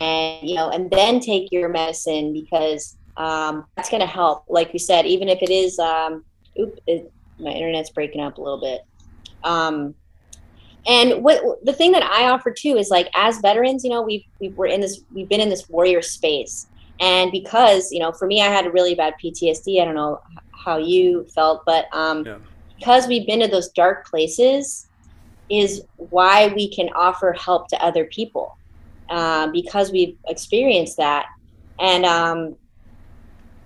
and 0.00 0.48
you 0.48 0.54
know 0.54 0.68
and 0.70 0.90
then 0.90 1.20
take 1.20 1.50
your 1.50 1.68
medicine 1.68 2.32
because 2.32 2.96
um, 3.16 3.64
that's 3.76 3.90
going 3.90 4.00
to 4.00 4.06
help 4.06 4.44
like 4.48 4.72
we 4.72 4.78
said 4.78 5.06
even 5.06 5.28
if 5.28 5.42
it 5.42 5.50
is 5.50 5.78
um, 5.78 6.24
it, 6.54 7.10
my 7.38 7.50
internet's 7.50 7.90
breaking 7.90 8.20
up 8.20 8.38
a 8.38 8.40
little 8.40 8.60
bit 8.60 8.82
um, 9.44 9.94
and 10.86 11.22
what 11.22 11.42
the 11.64 11.72
thing 11.72 11.92
that 11.92 12.02
i 12.04 12.28
offer 12.28 12.50
too 12.50 12.76
is 12.76 12.90
like 12.90 13.08
as 13.14 13.38
veterans 13.38 13.84
you 13.84 13.90
know 13.90 14.02
we've, 14.02 14.24
we 14.40 14.48
we're 14.50 14.66
in 14.66 14.80
this 14.80 15.00
we've 15.12 15.28
been 15.28 15.40
in 15.40 15.48
this 15.48 15.68
warrior 15.68 16.02
space 16.02 16.66
and 17.00 17.30
because 17.30 17.90
you 17.92 17.98
know 17.98 18.12
for 18.12 18.26
me 18.26 18.42
i 18.42 18.46
had 18.46 18.66
a 18.66 18.70
really 18.70 18.94
bad 18.94 19.14
ptsd 19.22 19.80
i 19.80 19.84
don't 19.84 19.94
know 19.94 20.20
how 20.64 20.76
you 20.76 21.24
felt 21.34 21.64
but 21.66 21.86
um, 21.92 22.24
yeah. 22.24 22.38
because 22.78 23.06
we've 23.06 23.26
been 23.26 23.40
to 23.40 23.48
those 23.48 23.68
dark 23.70 24.06
places 24.06 24.86
is 25.52 25.84
why 25.96 26.48
we 26.48 26.68
can 26.68 26.88
offer 26.94 27.32
help 27.32 27.68
to 27.68 27.84
other 27.84 28.06
people 28.06 28.56
uh, 29.10 29.48
because 29.48 29.92
we've 29.92 30.16
experienced 30.26 30.96
that. 30.96 31.26
And 31.78 32.04
um, 32.06 32.56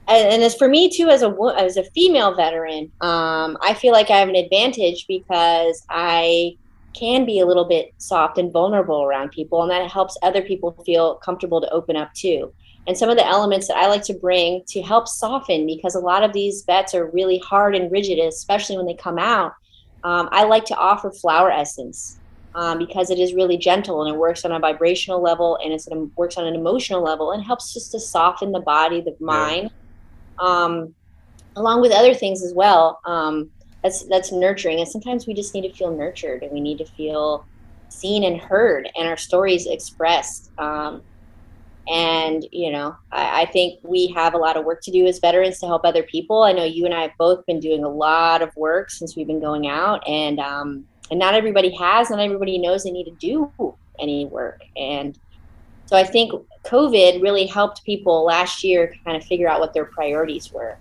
and, 0.09 0.29
and 0.29 0.42
as 0.42 0.57
for 0.57 0.68
me 0.68 0.90
too, 0.90 1.09
as 1.09 1.22
a 1.22 1.35
as 1.57 1.76
a 1.76 1.85
female 1.85 2.35
veteran, 2.35 2.90
um, 3.00 3.57
I 3.62 3.74
feel 3.74 3.92
like 3.92 4.11
I 4.11 4.18
have 4.18 4.29
an 4.29 4.37
advantage 4.37 5.07
because 5.07 5.85
I 5.88 6.57
can 6.96 7.26
be 7.26 7.40
a 7.40 7.46
little 7.46 7.64
bit 7.64 7.92
soft 7.98 8.38
and 8.38 8.52
vulnerable 8.52 9.02
around 9.02 9.30
people, 9.30 9.62
and 9.62 9.70
that 9.70 9.90
helps 9.90 10.16
other 10.22 10.42
people 10.42 10.72
feel 10.85 11.16
comfortable 11.16 11.61
to 11.61 11.70
open 11.70 11.96
up 11.96 12.12
too. 12.14 12.52
And 12.87 12.96
some 12.96 13.11
of 13.11 13.16
the 13.16 13.26
elements 13.26 13.68
that 13.68 13.76
I 13.76 13.88
like 13.88 14.04
to 14.04 14.14
bring 14.14 14.62
to 14.68 14.82
help 14.82 15.09
soften, 15.09 15.66
because 15.66 15.94
a 15.94 16.00
lot 16.00 16.22
of 16.22 16.32
these 16.32 16.62
vets 16.64 16.94
are 16.94 17.11
really 17.11 17.38
hard 17.38 17.74
and 17.74 17.90
rigid, 17.90 18.18
especially 18.18 18.76
when 18.76 18.87
they 18.87 18.94
come 18.94 19.18
out. 19.18 19.52
Um, 20.04 20.28
I 20.30 20.44
like 20.44 20.64
to 20.66 20.76
offer 20.76 21.11
flower 21.11 21.50
essence 21.50 22.18
um, 22.54 22.78
because 22.78 23.11
it 23.11 23.18
is 23.18 23.35
really 23.35 23.59
gentle 23.59 24.04
and 24.04 24.14
it 24.14 24.18
works 24.18 24.44
on 24.44 24.52
a 24.52 24.59
vibrational 24.61 25.20
level 25.20 25.59
and 25.62 25.72
it 25.72 25.82
works 26.16 26.37
on 26.37 26.46
an 26.46 26.54
emotional 26.54 27.02
level 27.02 27.32
and 27.32 27.42
helps 27.42 27.74
just 27.74 27.90
to 27.92 27.98
soften 27.98 28.52
the 28.52 28.61
body, 28.61 29.00
the 29.00 29.16
mind, 29.18 29.70
yeah. 30.40 30.46
um, 30.46 30.94
along 31.56 31.80
with 31.80 31.90
other 31.90 32.14
things 32.14 32.44
as 32.44 32.54
well. 32.54 33.00
Um, 33.04 33.50
that's 33.87 34.03
that's 34.05 34.33
nurturing, 34.33 34.81
and 34.81 34.88
sometimes 34.88 35.27
we 35.27 35.35
just 35.35 35.55
need 35.55 35.62
to 35.62 35.72
feel 35.72 35.96
nurtured 35.96 36.42
and 36.42 36.53
we 36.53 36.61
need 36.61 36.79
to 36.79 36.85
feel 36.85 37.46
seen 37.88 38.25
and 38.25 38.40
heard, 38.40 38.90
and 38.96 39.07
our 39.09 39.16
stories 39.16 39.66
expressed. 39.66 40.51
Um, 40.59 41.03
and 41.88 42.44
you 42.51 42.72
know, 42.72 42.96
I, 43.12 43.42
I 43.42 43.44
think 43.46 43.79
we 43.85 44.09
have 44.09 44.35
a 44.35 44.38
lot 44.38 44.57
of 44.57 44.64
work 44.64 44.83
to 44.83 44.90
do 44.90 45.07
as 45.07 45.20
veterans 45.20 45.61
to 45.61 45.66
help 45.66 45.85
other 45.85 46.03
people. 46.03 46.42
I 46.42 46.53
know 46.53 46.64
you 46.64 46.85
and 46.85 46.94
I 46.94 47.03
have 47.03 47.12
both 47.16 47.46
been 47.46 47.61
doing 47.61 47.85
a 47.85 47.88
lot 47.88 48.42
of 48.42 48.55
work 48.57 48.90
since 48.90 49.14
we've 49.14 49.27
been 49.27 49.40
going 49.40 49.68
out, 49.68 50.07
and 50.09 50.40
um, 50.40 50.85
and 51.11 51.18
not 51.20 51.35
everybody 51.35 51.75
has 51.77 52.11
not 52.11 52.18
everybody 52.18 52.59
knows 52.59 52.83
they 52.83 52.90
need 52.90 53.05
to 53.05 53.11
do 53.12 53.53
any 53.99 54.27
work 54.27 54.61
and 54.77 55.18
so 55.87 55.96
i 55.96 56.05
think 56.05 56.33
covid 56.64 57.22
really 57.22 57.46
helped 57.46 57.85
people 57.85 58.25
last 58.25 58.62
year 58.62 58.94
kind 59.05 59.16
of 59.16 59.25
figure 59.25 59.49
out 59.49 59.61
what 59.61 59.72
their 59.72 59.87
priorities 59.87 60.53
were 60.53 60.77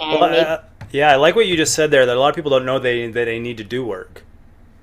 and 0.00 0.20
well, 0.20 0.34
uh, 0.34 0.62
yeah 0.96 1.12
i 1.12 1.16
like 1.16 1.36
what 1.36 1.46
you 1.46 1.56
just 1.56 1.74
said 1.74 1.90
there 1.90 2.06
that 2.06 2.16
a 2.16 2.20
lot 2.20 2.28
of 2.28 2.34
people 2.34 2.50
don't 2.50 2.66
know 2.66 2.78
they 2.78 3.06
that 3.06 3.24
they 3.24 3.38
need 3.38 3.56
to 3.58 3.64
do 3.64 3.84
work. 3.84 4.22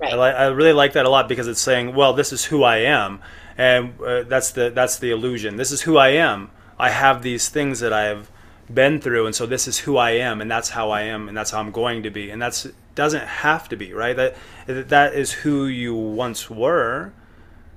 Right. 0.00 0.12
I, 0.12 0.30
I 0.30 0.46
really 0.48 0.72
like 0.72 0.92
that 0.94 1.06
a 1.06 1.10
lot 1.10 1.28
because 1.28 1.46
it's 1.46 1.60
saying 1.60 1.94
well 1.94 2.12
this 2.12 2.32
is 2.32 2.44
who 2.46 2.62
i 2.62 2.78
am 2.78 3.20
and 3.56 4.00
uh, 4.00 4.22
that's 4.24 4.50
the 4.50 4.70
that's 4.70 4.98
the 4.98 5.10
illusion. 5.10 5.56
This 5.56 5.70
is 5.70 5.82
who 5.82 5.96
i 5.96 6.08
am. 6.08 6.50
I 6.78 6.90
have 6.90 7.22
these 7.22 7.48
things 7.48 7.80
that 7.80 7.92
i've 7.92 8.30
been 8.72 9.00
through 9.00 9.26
and 9.26 9.34
so 9.34 9.44
this 9.44 9.68
is 9.68 9.78
who 9.80 9.96
i 9.96 10.12
am 10.12 10.40
and 10.40 10.50
that's 10.50 10.70
how 10.70 10.90
i 10.90 11.02
am 11.02 11.28
and 11.28 11.36
that's 11.36 11.50
how 11.50 11.60
i'm 11.60 11.70
going 11.70 12.02
to 12.02 12.10
be 12.10 12.30
and 12.30 12.40
that's 12.40 12.66
doesn't 12.94 13.26
have 13.26 13.68
to 13.68 13.76
be 13.76 13.92
right? 13.92 14.16
That 14.16 14.36
that 14.66 15.14
is 15.14 15.32
who 15.32 15.66
you 15.66 15.94
once 15.94 16.48
were. 16.48 17.12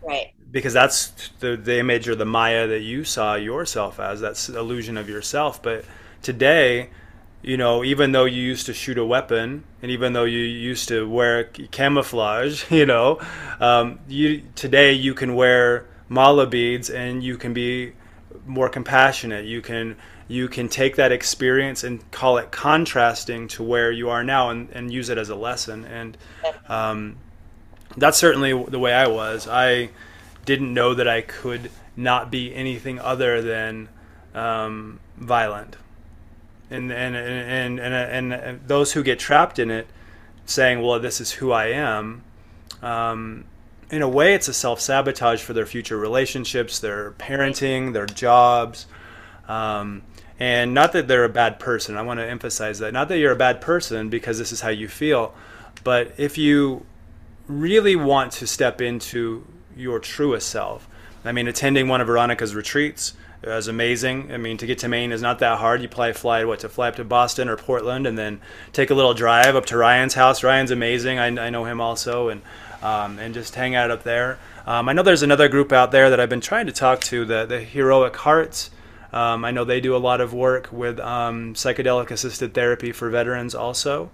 Right. 0.02 0.34
Because 0.50 0.74
that's 0.74 1.30
the, 1.40 1.58
the 1.58 1.80
image 1.80 2.08
or 2.08 2.16
the 2.16 2.26
maya 2.26 2.68
that 2.68 2.80
you 2.80 3.04
saw 3.04 3.36
yourself 3.36 4.00
as 4.00 4.22
that's 4.22 4.48
illusion 4.48 4.98
of 4.98 5.10
yourself. 5.10 5.62
But 5.62 5.84
today 6.22 6.90
you 7.42 7.58
know 7.58 7.84
even 7.84 8.12
though 8.12 8.26
you 8.26 8.42
used 8.42 8.66
to 8.66 8.74
shoot 8.74 8.98
a 8.98 9.06
weapon 9.06 9.64
and 9.82 9.92
even 9.92 10.14
though 10.14 10.26
you 10.26 10.40
used 10.40 10.88
to 10.88 11.08
wear 11.08 11.44
camouflage 11.44 12.70
you 12.72 12.86
know 12.86 13.20
um, 13.60 14.00
you 14.08 14.44
today 14.56 14.92
you 14.92 15.14
can 15.14 15.36
wear 15.36 15.86
mala 16.10 16.48
beads 16.48 16.90
and 16.90 17.24
you 17.24 17.38
can 17.38 17.54
be 17.54 17.94
more 18.46 18.70
compassionate 18.70 19.46
you 19.46 19.62
can 19.62 19.96
you 20.28 20.48
can 20.48 20.68
take 20.68 20.96
that 20.98 21.12
experience 21.12 21.84
and 21.84 22.10
call 22.12 22.38
it 22.38 22.52
contrasting 22.52 23.48
to 23.48 23.64
where 23.64 23.92
you 23.92 24.10
are 24.10 24.24
now 24.24 24.50
and, 24.50 24.70
and 24.72 24.92
use 24.92 25.10
it 25.10 25.18
as 25.18 25.30
a 25.30 25.36
lesson. 25.36 25.86
And 25.86 26.18
um, 26.68 27.18
that's 27.96 28.18
certainly 28.18 28.52
the 28.52 28.80
way 28.80 28.94
I 28.94 29.08
was. 29.08 29.48
I 29.48 29.90
didn't 30.46 30.74
know 30.74 30.94
that 30.94 31.08
I 31.08 31.22
could 31.22 31.72
not 31.96 32.30
be 32.30 32.54
anything 32.54 33.00
other 33.00 33.42
than 33.42 33.90
um, 34.34 35.00
violent. 35.18 35.78
And 36.70 36.92
and, 36.92 37.16
and, 37.16 37.80
and, 37.80 38.34
and, 38.34 38.68
those 38.68 38.92
who 38.94 39.04
get 39.04 39.20
trapped 39.20 39.58
in 39.58 39.72
it 39.72 39.88
saying, 40.46 40.82
well, 40.82 41.00
this 41.00 41.22
is 41.22 41.32
who 41.32 41.52
I 41.52 41.68
am, 41.68 42.24
um, 42.82 43.46
in 43.90 44.02
a 44.02 44.10
way, 44.10 44.34
it's 44.34 44.48
a 44.48 44.54
self 44.54 44.82
sabotage 44.82 45.42
for 45.42 45.54
their 45.54 45.66
future 45.66 45.98
relationships, 45.98 46.80
their 46.80 47.12
parenting, 47.12 47.94
their 47.94 48.06
jobs. 48.06 48.86
Um, 49.48 50.04
and 50.40 50.74
not 50.74 50.92
that 50.92 51.08
they're 51.08 51.24
a 51.24 51.30
bad 51.30 51.60
person. 51.60 51.98
I 51.98 52.02
want 52.02 52.20
to 52.20 52.26
emphasize 52.26 52.80
that. 52.80 52.94
Not 52.94 53.08
that 53.10 53.18
you're 53.18 53.32
a 53.32 53.38
bad 53.38 53.62
person 53.62 54.10
because 54.10 54.38
this 54.38 54.52
is 54.52 54.62
how 54.62 54.70
you 54.70 54.88
feel, 54.88 55.34
but 55.84 56.14
if 56.18 56.38
you 56.38 56.86
really 57.48 57.96
want 57.96 58.34
to 58.34 58.46
step 58.48 58.82
into 58.82 59.48
your 59.76 60.00
truest 60.00 60.50
self, 60.50 60.88
I 61.26 61.32
mean, 61.32 61.48
attending 61.48 61.88
one 61.88 62.02
of 62.02 62.08
Veronica's 62.08 62.54
retreats 62.54 63.14
is 63.44 63.68
amazing. 63.68 64.32
I 64.32 64.38
mean, 64.38 64.58
to 64.58 64.66
get 64.66 64.80
to 64.80 64.88
Maine 64.88 65.12
is 65.12 65.22
not 65.22 65.40
that 65.40 65.60
hard. 65.60 65.82
You 65.82 65.88
probably 65.88 66.14
fly 66.14 66.44
what 66.46 66.60
to 66.60 66.70
fly 66.70 66.90
up 66.90 66.96
to 66.96 67.04
Boston 67.04 67.50
or 67.50 67.56
Portland, 67.56 68.08
and 68.08 68.18
then 68.18 68.42
take 68.74 68.90
a 68.90 68.96
little 68.96 69.14
drive 69.14 69.56
up 69.56 69.66
to 69.68 69.78
Ryan's 69.78 70.16
house. 70.16 70.44
Ryan's 70.44 70.72
amazing. 70.72 71.20
I, 71.20 71.28
I 71.28 71.50
know 71.50 71.66
him 71.66 71.80
also, 71.80 72.30
and 72.30 72.42
um, 72.82 73.20
and 73.20 73.34
just 73.34 73.56
hang 73.56 73.76
out 73.76 73.92
up 73.92 74.04
there. 74.04 74.38
Um, 74.66 74.90
I 74.90 74.94
know 74.94 75.04
there's 75.04 75.24
another 75.24 75.48
group 75.48 75.72
out 75.72 75.92
there 75.92 76.10
that 76.10 76.20
I've 76.20 76.30
been 76.30 76.42
trying 76.42 76.66
to 76.66 76.74
talk 76.74 77.02
to, 77.02 77.26
the 77.26 77.46
the 77.46 77.60
Heroic 77.60 78.16
Hearts 78.16 78.72
Um, 79.12 79.46
I 79.46 79.52
know 79.52 79.64
they 79.64 79.80
do 79.82 79.96
a 79.96 79.98
lot 79.98 80.22
of 80.22 80.34
work 80.34 80.70
with 80.72 81.00
um, 81.00 81.54
psychedelic 81.54 82.12
assisted 82.12 82.54
therapy 82.54 82.92
for 82.92 83.10
veterans 83.10 83.56
also. 83.56 84.12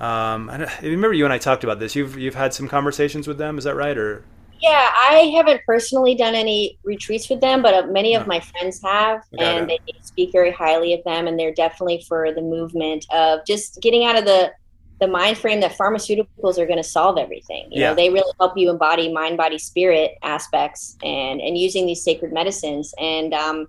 Um, 0.00 0.48
I 0.50 0.68
remember 0.82 1.14
you 1.14 1.24
and 1.24 1.32
I 1.32 1.38
talked 1.38 1.64
about 1.64 1.80
this. 1.80 1.96
You've 1.96 2.16
you've 2.18 2.34
had 2.34 2.54
some 2.54 2.68
conversations 2.68 3.26
with 3.26 3.38
them, 3.38 3.58
is 3.58 3.64
that 3.64 3.74
right? 3.74 3.96
Or 3.96 4.22
yeah, 4.60 4.90
I 5.10 5.32
haven't 5.36 5.62
personally 5.64 6.14
done 6.14 6.34
any 6.34 6.78
retreats 6.84 7.28
with 7.28 7.40
them, 7.40 7.62
but 7.62 7.74
uh, 7.74 7.86
many 7.86 8.14
of 8.14 8.26
my 8.26 8.40
friends 8.40 8.80
have, 8.82 9.22
and 9.38 9.70
it. 9.70 9.80
they 9.86 9.94
speak 10.02 10.32
very 10.32 10.50
highly 10.50 10.94
of 10.94 11.04
them. 11.04 11.26
And 11.26 11.38
they're 11.38 11.54
definitely 11.54 12.04
for 12.08 12.32
the 12.32 12.42
movement 12.42 13.06
of 13.12 13.40
just 13.46 13.80
getting 13.80 14.04
out 14.04 14.18
of 14.18 14.24
the 14.24 14.52
the 15.00 15.06
mind 15.06 15.38
frame 15.38 15.60
that 15.60 15.78
pharmaceuticals 15.78 16.58
are 16.58 16.66
going 16.66 16.76
to 16.78 16.82
solve 16.82 17.18
everything. 17.18 17.68
You 17.70 17.82
yeah. 17.82 17.90
know, 17.90 17.94
they 17.94 18.10
really 18.10 18.32
help 18.40 18.56
you 18.56 18.68
embody 18.68 19.12
mind, 19.12 19.36
body, 19.36 19.58
spirit 19.58 20.18
aspects, 20.22 20.96
and 21.02 21.40
and 21.40 21.56
using 21.56 21.86
these 21.86 22.02
sacred 22.02 22.32
medicines. 22.32 22.92
And 22.98 23.32
um, 23.32 23.68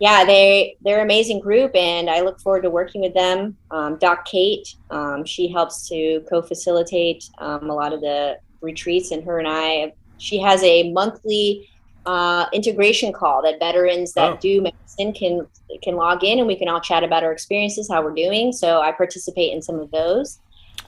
yeah, 0.00 0.24
they 0.24 0.76
they're 0.80 0.98
an 0.98 1.04
amazing 1.04 1.40
group, 1.40 1.74
and 1.74 2.08
I 2.08 2.20
look 2.20 2.40
forward 2.40 2.62
to 2.62 2.70
working 2.70 3.02
with 3.02 3.14
them. 3.14 3.56
Um, 3.70 3.98
Doc 3.98 4.24
Kate, 4.24 4.74
um, 4.90 5.24
she 5.24 5.48
helps 5.48 5.88
to 5.88 6.24
co-facilitate 6.28 7.24
um, 7.38 7.68
a 7.68 7.74
lot 7.74 7.92
of 7.92 8.00
the 8.00 8.38
retreats, 8.60 9.10
and 9.10 9.24
her 9.24 9.38
and 9.38 9.48
I, 9.48 9.92
she 10.18 10.38
has 10.40 10.62
a 10.62 10.90
monthly 10.92 11.68
uh, 12.06 12.46
integration 12.52 13.12
call 13.12 13.42
that 13.42 13.58
veterans 13.58 14.14
that 14.14 14.32
oh. 14.32 14.36
do 14.40 14.60
medicine 14.60 15.12
can 15.12 15.46
can 15.82 15.96
log 15.96 16.24
in, 16.24 16.38
and 16.38 16.46
we 16.46 16.56
can 16.56 16.68
all 16.68 16.80
chat 16.80 17.04
about 17.04 17.22
our 17.22 17.32
experiences, 17.32 17.88
how 17.90 18.02
we're 18.02 18.14
doing. 18.14 18.52
So 18.52 18.80
I 18.80 18.92
participate 18.92 19.52
in 19.52 19.62
some 19.62 19.78
of 19.78 19.90
those. 19.90 20.38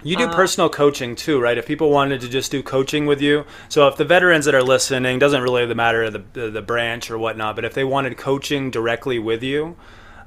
You 0.03 0.17
do 0.17 0.25
uh, 0.25 0.35
personal 0.35 0.71
coaching 0.71 1.15
too, 1.15 1.41
right? 1.41 1.59
If 1.59 1.67
people 1.67 1.91
wanted 1.91 2.23
to 2.23 2.29
just 2.29 2.51
do 2.51 2.63
coaching 2.63 3.05
with 3.05 3.21
you, 3.21 3.45
so 3.69 3.87
if 3.87 3.97
the 3.97 4.05
veterans 4.05 4.47
that 4.47 4.55
are 4.55 4.63
listening 4.63 5.19
doesn't 5.19 5.43
really 5.43 5.73
matter 5.75 6.09
the, 6.09 6.25
the, 6.33 6.51
the 6.51 6.63
branch 6.63 7.11
or 7.11 7.19
whatnot, 7.19 7.55
but 7.55 7.65
if 7.67 7.75
they 7.75 7.85
wanted 7.85 8.17
coaching 8.17 8.71
directly 8.71 9.19
with 9.19 9.43
you, 9.43 9.77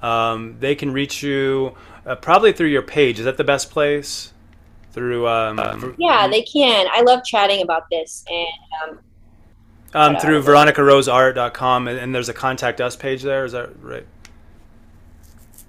um, 0.04 0.58
they 0.60 0.76
can 0.76 0.91
reach 0.91 1.24
you 1.24 1.76
uh, 2.06 2.16
probably 2.16 2.54
through 2.54 2.68
your 2.68 2.82
page. 2.84 3.18
Is 3.18 3.26
that 3.26 3.38
the 3.38 3.43
best 3.43 3.72
place? 3.72 4.32
Through 4.93 5.27
um, 5.27 5.95
yeah, 5.97 6.27
they 6.27 6.43
can. 6.43 6.87
I 6.91 7.01
love 7.01 7.23
chatting 7.25 7.61
about 7.61 7.83
this 7.91 8.23
and. 8.29 8.91
Um, 8.91 8.99
um, 9.95 10.17
through 10.17 10.41
veronicaroseart.com 10.41 11.87
and, 11.87 11.99
and 11.99 12.15
there's 12.15 12.29
a 12.29 12.33
contact 12.33 12.81
us 12.81 12.95
page 12.95 13.21
there. 13.21 13.45
Is 13.45 13.51
that 13.51 13.69
right? 13.81 14.05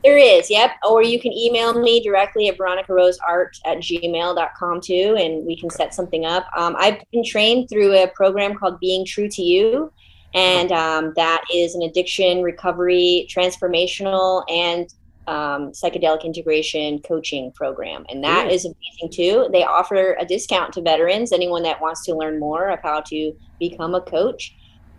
There 0.04 0.18
is, 0.18 0.50
yep. 0.50 0.72
Or 0.86 1.02
you 1.02 1.18
can 1.18 1.32
email 1.32 1.80
me 1.80 2.02
directly 2.02 2.48
at 2.48 2.58
veronicaroseart 2.58 3.60
at 3.64 3.78
gmail.com 3.78 4.80
too, 4.82 5.16
and 5.18 5.46
we 5.46 5.56
can 5.56 5.70
set 5.70 5.94
something 5.94 6.26
up. 6.26 6.46
Um, 6.56 6.76
I've 6.78 7.02
been 7.10 7.24
trained 7.24 7.70
through 7.70 7.94
a 7.94 8.08
program 8.08 8.54
called 8.54 8.78
Being 8.80 9.06
True 9.06 9.28
to 9.30 9.42
You, 9.42 9.90
and 10.34 10.72
um, 10.72 11.14
that 11.16 11.42
is 11.54 11.74
an 11.74 11.82
addiction 11.82 12.42
recovery, 12.42 13.26
transformational, 13.34 14.44
and 14.50 14.92
um, 15.26 15.72
psychedelic 15.72 16.24
integration 16.24 17.00
coaching 17.00 17.52
program. 17.52 18.04
And 18.08 18.22
that 18.24 18.50
is 18.50 18.64
amazing 18.64 19.10
too. 19.12 19.48
They 19.52 19.64
offer 19.64 20.16
a 20.20 20.24
discount 20.24 20.72
to 20.74 20.82
veterans, 20.82 21.32
anyone 21.32 21.62
that 21.62 21.80
wants 21.80 22.04
to 22.06 22.14
learn 22.14 22.38
more 22.38 22.68
of 22.68 22.80
how 22.82 23.00
to 23.02 23.32
become 23.58 23.94
a 23.94 24.00
coach. 24.00 24.54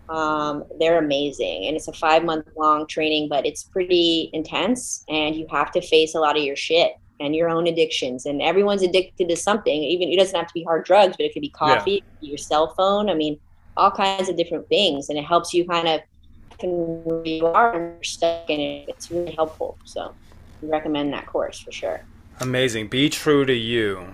Um, 0.08 0.64
they're 0.78 0.98
amazing. 0.98 1.66
And 1.66 1.76
it's 1.76 1.88
a 1.88 1.92
five 1.92 2.24
month 2.24 2.46
long 2.56 2.86
training, 2.86 3.28
but 3.28 3.46
it's 3.46 3.64
pretty 3.64 4.30
intense. 4.32 5.04
And 5.08 5.34
you 5.34 5.46
have 5.50 5.70
to 5.72 5.80
face 5.80 6.14
a 6.14 6.20
lot 6.20 6.36
of 6.36 6.42
your 6.42 6.56
shit 6.56 6.92
and 7.20 7.34
your 7.34 7.48
own 7.48 7.66
addictions. 7.66 8.26
And 8.26 8.42
everyone's 8.42 8.82
addicted 8.82 9.28
to 9.28 9.36
something. 9.36 9.82
Even 9.82 10.08
it 10.08 10.16
doesn't 10.16 10.36
have 10.36 10.48
to 10.48 10.54
be 10.54 10.64
hard 10.64 10.84
drugs, 10.84 11.16
but 11.16 11.26
it 11.26 11.32
could 11.32 11.42
be 11.42 11.50
coffee, 11.50 12.04
yeah. 12.20 12.28
your 12.28 12.38
cell 12.38 12.74
phone. 12.74 13.08
I 13.10 13.14
mean, 13.14 13.38
all 13.76 13.90
kinds 13.90 14.28
of 14.28 14.36
different 14.36 14.68
things. 14.68 15.08
And 15.08 15.18
it 15.18 15.24
helps 15.24 15.52
you 15.52 15.66
kind 15.66 15.88
of 15.88 16.00
where 16.62 17.26
you 17.26 17.46
are 17.46 17.72
and 17.72 17.94
you're 17.94 18.04
stuck 18.04 18.48
in 18.48 18.60
it. 18.60 18.88
It's 18.88 19.10
really 19.10 19.32
helpful. 19.32 19.78
So 19.84 20.14
I 20.62 20.66
recommend 20.66 21.12
that 21.12 21.26
course 21.26 21.58
for 21.58 21.72
sure. 21.72 22.00
Amazing. 22.40 22.88
Be 22.88 23.08
true 23.08 23.44
to 23.44 23.54
you. 23.54 24.06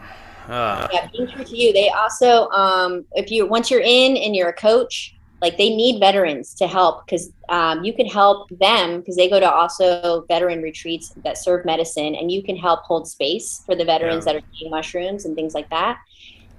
Uh. 0.49 0.89
Yeah, 0.93 1.09
being 1.13 1.29
true 1.29 1.45
to 1.45 1.57
you. 1.57 1.73
They 1.73 1.89
also, 1.91 2.49
um, 2.51 3.05
if 3.13 3.31
you 3.31 3.47
once 3.47 3.71
you're 3.71 3.81
in 3.81 4.17
and 4.17 4.35
you're 4.35 4.49
a 4.49 4.55
coach, 4.55 5.15
like 5.43 5.59
they 5.59 5.75
need 5.75 5.99
veterans 5.99 6.55
to 6.55 6.69
help 6.69 7.05
because 7.05 7.33
um, 7.49 7.85
you 7.85 7.93
can 7.93 8.07
help 8.07 8.49
them 8.61 9.01
because 9.01 9.17
they 9.17 9.29
go 9.29 9.41
to 9.41 9.51
also 9.51 10.25
veteran 10.29 10.63
retreats 10.63 11.13
that 11.25 11.37
serve 11.37 11.65
medicine 11.65 12.15
and 12.15 12.31
you 12.31 12.43
can 12.43 12.57
help 12.57 12.85
hold 12.85 13.09
space 13.09 13.63
for 13.67 13.75
the 13.75 13.85
veterans 13.85 14.25
yeah. 14.25 14.35
that 14.35 14.43
are 14.43 14.47
taking 14.53 14.71
mushrooms 14.71 15.25
and 15.25 15.35
things 15.35 15.53
like 15.53 15.69
that 15.71 15.99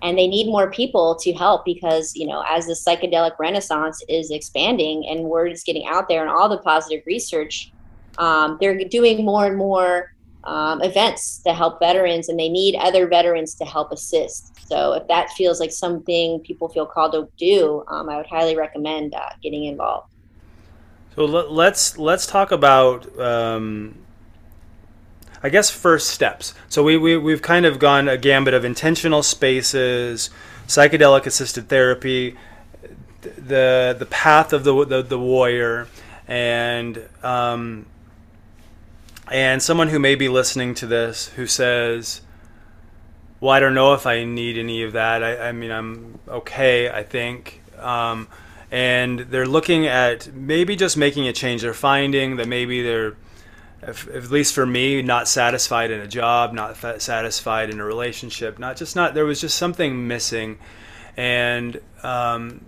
and 0.04 0.18
they 0.18 0.28
need 0.28 0.48
more 0.48 0.70
people 0.70 1.16
to 1.16 1.34
help 1.34 1.66
because 1.66 2.16
you 2.16 2.28
know 2.28 2.44
as 2.48 2.68
the 2.68 2.74
psychedelic 2.74 3.38
renaissance 3.40 4.04
is 4.08 4.32
expanding 4.32 5.08
and 5.10 5.24
word 5.24 5.52
is 5.52 5.64
getting 5.64 5.86
out 5.88 6.08
there 6.08 6.22
and 6.22 6.30
all 6.30 6.48
the 6.48 6.60
positive 6.60 7.04
research 7.06 7.72
um, 8.20 8.58
they're 8.62 8.78
doing 8.86 9.26
more 9.26 9.46
and 9.46 9.58
more 9.58 10.14
um, 10.44 10.82
events 10.84 11.40
to 11.40 11.54
help 11.54 11.80
veterans 11.80 12.30
and 12.30 12.38
they 12.40 12.50
need 12.50 12.76
other 12.76 13.08
veterans 13.08 13.56
to 13.56 13.66
help 13.66 13.92
assist 13.92 14.54
so 14.74 14.94
if 14.94 15.08
that 15.08 15.30
feels 15.32 15.60
like 15.60 15.72
something 15.72 16.40
people 16.40 16.70
feel 16.70 16.86
called 16.86 17.12
to 17.14 17.30
do, 17.38 17.84
um, 17.88 18.10
I 18.10 18.18
would 18.18 18.26
highly 18.26 18.56
recommend 18.56 19.14
uh, 19.14 19.30
getting 19.42 19.66
involved. 19.66 20.10
So 21.16 21.26
let's 21.26 21.98
let's 22.00 22.26
talk 22.26 22.52
about 22.52 23.20
um, 23.20 24.03
I 25.44 25.50
guess 25.50 25.70
first 25.70 26.10
steps. 26.10 26.54
So 26.70 26.82
we, 26.84 26.98
we 26.98 27.18
we've 27.18 27.42
kind 27.42 27.66
of 27.66 27.78
gone 27.78 28.08
a 28.08 28.18
gambit 28.18 28.54
of 28.54 28.64
intentional 28.64 29.22
spaces, 29.22 30.30
psychedelic 30.68 31.26
assisted 31.26 31.68
therapy, 31.68 32.38
the 33.22 33.96
the 33.98 34.08
path 34.10 34.54
of 34.54 34.64
the 34.64 34.86
the, 34.86 35.02
the 35.04 35.20
warrior, 35.20 35.88
and 36.28 37.08
um, 37.22 37.86
and 39.30 39.62
someone 39.62 39.90
who 39.90 40.00
may 40.00 40.16
be 40.16 40.30
listening 40.30 40.76
to 40.76 40.88
this 40.88 41.28
who 41.30 41.46
says, 41.46 42.22
well, 43.40 43.52
I 43.52 43.60
don't 43.60 43.74
know 43.74 43.94
if 43.94 44.08
I 44.08 44.24
need 44.24 44.58
any 44.58 44.84
of 44.84 44.94
that. 44.94 45.24
I, 45.24 45.50
I 45.50 45.52
mean, 45.52 45.72
I'm 45.72 46.20
okay, 46.28 46.90
I 46.90 47.04
think. 47.04 47.62
Um, 47.80 48.30
and 48.72 49.20
they're 49.20 49.46
looking 49.46 49.86
at 49.86 50.34
maybe 50.34 50.76
just 50.76 50.96
making 50.96 51.28
a 51.28 51.34
change. 51.34 51.62
They're 51.62 51.74
finding 51.74 52.38
that 52.38 52.48
maybe 52.48 52.82
they're, 52.82 53.16
if, 53.90 54.08
at 54.08 54.32
least 54.32 54.54
for 54.54 54.66
me, 54.66 55.02
not 55.02 55.28
satisfied 55.28 55.92
in 55.92 56.00
a 56.00 56.08
job, 56.08 56.54
not 56.54 56.78
satisfied 57.02 57.70
in 57.70 57.80
a 57.80 57.86
relationship, 57.86 58.60
not 58.60 58.78
just 58.78 58.96
not, 58.96 59.14
there 59.14 59.26
was 59.26 59.42
just 59.42 59.58
something 59.58 60.08
missing. 60.08 60.58
And 61.18 61.80
um, 62.04 62.66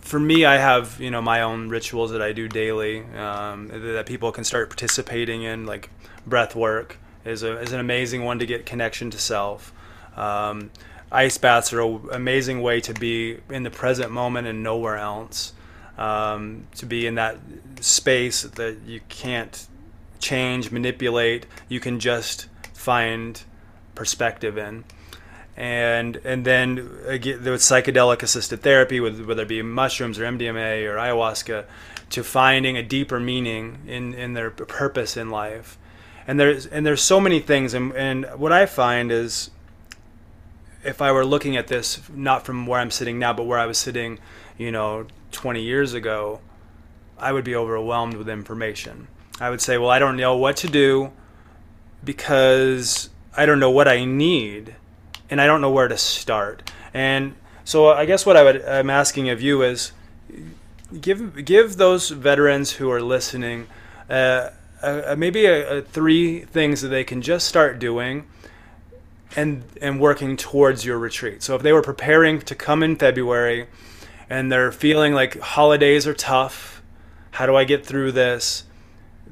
for 0.00 0.18
me, 0.18 0.44
I 0.44 0.56
have, 0.56 1.00
you 1.00 1.10
know, 1.10 1.22
my 1.22 1.42
own 1.42 1.68
rituals 1.68 2.10
that 2.12 2.22
I 2.22 2.32
do 2.32 2.48
daily 2.48 3.02
um, 3.16 3.68
that 3.68 4.06
people 4.06 4.32
can 4.32 4.44
start 4.44 4.68
participating 4.68 5.42
in, 5.42 5.66
like 5.66 5.90
breath 6.26 6.54
work 6.54 6.98
is, 7.24 7.42
a, 7.42 7.58
is 7.60 7.72
an 7.72 7.80
amazing 7.80 8.24
one 8.24 8.38
to 8.38 8.46
get 8.46 8.66
connection 8.66 9.10
to 9.10 9.18
self. 9.18 9.72
Um, 10.16 10.70
ice 11.12 11.38
baths 11.38 11.72
are 11.72 11.82
an 11.82 12.08
amazing 12.12 12.62
way 12.62 12.80
to 12.80 12.94
be 12.94 13.38
in 13.50 13.62
the 13.62 13.70
present 13.70 14.10
moment 14.10 14.46
and 14.46 14.62
nowhere 14.62 14.96
else. 14.96 15.52
Um, 15.98 16.66
to 16.74 16.84
be 16.84 17.06
in 17.06 17.14
that 17.14 17.38
space 17.80 18.42
that 18.42 18.76
you 18.86 19.00
can't 19.08 19.66
change, 20.18 20.70
manipulate, 20.70 21.46
you 21.68 21.80
can 21.80 22.00
just 22.00 22.46
find 22.72 23.42
perspective 23.94 24.58
in. 24.58 24.84
And 25.56 26.16
and 26.16 26.44
then 26.44 26.90
again, 27.06 27.42
with 27.42 27.62
psychedelic 27.62 28.22
assisted 28.22 28.62
therapy, 28.62 29.00
with 29.00 29.24
whether 29.24 29.42
it 29.42 29.48
be 29.48 29.62
mushrooms 29.62 30.18
or 30.18 30.24
MDMA 30.24 30.84
or 30.84 30.96
ayahuasca, 30.96 31.64
to 32.10 32.22
finding 32.22 32.76
a 32.76 32.82
deeper 32.82 33.18
meaning 33.18 33.78
in, 33.86 34.14
in 34.14 34.34
their 34.34 34.50
purpose 34.50 35.16
in 35.16 35.30
life. 35.30 35.78
And 36.26 36.38
there's 36.38 36.66
and 36.66 36.84
there's 36.84 37.02
so 37.02 37.20
many 37.20 37.40
things, 37.40 37.72
and, 37.72 37.92
and 37.94 38.26
what 38.36 38.52
I 38.52 38.66
find 38.66 39.10
is 39.10 39.50
if 40.84 41.02
I 41.02 41.10
were 41.12 41.24
looking 41.24 41.56
at 41.56 41.66
this 41.68 42.00
not 42.10 42.44
from 42.44 42.66
where 42.66 42.80
I'm 42.80 42.90
sitting 42.90 43.18
now, 43.18 43.32
but 43.32 43.44
where 43.44 43.58
I 43.58 43.66
was 43.66 43.78
sitting, 43.78 44.18
you 44.56 44.70
know, 44.70 45.06
20 45.32 45.62
years 45.62 45.94
ago, 45.94 46.40
I 47.18 47.32
would 47.32 47.44
be 47.44 47.56
overwhelmed 47.56 48.14
with 48.14 48.28
information. 48.28 49.08
I 49.40 49.50
would 49.50 49.60
say, 49.60 49.78
well, 49.78 49.90
I 49.90 49.98
don't 49.98 50.16
know 50.16 50.36
what 50.36 50.56
to 50.58 50.68
do 50.68 51.12
because 52.02 53.10
I 53.36 53.46
don't 53.46 53.60
know 53.60 53.70
what 53.70 53.88
I 53.88 54.04
need 54.04 54.74
and 55.28 55.40
I 55.40 55.46
don't 55.46 55.60
know 55.60 55.70
where 55.70 55.88
to 55.88 55.98
start. 55.98 56.70
And 56.94 57.34
so 57.64 57.88
I 57.88 58.06
guess 58.06 58.24
what 58.24 58.36
I 58.36 58.42
would, 58.42 58.64
I'm 58.64 58.90
asking 58.90 59.28
of 59.28 59.42
you 59.42 59.62
is 59.62 59.92
give 61.00 61.44
give 61.44 61.76
those 61.76 62.10
veterans 62.10 62.72
who 62.72 62.90
are 62.90 63.02
listening 63.02 63.66
uh, 64.08 64.50
uh, 64.82 65.16
maybe 65.18 65.46
a, 65.46 65.78
a 65.78 65.82
three 65.82 66.40
things 66.40 66.80
that 66.82 66.88
they 66.88 67.04
can 67.04 67.22
just 67.22 67.46
start 67.46 67.78
doing 67.78 68.26
and 69.34 69.64
and 69.82 70.00
working 70.00 70.36
towards 70.36 70.84
your 70.84 70.98
retreat. 70.98 71.42
So 71.42 71.56
if 71.56 71.62
they 71.62 71.72
were 71.72 71.82
preparing 71.82 72.40
to 72.40 72.54
come 72.54 72.82
in 72.82 72.96
February 72.96 73.66
and 74.30 74.50
they're 74.50 74.72
feeling 74.72 75.12
like 75.12 75.38
holidays 75.40 76.06
are 76.06 76.14
tough, 76.14 76.82
how 77.32 77.46
do 77.46 77.56
I 77.56 77.64
get 77.64 77.84
through 77.84 78.12
this? 78.12 78.64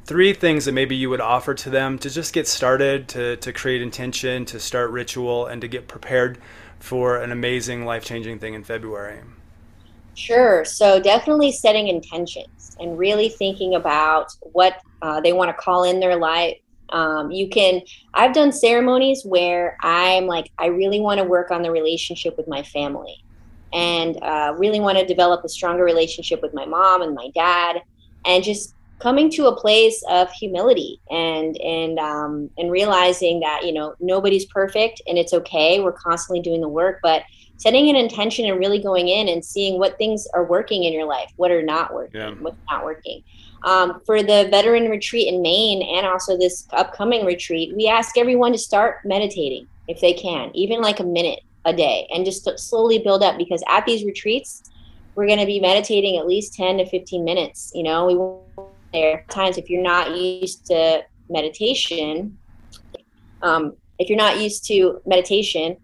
Three 0.06 0.34
things 0.34 0.66
that 0.66 0.72
maybe 0.72 0.94
you 0.94 1.08
would 1.08 1.22
offer 1.22 1.54
to 1.54 1.70
them 1.70 1.98
to 2.00 2.10
just 2.10 2.34
get 2.34 2.46
started, 2.46 3.08
to, 3.08 3.36
to 3.36 3.52
create 3.54 3.80
intention, 3.80 4.44
to 4.46 4.60
start 4.60 4.90
ritual, 4.90 5.46
and 5.46 5.62
to 5.62 5.68
get 5.68 5.88
prepared 5.88 6.38
for 6.78 7.16
an 7.16 7.32
amazing 7.32 7.86
life 7.86 8.04
changing 8.04 8.38
thing 8.38 8.52
in 8.52 8.62
February. 8.62 9.20
Sure. 10.14 10.62
So 10.66 11.00
definitely 11.00 11.52
setting 11.52 11.88
intentions 11.88 12.76
and 12.78 12.98
really 12.98 13.30
thinking 13.30 13.76
about 13.76 14.30
what 14.40 14.80
uh, 15.00 15.22
they 15.22 15.32
want 15.32 15.48
to 15.48 15.54
call 15.54 15.84
in 15.84 16.00
their 16.00 16.16
life. 16.16 16.58
Um, 16.90 17.30
you 17.30 17.48
can, 17.48 17.80
I've 18.12 18.34
done 18.34 18.52
ceremonies 18.52 19.22
where 19.24 19.78
I'm 19.82 20.26
like, 20.26 20.52
I 20.58 20.66
really 20.66 21.00
want 21.00 21.18
to 21.18 21.24
work 21.24 21.50
on 21.50 21.62
the 21.62 21.70
relationship 21.70 22.36
with 22.36 22.46
my 22.46 22.62
family 22.62 23.24
and 23.72 24.22
uh, 24.22 24.54
really 24.58 24.80
want 24.80 24.98
to 24.98 25.06
develop 25.06 25.44
a 25.44 25.48
stronger 25.48 25.82
relationship 25.82 26.42
with 26.42 26.52
my 26.52 26.66
mom 26.66 27.00
and 27.00 27.14
my 27.14 27.30
dad 27.34 27.80
and 28.26 28.44
just 28.44 28.74
coming 29.04 29.30
to 29.30 29.48
a 29.48 29.54
place 29.54 30.02
of 30.08 30.32
humility 30.32 30.98
and 31.10 31.60
and 31.60 31.98
um, 31.98 32.48
and 32.56 32.72
realizing 32.72 33.38
that 33.38 33.60
you 33.62 33.72
know 33.72 33.94
nobody's 34.00 34.46
perfect 34.46 35.02
and 35.06 35.18
it's 35.18 35.34
okay. 35.34 35.78
We're 35.78 35.92
constantly 35.92 36.40
doing 36.40 36.62
the 36.62 36.68
work 36.68 37.00
but 37.02 37.22
setting 37.58 37.88
an 37.90 37.96
intention 37.96 38.46
and 38.46 38.58
really 38.58 38.82
going 38.82 39.08
in 39.08 39.28
and 39.28 39.44
seeing 39.44 39.78
what 39.78 39.96
things 39.98 40.26
are 40.34 40.44
working 40.44 40.84
in 40.84 40.92
your 40.92 41.04
life 41.04 41.30
what 41.36 41.50
are 41.50 41.62
not 41.62 41.92
working 41.92 42.20
yeah. 42.20 42.30
what's 42.40 42.56
not 42.70 42.82
working. 42.84 43.22
Um, 43.62 44.00
for 44.06 44.22
the 44.22 44.48
veteran 44.50 44.90
retreat 44.90 45.28
in 45.28 45.42
maine 45.42 45.82
and 45.96 46.06
also 46.06 46.36
this 46.38 46.66
upcoming 46.72 47.26
retreat 47.26 47.76
we 47.76 47.86
ask 47.86 48.16
everyone 48.16 48.52
to 48.52 48.58
start 48.58 49.04
meditating 49.04 49.66
if 49.86 50.00
they 50.00 50.14
can 50.14 50.50
even 50.54 50.80
like 50.80 51.00
a 51.00 51.04
minute 51.04 51.40
a 51.66 51.72
day 51.72 52.06
and 52.12 52.24
just 52.24 52.48
slowly 52.58 52.98
build 52.98 53.22
up 53.22 53.36
because 53.36 53.62
at 53.68 53.84
these 53.86 54.04
retreats 54.04 54.70
we're 55.14 55.26
going 55.26 55.38
to 55.38 55.46
be 55.46 55.60
meditating 55.60 56.16
at 56.16 56.26
least 56.26 56.54
10 56.54 56.78
to 56.78 56.86
15 56.86 57.24
minutes 57.24 57.70
you 57.74 57.82
know? 57.82 58.06
We 58.06 58.16
there 58.94 59.26
times 59.28 59.58
if 59.58 59.68
you're 59.68 59.82
not 59.82 60.16
used 60.16 60.64
to 60.64 61.02
meditation 61.28 62.38
um, 63.42 63.74
if 63.98 64.08
you're 64.08 64.18
not 64.18 64.40
used 64.40 64.64
to 64.66 65.00
meditation 65.06 65.76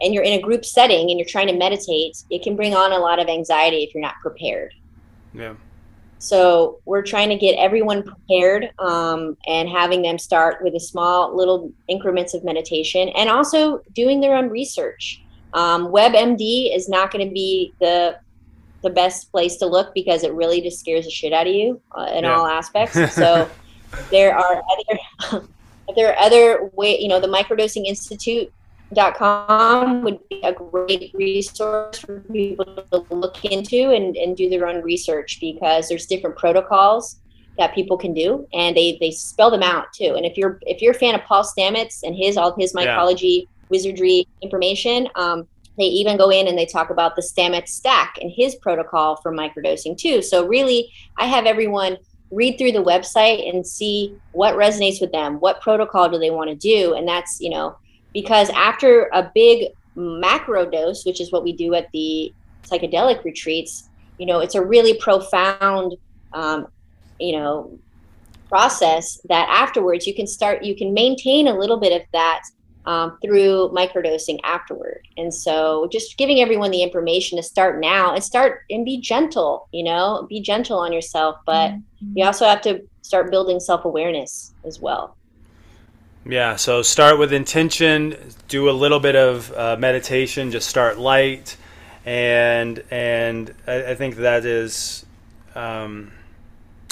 and 0.00 0.12
you're 0.12 0.24
in 0.24 0.38
a 0.38 0.42
group 0.42 0.64
setting 0.64 1.10
and 1.10 1.18
you're 1.18 1.28
trying 1.28 1.46
to 1.46 1.56
meditate 1.56 2.16
it 2.30 2.42
can 2.42 2.56
bring 2.56 2.74
on 2.74 2.92
a 2.92 2.98
lot 2.98 3.18
of 3.18 3.28
anxiety 3.28 3.84
if 3.84 3.94
you're 3.94 4.02
not 4.02 4.16
prepared. 4.20 4.74
Yeah. 5.32 5.54
So 6.18 6.80
we're 6.86 7.02
trying 7.02 7.28
to 7.28 7.36
get 7.36 7.52
everyone 7.56 8.02
prepared 8.02 8.70
um, 8.78 9.36
and 9.46 9.68
having 9.68 10.02
them 10.02 10.18
start 10.18 10.62
with 10.62 10.74
a 10.74 10.80
small 10.80 11.36
little 11.36 11.72
increments 11.88 12.34
of 12.34 12.42
meditation 12.42 13.10
and 13.10 13.28
also 13.28 13.82
doing 13.92 14.20
their 14.20 14.34
own 14.34 14.48
research. 14.48 15.22
Um, 15.52 15.88
webmd 15.88 16.74
is 16.74 16.88
not 16.88 17.10
going 17.10 17.26
to 17.26 17.32
be 17.32 17.74
the 17.80 18.18
the 18.86 18.94
best 18.94 19.32
place 19.32 19.56
to 19.56 19.66
look 19.66 19.92
because 19.94 20.22
it 20.22 20.32
really 20.32 20.60
just 20.60 20.78
scares 20.78 21.04
the 21.04 21.10
shit 21.10 21.32
out 21.32 21.46
of 21.46 21.52
you 21.52 21.80
uh, 21.92 22.10
in 22.14 22.24
yeah. 22.24 22.34
all 22.34 22.46
aspects. 22.46 22.96
So 23.16 23.48
there 24.10 24.36
are 24.36 24.62
other 24.72 25.46
there 25.96 26.12
are 26.12 26.18
other 26.18 26.70
way 26.74 27.00
you 27.00 27.08
know 27.08 27.20
the 27.20 27.28
microdosing 27.28 27.86
institute 27.86 28.52
dot 28.92 29.16
com 29.16 30.02
would 30.02 30.18
be 30.28 30.40
a 30.42 30.52
great 30.52 31.10
resource 31.14 31.98
for 31.98 32.20
people 32.20 32.64
to 32.92 33.14
look 33.14 33.44
into 33.44 33.90
and, 33.90 34.16
and 34.16 34.36
do 34.36 34.48
their 34.48 34.66
own 34.66 34.82
research 34.82 35.38
because 35.40 35.88
there's 35.88 36.06
different 36.06 36.36
protocols 36.36 37.16
that 37.58 37.74
people 37.74 37.96
can 37.96 38.12
do 38.12 38.46
and 38.52 38.76
they 38.76 38.96
they 39.00 39.10
spell 39.10 39.50
them 39.50 39.62
out 39.62 39.92
too 39.92 40.14
and 40.16 40.26
if 40.26 40.36
you're 40.36 40.58
if 40.62 40.82
you're 40.82 40.92
a 40.92 40.98
fan 40.98 41.14
of 41.14 41.22
paul 41.22 41.42
stamets 41.42 42.02
and 42.02 42.14
his 42.14 42.36
all 42.36 42.54
his 42.58 42.72
mycology 42.74 43.40
yeah. 43.40 43.66
wizardry 43.70 44.26
information 44.42 45.08
um, 45.16 45.48
they 45.76 45.84
even 45.84 46.16
go 46.16 46.30
in 46.30 46.48
and 46.48 46.58
they 46.58 46.66
talk 46.66 46.90
about 46.90 47.16
the 47.16 47.22
Stamets 47.22 47.68
stack 47.68 48.16
and 48.20 48.30
his 48.30 48.54
protocol 48.56 49.16
for 49.16 49.32
microdosing 49.32 49.96
too. 49.96 50.22
So 50.22 50.46
really, 50.46 50.90
I 51.18 51.26
have 51.26 51.46
everyone 51.46 51.98
read 52.30 52.58
through 52.58 52.72
the 52.72 52.82
website 52.82 53.48
and 53.48 53.66
see 53.66 54.16
what 54.32 54.56
resonates 54.56 55.00
with 55.00 55.12
them. 55.12 55.38
What 55.40 55.60
protocol 55.60 56.08
do 56.08 56.18
they 56.18 56.30
want 56.30 56.50
to 56.50 56.56
do? 56.56 56.94
And 56.94 57.06
that's 57.06 57.40
you 57.40 57.50
know 57.50 57.76
because 58.12 58.48
after 58.50 59.10
a 59.12 59.30
big 59.34 59.72
macro 59.94 60.68
dose, 60.68 61.04
which 61.04 61.20
is 61.20 61.32
what 61.32 61.44
we 61.44 61.52
do 61.52 61.74
at 61.74 61.90
the 61.92 62.32
psychedelic 62.62 63.22
retreats, 63.24 63.88
you 64.18 64.26
know, 64.26 64.40
it's 64.40 64.54
a 64.54 64.64
really 64.64 64.94
profound, 64.94 65.96
um, 66.32 66.68
you 67.20 67.32
know, 67.32 67.78
process 68.48 69.20
that 69.28 69.48
afterwards 69.50 70.06
you 70.06 70.14
can 70.14 70.26
start 70.26 70.62
you 70.62 70.76
can 70.76 70.94
maintain 70.94 71.48
a 71.48 71.58
little 71.58 71.78
bit 71.78 72.00
of 72.00 72.06
that 72.12 72.42
um, 72.86 73.18
through 73.20 73.70
microdosing 73.74 74.38
afterward. 74.44 75.06
And 75.16 75.34
so 75.34 75.88
just 75.90 76.16
giving 76.16 76.40
everyone 76.40 76.70
the 76.70 76.82
information 76.82 77.36
to 77.36 77.42
start 77.42 77.80
now 77.80 78.14
and 78.14 78.22
start 78.22 78.62
and 78.70 78.84
be 78.84 79.00
gentle, 79.00 79.68
you 79.72 79.84
know, 79.84 80.26
be 80.28 80.40
gentle 80.40 80.78
on 80.78 80.92
yourself. 80.92 81.36
But 81.44 81.72
mm-hmm. 81.72 82.18
you 82.18 82.24
also 82.24 82.46
have 82.46 82.62
to 82.62 82.80
start 83.02 83.30
building 83.30 83.60
self 83.60 83.84
awareness 83.84 84.54
as 84.64 84.80
well. 84.80 85.16
Yeah, 86.24 86.56
so 86.56 86.82
start 86.82 87.18
with 87.18 87.32
intention, 87.32 88.16
do 88.48 88.68
a 88.68 88.72
little 88.72 88.98
bit 88.98 89.14
of 89.14 89.52
uh, 89.52 89.76
meditation, 89.78 90.50
just 90.50 90.68
start 90.68 90.98
light. 90.98 91.56
And 92.04 92.82
and 92.90 93.52
I, 93.66 93.90
I 93.90 93.94
think 93.96 94.16
that 94.16 94.44
is, 94.44 95.04
um, 95.56 96.12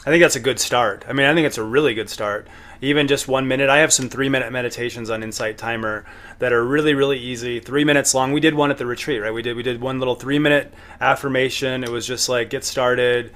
I 0.04 0.10
think 0.10 0.22
that's 0.22 0.36
a 0.36 0.40
good 0.40 0.58
start. 0.58 1.04
I 1.08 1.12
mean, 1.12 1.26
I 1.26 1.34
think 1.34 1.46
it's 1.46 1.58
a 1.58 1.62
really 1.64 1.94
good 1.94 2.10
start 2.10 2.48
even 2.84 3.08
just 3.08 3.28
one 3.28 3.48
minute. 3.48 3.68
I 3.68 3.78
have 3.78 3.92
some 3.92 4.08
three 4.08 4.28
minute 4.28 4.52
meditations 4.52 5.10
on 5.10 5.22
Insight 5.22 5.58
Timer 5.58 6.04
that 6.38 6.52
are 6.52 6.64
really 6.64 6.94
really 6.94 7.18
easy, 7.18 7.60
three 7.60 7.84
minutes 7.84 8.14
long. 8.14 8.32
We 8.32 8.40
did 8.40 8.54
one 8.54 8.70
at 8.70 8.78
the 8.78 8.86
retreat, 8.86 9.20
right? 9.20 9.32
We 9.32 9.42
did 9.42 9.56
we 9.56 9.62
did 9.62 9.80
one 9.80 9.98
little 9.98 10.14
three 10.14 10.38
minute 10.38 10.72
affirmation. 11.00 11.84
It 11.84 11.90
was 11.90 12.06
just 12.06 12.28
like 12.28 12.50
get 12.50 12.64
started. 12.64 13.32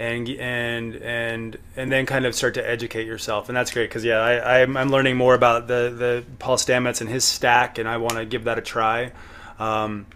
And 0.00 0.28
and 0.28 0.94
and 0.94 1.58
and 1.76 1.90
then 1.90 2.06
kind 2.06 2.24
of 2.24 2.32
start 2.32 2.54
to 2.54 2.64
educate 2.64 3.04
yourself, 3.04 3.48
and 3.48 3.56
that's 3.56 3.72
great 3.72 3.88
because 3.88 4.04
yeah, 4.04 4.18
I, 4.18 4.62
I'm, 4.62 4.76
I'm 4.76 4.90
learning 4.90 5.16
more 5.16 5.34
about 5.34 5.66
the 5.66 5.92
the 5.98 6.24
Paul 6.38 6.56
Stamets 6.56 7.00
and 7.00 7.10
his 7.10 7.24
stack, 7.24 7.78
and 7.78 7.88
I 7.88 7.96
want 7.96 8.14
to 8.14 8.24
give 8.24 8.44
that 8.44 8.58
a 8.58 8.60
try, 8.60 9.10
um, 9.58 10.06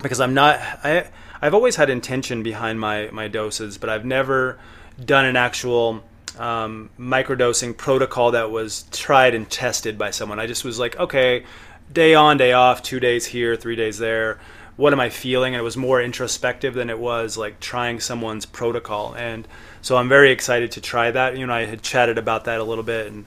because 0.00 0.20
I'm 0.20 0.34
not 0.34 0.60
I 0.84 1.08
I've 1.42 1.52
always 1.52 1.74
had 1.74 1.90
intention 1.90 2.44
behind 2.44 2.78
my 2.78 3.08
my 3.10 3.26
doses, 3.26 3.76
but 3.76 3.90
I've 3.90 4.04
never 4.04 4.60
done 5.04 5.24
an 5.24 5.34
actual 5.34 6.04
um, 6.38 6.90
microdosing 6.98 7.76
protocol 7.76 8.32
that 8.32 8.50
was 8.50 8.84
tried 8.92 9.34
and 9.34 9.48
tested 9.50 9.98
by 9.98 10.10
someone. 10.10 10.38
I 10.38 10.46
just 10.46 10.64
was 10.64 10.78
like, 10.78 10.98
okay, 10.98 11.44
day 11.92 12.14
on, 12.14 12.36
day 12.36 12.52
off, 12.52 12.82
two 12.82 13.00
days 13.00 13.26
here, 13.26 13.56
three 13.56 13.76
days 13.76 13.98
there. 13.98 14.38
What 14.76 14.92
am 14.92 15.00
I 15.00 15.10
feeling? 15.10 15.54
And 15.54 15.60
it 15.60 15.64
was 15.64 15.76
more 15.76 16.00
introspective 16.00 16.74
than 16.74 16.88
it 16.88 16.98
was 16.98 17.36
like 17.36 17.58
trying 17.58 17.98
someone's 17.98 18.46
protocol. 18.46 19.14
And 19.14 19.48
so 19.82 19.96
I'm 19.96 20.08
very 20.08 20.30
excited 20.30 20.70
to 20.72 20.80
try 20.80 21.10
that. 21.10 21.36
You 21.36 21.46
know, 21.46 21.52
I 21.52 21.64
had 21.64 21.82
chatted 21.82 22.16
about 22.16 22.44
that 22.44 22.60
a 22.60 22.64
little 22.64 22.84
bit 22.84 23.08
and 23.08 23.26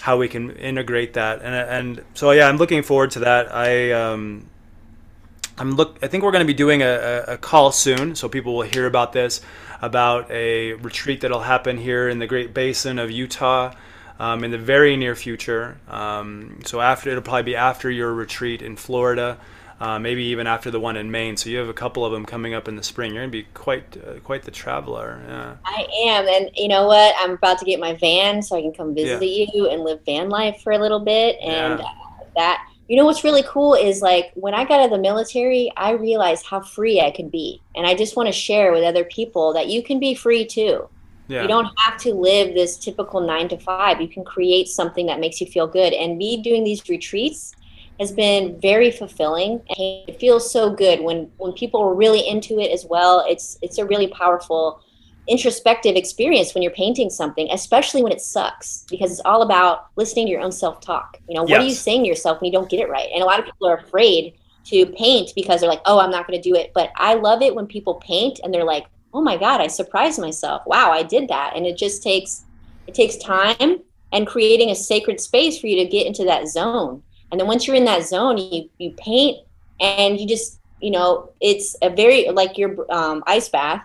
how 0.00 0.18
we 0.18 0.28
can 0.28 0.50
integrate 0.56 1.14
that. 1.14 1.40
And 1.40 1.54
and 1.54 2.04
so 2.12 2.32
yeah, 2.32 2.48
I'm 2.48 2.58
looking 2.58 2.82
forward 2.82 3.12
to 3.12 3.20
that. 3.20 3.54
I 3.54 3.92
um, 3.92 4.46
I'm 5.56 5.72
look. 5.72 5.98
I 6.02 6.08
think 6.08 6.22
we're 6.22 6.32
going 6.32 6.46
to 6.46 6.52
be 6.52 6.52
doing 6.52 6.82
a, 6.82 7.24
a 7.28 7.38
call 7.38 7.72
soon, 7.72 8.14
so 8.14 8.28
people 8.28 8.54
will 8.54 8.62
hear 8.62 8.86
about 8.86 9.14
this 9.14 9.40
about 9.82 10.30
a 10.30 10.74
retreat 10.74 11.20
that'll 11.20 11.40
happen 11.40 11.78
here 11.78 12.08
in 12.08 12.18
the 12.18 12.26
Great 12.26 12.54
Basin 12.54 12.98
of 12.98 13.10
Utah 13.10 13.72
um, 14.18 14.44
in 14.44 14.50
the 14.50 14.58
very 14.58 14.96
near 14.96 15.14
future. 15.14 15.78
Um, 15.88 16.60
so 16.64 16.80
after 16.80 17.10
it'll 17.10 17.22
probably 17.22 17.42
be 17.42 17.56
after 17.56 17.90
your 17.90 18.12
retreat 18.12 18.62
in 18.62 18.76
Florida, 18.76 19.38
uh, 19.80 19.98
maybe 19.98 20.24
even 20.24 20.46
after 20.46 20.70
the 20.70 20.80
one 20.80 20.96
in 20.96 21.10
Maine. 21.10 21.36
So 21.36 21.50
you 21.50 21.58
have 21.58 21.68
a 21.68 21.74
couple 21.74 22.04
of 22.04 22.12
them 22.12 22.24
coming 22.24 22.54
up 22.54 22.68
in 22.68 22.76
the 22.76 22.82
spring. 22.82 23.12
You're 23.12 23.22
gonna 23.22 23.32
be 23.32 23.46
quite 23.54 23.96
uh, 23.96 24.20
quite 24.20 24.42
the 24.42 24.50
traveler. 24.50 25.20
Yeah. 25.26 25.56
I 25.64 25.86
am, 26.06 26.28
and 26.28 26.50
you 26.54 26.68
know 26.68 26.86
what? 26.86 27.14
I'm 27.18 27.32
about 27.32 27.58
to 27.58 27.64
get 27.64 27.80
my 27.80 27.94
van 27.94 28.42
so 28.42 28.56
I 28.56 28.62
can 28.62 28.72
come 28.72 28.94
visit 28.94 29.22
yeah. 29.22 29.46
you 29.52 29.68
and 29.68 29.82
live 29.82 30.04
van 30.06 30.28
life 30.28 30.60
for 30.62 30.72
a 30.72 30.78
little 30.78 31.00
bit, 31.00 31.36
and 31.42 31.80
yeah. 31.80 31.88
that 32.36 32.68
you 32.88 32.96
know 32.96 33.04
what's 33.04 33.24
really 33.24 33.44
cool 33.46 33.74
is 33.74 34.02
like 34.02 34.30
when 34.34 34.54
I 34.54 34.64
got 34.64 34.80
out 34.80 34.86
of 34.86 34.90
the 34.90 34.98
military, 34.98 35.72
I 35.76 35.92
realized 35.92 36.44
how 36.46 36.60
free 36.60 37.00
I 37.00 37.10
could 37.10 37.30
be. 37.30 37.62
And 37.74 37.86
I 37.86 37.94
just 37.94 38.16
want 38.16 38.26
to 38.26 38.32
share 38.32 38.72
with 38.72 38.84
other 38.84 39.04
people 39.04 39.52
that 39.54 39.68
you 39.68 39.82
can 39.82 39.98
be 39.98 40.14
free 40.14 40.44
too. 40.44 40.88
Yeah. 41.28 41.42
You 41.42 41.48
don't 41.48 41.68
have 41.78 41.98
to 42.00 42.12
live 42.12 42.54
this 42.54 42.76
typical 42.76 43.20
nine 43.20 43.48
to 43.48 43.58
five. 43.58 44.00
You 44.00 44.08
can 44.08 44.24
create 44.24 44.68
something 44.68 45.06
that 45.06 45.20
makes 45.20 45.40
you 45.40 45.46
feel 45.46 45.66
good. 45.66 45.94
And 45.94 46.18
me 46.18 46.42
doing 46.42 46.64
these 46.64 46.86
retreats 46.88 47.54
has 47.98 48.12
been 48.12 48.60
very 48.60 48.90
fulfilling. 48.90 49.52
And 49.52 50.08
it 50.08 50.20
feels 50.20 50.52
so 50.52 50.68
good 50.68 51.00
when 51.00 51.30
when 51.38 51.52
people 51.52 51.80
are 51.82 51.94
really 51.94 52.28
into 52.28 52.60
it 52.60 52.70
as 52.70 52.84
well. 52.84 53.24
It's 53.26 53.58
it's 53.62 53.78
a 53.78 53.86
really 53.86 54.08
powerful 54.08 54.83
introspective 55.26 55.96
experience 55.96 56.54
when 56.54 56.62
you're 56.62 56.72
painting 56.72 57.10
something, 57.10 57.48
especially 57.50 58.02
when 58.02 58.12
it 58.12 58.20
sucks, 58.20 58.84
because 58.90 59.10
it's 59.10 59.22
all 59.24 59.42
about 59.42 59.88
listening 59.96 60.26
to 60.26 60.32
your 60.32 60.40
own 60.40 60.52
self 60.52 60.80
talk. 60.80 61.18
You 61.28 61.34
know, 61.34 61.42
what 61.42 61.50
yes. 61.50 61.62
are 61.62 61.66
you 61.66 61.74
saying 61.74 62.02
to 62.02 62.08
yourself 62.08 62.40
when 62.40 62.46
you 62.46 62.52
don't 62.52 62.68
get 62.68 62.80
it 62.80 62.88
right? 62.88 63.08
And 63.12 63.22
a 63.22 63.26
lot 63.26 63.38
of 63.38 63.46
people 63.46 63.66
are 63.66 63.76
afraid 63.76 64.34
to 64.66 64.86
paint 64.86 65.32
because 65.34 65.60
they're 65.60 65.70
like, 65.70 65.82
oh, 65.84 65.98
I'm 65.98 66.10
not 66.10 66.26
going 66.26 66.40
to 66.40 66.48
do 66.48 66.54
it. 66.56 66.72
But 66.74 66.90
I 66.96 67.14
love 67.14 67.42
it 67.42 67.54
when 67.54 67.66
people 67.66 67.94
paint 67.96 68.40
and 68.42 68.52
they're 68.52 68.64
like, 68.64 68.86
oh 69.12 69.20
my 69.20 69.36
God, 69.36 69.60
I 69.60 69.66
surprised 69.66 70.20
myself. 70.20 70.62
Wow, 70.66 70.90
I 70.90 71.02
did 71.02 71.28
that. 71.28 71.52
And 71.54 71.66
it 71.66 71.76
just 71.76 72.02
takes, 72.02 72.44
it 72.86 72.94
takes 72.94 73.16
time 73.16 73.80
and 74.12 74.26
creating 74.26 74.70
a 74.70 74.74
sacred 74.74 75.20
space 75.20 75.58
for 75.60 75.66
you 75.66 75.76
to 75.76 75.90
get 75.90 76.06
into 76.06 76.24
that 76.24 76.48
zone. 76.48 77.02
And 77.30 77.40
then 77.40 77.46
once 77.46 77.66
you're 77.66 77.76
in 77.76 77.84
that 77.84 78.04
zone, 78.04 78.38
you, 78.38 78.68
you 78.78 78.90
paint 78.96 79.38
and 79.80 80.20
you 80.20 80.26
just, 80.26 80.60
you 80.80 80.90
know, 80.90 81.30
it's 81.40 81.76
a 81.82 81.90
very, 81.90 82.28
like 82.30 82.58
your 82.58 82.90
um, 82.92 83.22
ice 83.26 83.48
bath, 83.48 83.84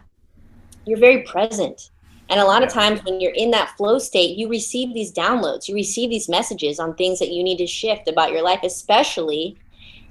you're 0.90 1.00
very 1.00 1.22
present. 1.24 1.92
And 2.30 2.40
a 2.40 2.46
lot 2.46 2.64
of 2.64 2.70
times 2.70 3.04
when 3.04 3.20
you're 3.20 3.32
in 3.32 3.52
that 3.52 3.76
flow 3.78 3.98
state, 3.98 4.38
you 4.38 4.50
receive 4.50 4.94
these 4.94 5.12
downloads, 5.12 5.68
you 5.68 5.76
receive 5.76 6.10
these 6.10 6.30
messages 6.30 6.80
on 6.80 6.94
things 6.94 7.20
that 7.20 7.30
you 7.30 7.44
need 7.44 7.58
to 7.58 7.68
shift 7.68 8.08
about 8.08 8.32
your 8.32 8.44
life, 8.44 8.60
especially 8.64 9.58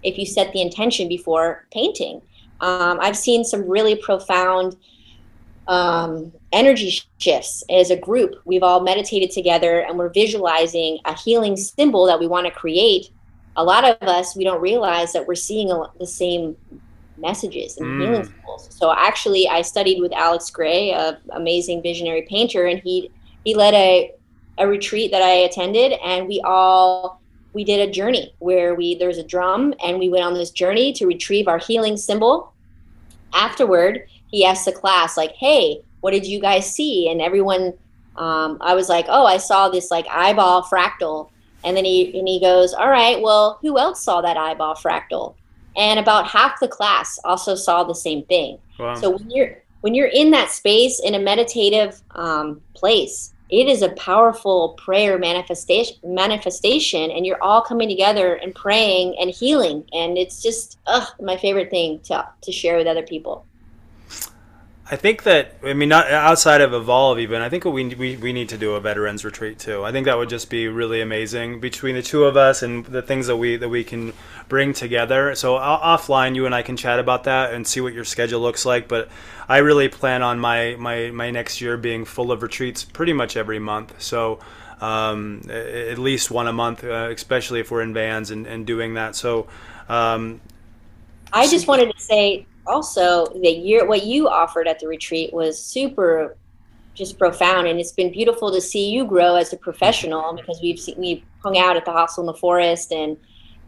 if 0.03 0.19
you 0.19 0.27
set 0.27 0.53
the 0.53 0.61
intention 0.61 1.09
before 1.09 1.67
painting. 1.73 2.23
um, 2.61 2.99
I've 3.01 3.17
seen 3.17 3.45
some 3.45 3.69
really 3.69 3.95
profound 3.95 4.77
um, 5.69 6.33
energy 6.53 7.03
shifts 7.19 7.63
as 7.71 7.91
a 7.91 7.97
group. 7.97 8.37
We've 8.45 8.63
all 8.63 8.81
meditated 8.81 9.31
together 9.31 9.81
and 9.81 9.99
we're 9.99 10.09
visualizing 10.09 10.99
a 11.05 11.15
healing 11.15 11.57
symbol 11.57 12.07
that 12.07 12.19
we 12.19 12.27
want 12.27 12.47
to 12.47 12.53
create. 12.53 13.11
A 13.57 13.63
lot 13.63 13.85
of 13.85 14.09
us, 14.09 14.35
we 14.35 14.45
don't 14.45 14.63
realize 14.63 15.13
that 15.13 15.27
we're 15.27 15.35
seeing 15.35 15.71
a, 15.71 15.85
the 15.99 16.07
same 16.07 16.57
messages 17.21 17.77
and 17.79 17.87
mm. 17.87 18.01
healing 18.01 18.25
symbols. 18.25 18.69
So 18.71 18.93
actually, 18.93 19.49
I 19.49 19.63
studied 19.63 20.01
with 20.01 20.13
Alex 20.13 20.51
Grey, 20.51 20.91
a 20.91 21.19
amazing 21.31 21.83
visionary 21.83 22.23
painter, 22.23 22.67
and 22.67 22.81
he 22.81 23.11
he 23.45 23.55
led 23.55 23.75
a 23.75 24.13
a 24.59 24.67
retreat 24.67 25.11
that 25.13 25.23
I 25.23 25.31
attended, 25.31 25.93
and 26.05 26.27
we 26.27 26.41
all 26.45 27.21
we 27.53 27.65
did 27.65 27.89
a 27.89 27.91
journey 27.91 28.35
where 28.39 28.75
we 28.75 28.95
there's 28.97 29.19
a 29.19 29.25
drum, 29.25 29.75
and 29.85 29.99
we 29.99 30.09
went 30.09 30.25
on 30.25 30.35
this 30.35 30.51
journey 30.51 30.93
to 30.95 31.07
retrieve 31.07 31.49
our 31.49 31.59
healing 31.59 31.97
symbol. 31.97 32.53
Afterward, 33.35 34.07
he 34.31 34.45
asked 34.45 34.65
the 34.65 34.73
class 34.73 35.17
like, 35.17 35.33
"Hey, 35.33 35.83
what 36.01 36.13
did 36.13 36.27
you 36.27 36.41
guys 36.41 36.73
see?" 36.73 37.11
And 37.11 37.21
everyone, 37.21 37.75
um, 38.17 38.59
I 38.61 38.75
was 38.75 38.89
like, 38.89 39.07
"Oh, 39.09 39.27
I 39.27 39.39
saw 39.39 39.69
this 39.69 39.91
like 39.91 40.07
eyeball 40.11 40.63
fractal." 40.63 41.31
And 41.65 41.77
then 41.77 41.85
he 41.85 42.17
and 42.19 42.29
he 42.29 42.41
goes, 42.41 42.75
"All 42.75 42.91
right, 42.91 43.21
well, 43.21 43.59
who 43.63 43.79
else 43.79 44.03
saw 44.03 44.21
that 44.21 44.37
eyeball 44.37 44.75
fractal?" 44.75 45.35
And 45.79 45.99
about 45.99 46.27
half 46.27 46.61
the 46.61 46.69
class 46.69 47.19
also 47.25 47.55
saw 47.55 47.85
the 47.85 47.95
same 47.95 48.25
thing. 48.25 48.59
Wow. 48.79 48.95
So 48.95 49.11
when 49.11 49.31
you're 49.31 49.63
when 49.81 49.95
you're 49.95 50.09
in 50.09 50.33
that 50.33 50.51
space 50.51 51.01
in 51.01 51.15
a 51.15 51.21
meditative 51.21 52.03
um, 52.11 52.61
place, 52.75 53.33
it 53.51 53.69
is 53.69 53.81
a 53.81 53.91
powerful 53.91 54.71
prayer 54.71 55.19
manifestation 55.19 55.97
manifestation 56.05 57.11
and 57.11 57.25
you're 57.25 57.43
all 57.43 57.63
coming 57.63 57.89
together 57.89 58.35
and 58.35 58.55
praying 58.55 59.17
and 59.19 59.31
healing 59.31 59.85
and 59.93 60.19
it's 60.19 60.43
just 60.43 60.79
ugh, 60.87 61.09
my 61.21 61.37
favorite 61.37 61.71
thing 61.71 62.01
to, 62.01 62.27
to 62.43 62.53
share 62.53 62.77
with 62.77 62.87
other 62.87 63.03
people 63.03 63.47
I 64.91 64.97
think 64.97 65.25
that 65.25 65.55
I 65.63 65.75
mean 65.75 65.91
not 65.91 66.11
outside 66.11 66.63
of 66.63 66.73
Evolve 66.73 67.19
even 67.19 67.43
I 67.43 67.51
think 67.51 67.67
we, 67.67 67.95
we 67.95 68.17
we 68.17 68.33
need 68.33 68.49
to 68.49 68.57
do 68.57 68.75
a 68.75 68.81
veterans 68.81 69.23
retreat 69.23 69.59
too. 69.59 69.85
I 69.85 69.93
think 69.93 70.07
that 70.07 70.17
would 70.17 70.31
just 70.31 70.49
be 70.49 70.67
really 70.69 71.03
amazing 71.03 71.61
between 71.61 71.95
the 71.95 72.03
two 72.03 72.25
of 72.25 72.39
us 72.39 72.63
and 72.63 72.87
the 72.87 73.03
things 73.03 73.27
that 73.27 73.37
we 73.37 73.57
that 73.59 73.69
we 73.69 73.85
can 73.85 74.15
bring 74.49 74.73
together. 74.73 75.35
So 75.35 75.55
offline 75.57 76.35
you 76.35 76.47
and 76.47 76.55
I 76.55 76.63
can 76.63 76.77
chat 76.79 76.99
about 76.99 77.25
that 77.25 77.53
and 77.53 77.67
see 77.67 77.83
what 77.83 77.93
your 77.93 78.05
schedule 78.05 78.41
looks 78.41 78.65
like, 78.65 78.89
but 78.89 79.11
I 79.47 79.59
really 79.59 79.89
plan 79.89 80.23
on 80.23 80.39
my 80.39 80.77
my 80.79 81.11
my 81.11 81.31
next 81.31 81.61
year 81.61 81.77
being 81.77 82.07
full 82.07 82.33
of 82.33 82.43
retreats 82.43 82.83
pretty 82.83 83.13
much 83.13 83.37
every 83.37 83.59
month. 83.59 84.01
So 84.01 84.41
um, 84.81 85.43
at 85.51 85.99
least 85.99 86.31
one 86.31 86.47
a 86.47 86.53
month, 86.53 86.85
uh, 86.85 87.11
especially 87.11 87.61
if 87.61 87.71
we're 87.71 87.83
in 87.83 87.93
vans 87.93 88.31
and, 88.31 88.47
and 88.47 88.67
doing 88.67 88.95
that. 88.95 89.17
So 89.17 89.49
um, 89.89 90.41
I 91.33 91.47
just 91.47 91.67
wanted 91.67 91.93
to 91.95 92.01
say 92.01 92.47
also 92.69 93.27
that 93.27 93.57
year 93.59 93.87
what 93.87 94.05
you 94.05 94.29
offered 94.29 94.69
at 94.69 94.79
the 94.79 94.87
retreat 94.87 95.33
was 95.33 95.63
super 95.63 96.37
just 96.99 97.17
profound 97.17 97.69
and 97.69 97.79
it's 97.79 97.93
been 97.93 98.11
beautiful 98.11 98.53
to 98.53 98.61
see 98.61 98.91
you 98.91 99.05
grow 99.07 99.37
as 99.37 99.53
a 99.53 99.57
professional 99.57 100.35
because 100.35 100.61
we've 100.61 100.81
seen, 100.81 100.99
we 100.99 101.25
hung 101.43 101.57
out 101.57 101.77
at 101.77 101.85
the 101.85 101.93
hostel 101.93 102.23
in 102.23 102.27
the 102.27 102.35
forest 102.35 102.93
and 102.93 103.17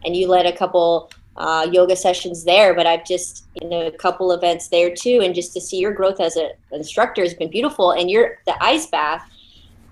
and 0.05 0.15
you 0.15 0.27
led 0.27 0.45
a 0.45 0.55
couple 0.55 1.09
uh, 1.37 1.65
yoga 1.71 1.95
sessions 1.95 2.43
there 2.43 2.75
but 2.75 2.85
i've 2.85 3.05
just 3.05 3.45
you 3.61 3.69
know 3.69 3.87
a 3.87 3.91
couple 3.91 4.33
events 4.33 4.67
there 4.67 4.93
too 4.93 5.21
and 5.23 5.33
just 5.33 5.53
to 5.53 5.61
see 5.61 5.77
your 5.77 5.93
growth 5.93 6.19
as 6.19 6.35
an 6.35 6.51
instructor 6.71 7.21
has 7.21 7.33
been 7.33 7.49
beautiful. 7.49 7.91
And 7.91 8.11
your 8.11 8.39
the 8.45 8.61
ice 8.61 8.87
bath 8.87 9.27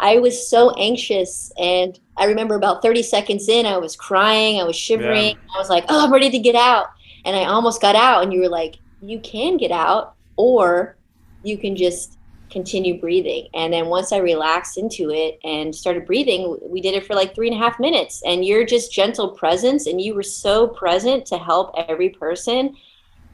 i 0.02 0.20
was 0.20 0.50
so 0.50 0.72
anxious 0.72 1.52
and 1.58 1.98
i 2.18 2.26
remember 2.26 2.56
about 2.56 2.82
30 2.82 3.04
seconds 3.04 3.48
in 3.48 3.66
i 3.66 3.78
was 3.78 3.96
crying 3.96 4.60
i 4.60 4.64
was 4.66 4.76
shivering. 4.76 5.30
Yeah. 5.30 5.56
i 5.56 5.58
was 5.58 5.70
like 5.70 5.86
oh 5.88 6.04
i'm 6.04 6.12
ready 6.12 6.30
to 6.30 6.40
get 6.40 6.56
out. 6.56 6.88
And 7.24 7.38
i 7.38 7.46
almost 7.46 7.82
got 7.82 7.96
out 7.96 8.24
and 8.24 8.34
you 8.34 8.42
were 8.42 8.50
like 8.50 8.80
you 9.02 9.20
can 9.20 9.58
get 9.58 9.72
out 9.72 10.16
or 10.36 10.98
you 11.44 11.58
can 11.58 11.76
just 11.76 12.18
continue 12.50 13.00
breathing. 13.00 13.48
And 13.54 13.72
then 13.72 13.88
once 13.88 14.12
I 14.12 14.18
relaxed 14.18 14.78
into 14.78 15.12
it 15.12 15.40
and 15.44 15.74
started 15.74 16.06
breathing, 16.06 16.58
we 16.62 16.82
did 16.82 16.96
it 16.96 17.06
for 17.06 17.14
like 17.14 17.36
three 17.36 17.48
and 17.48 17.56
a 17.56 17.60
half 17.60 17.80
minutes. 17.80 18.24
And 18.26 18.44
you're 18.44 18.66
just 18.66 18.92
gentle 18.92 19.30
presence, 19.30 19.88
and 19.88 20.02
you 20.02 20.16
were 20.16 20.24
so 20.24 20.68
present 20.68 21.26
to 21.28 21.38
help 21.38 21.74
every 21.88 22.10
person. 22.10 22.76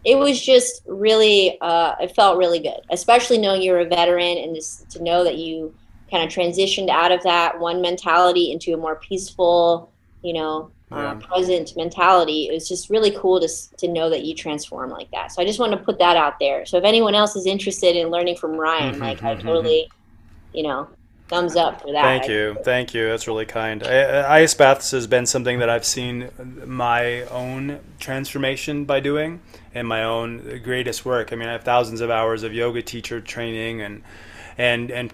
It 0.04 0.18
was 0.18 0.40
just 0.44 0.84
really, 0.86 1.58
uh, 1.62 1.96
it 2.02 2.16
felt 2.16 2.38
really 2.38 2.60
good, 2.60 2.80
especially 2.92 3.38
knowing 3.38 3.62
you're 3.62 3.80
a 3.80 3.86
veteran 3.86 4.38
and 4.38 4.54
just 4.54 4.90
to 4.92 5.02
know 5.02 5.24
that 5.24 5.38
you 5.38 5.74
kind 6.12 6.24
of 6.24 6.30
transitioned 6.30 6.90
out 6.90 7.12
of 7.12 7.24
that 7.24 7.60
one 7.60 7.82
mentality 7.82 8.52
into 8.52 8.74
a 8.74 8.78
more 8.78 8.98
peaceful, 8.98 9.92
you 10.22 10.34
know, 10.34 10.72
uh, 10.92 11.16
present 11.16 11.76
mentality. 11.76 12.48
It 12.48 12.54
was 12.54 12.68
just 12.70 12.90
really 12.90 13.12
cool 13.12 13.40
to 13.40 13.50
to 13.78 13.88
know 13.88 14.10
that 14.10 14.24
you 14.24 14.36
transform 14.36 14.92
like 14.92 15.10
that. 15.12 15.32
So 15.32 15.42
I 15.42 15.46
just 15.46 15.60
want 15.60 15.72
to 15.72 15.78
put 15.78 16.00
that 16.00 16.16
out 16.16 16.40
there. 16.40 16.66
So 16.66 16.78
if 16.78 16.84
anyone 16.84 17.16
else 17.16 17.36
is 17.36 17.46
interested 17.46 17.96
in 17.96 18.10
learning 18.10 18.38
from 18.38 18.52
Ryan, 18.54 18.94
mm-hmm, 18.94 19.02
like 19.02 19.24
I 19.24 19.36
mm-hmm, 19.36 19.48
totally, 19.48 19.88
mm-hmm. 19.90 20.58
you 20.58 20.64
know, 20.64 20.88
thumbs 21.28 21.56
up 21.56 21.82
for 21.82 21.92
that. 21.92 22.04
Thank 22.04 22.28
you, 22.28 22.58
thank 22.64 22.94
you. 22.94 23.10
That's 23.10 23.28
really 23.28 23.46
kind. 23.46 23.84
I, 23.84 24.42
ice 24.42 24.54
baths 24.54 24.92
has 24.92 25.08
been 25.08 25.26
something 25.26 25.60
that 25.60 25.70
I've 25.70 25.86
seen 25.86 26.30
my 26.66 27.24
own 27.24 27.80
transformation 28.00 28.86
by 28.86 29.00
doing, 29.00 29.42
and 29.74 29.88
my 29.88 30.04
own 30.04 30.62
greatest 30.64 31.04
work. 31.04 31.34
I 31.34 31.36
mean, 31.36 31.50
I 31.50 31.54
have 31.54 31.64
thousands 31.64 32.02
of 32.02 32.12
hours 32.12 32.44
of 32.44 32.54
yoga 32.54 32.84
teacher 32.84 33.22
training 33.22 33.82
and 33.82 34.04
and 34.56 34.92
and 34.92 35.12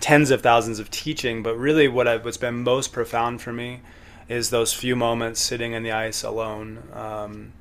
tens 0.00 0.30
of 0.30 0.42
thousands 0.42 0.78
of 0.78 0.90
teaching. 0.92 1.42
But 1.42 1.56
really, 1.56 1.88
what 1.88 2.06
I've, 2.06 2.24
what's 2.24 2.36
been 2.36 2.62
most 2.62 2.92
profound 2.92 3.42
for 3.42 3.52
me 3.52 3.80
is 4.32 4.50
those 4.50 4.72
few 4.72 4.96
moments 4.96 5.40
sitting 5.40 5.72
in 5.72 5.82
the 5.82 5.92
ice 5.92 6.22
alone, 6.22 6.82
um, 6.92 7.52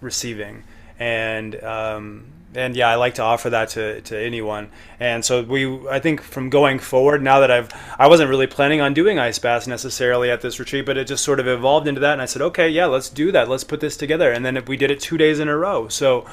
receiving, 0.00 0.64
and 0.98 1.62
um, 1.62 2.32
and 2.54 2.74
yeah, 2.74 2.88
I 2.88 2.94
like 2.94 3.14
to 3.16 3.22
offer 3.22 3.50
that 3.50 3.68
to, 3.70 4.00
to 4.00 4.18
anyone. 4.18 4.70
And 4.98 5.24
so 5.24 5.42
we, 5.42 5.86
I 5.88 5.98
think 6.00 6.22
from 6.22 6.48
going 6.48 6.78
forward, 6.78 7.22
now 7.22 7.40
that 7.40 7.50
I've, 7.50 7.68
I 7.98 8.06
wasn't 8.08 8.30
really 8.30 8.46
planning 8.46 8.80
on 8.80 8.94
doing 8.94 9.18
ice 9.18 9.38
baths 9.38 9.66
necessarily 9.66 10.30
at 10.30 10.40
this 10.40 10.58
retreat, 10.58 10.86
but 10.86 10.96
it 10.96 11.06
just 11.06 11.24
sort 11.24 11.40
of 11.40 11.46
evolved 11.46 11.86
into 11.86 12.00
that. 12.00 12.14
And 12.14 12.22
I 12.22 12.24
said, 12.24 12.42
okay, 12.42 12.68
yeah, 12.68 12.86
let's 12.86 13.10
do 13.10 13.30
that. 13.32 13.48
Let's 13.48 13.64
put 13.64 13.80
this 13.80 13.96
together. 13.98 14.32
And 14.32 14.46
then 14.46 14.56
if 14.56 14.66
we 14.66 14.78
did 14.78 14.90
it 14.90 15.00
two 15.00 15.18
days 15.18 15.40
in 15.40 15.48
a 15.48 15.56
row. 15.56 15.88
So 15.88 16.24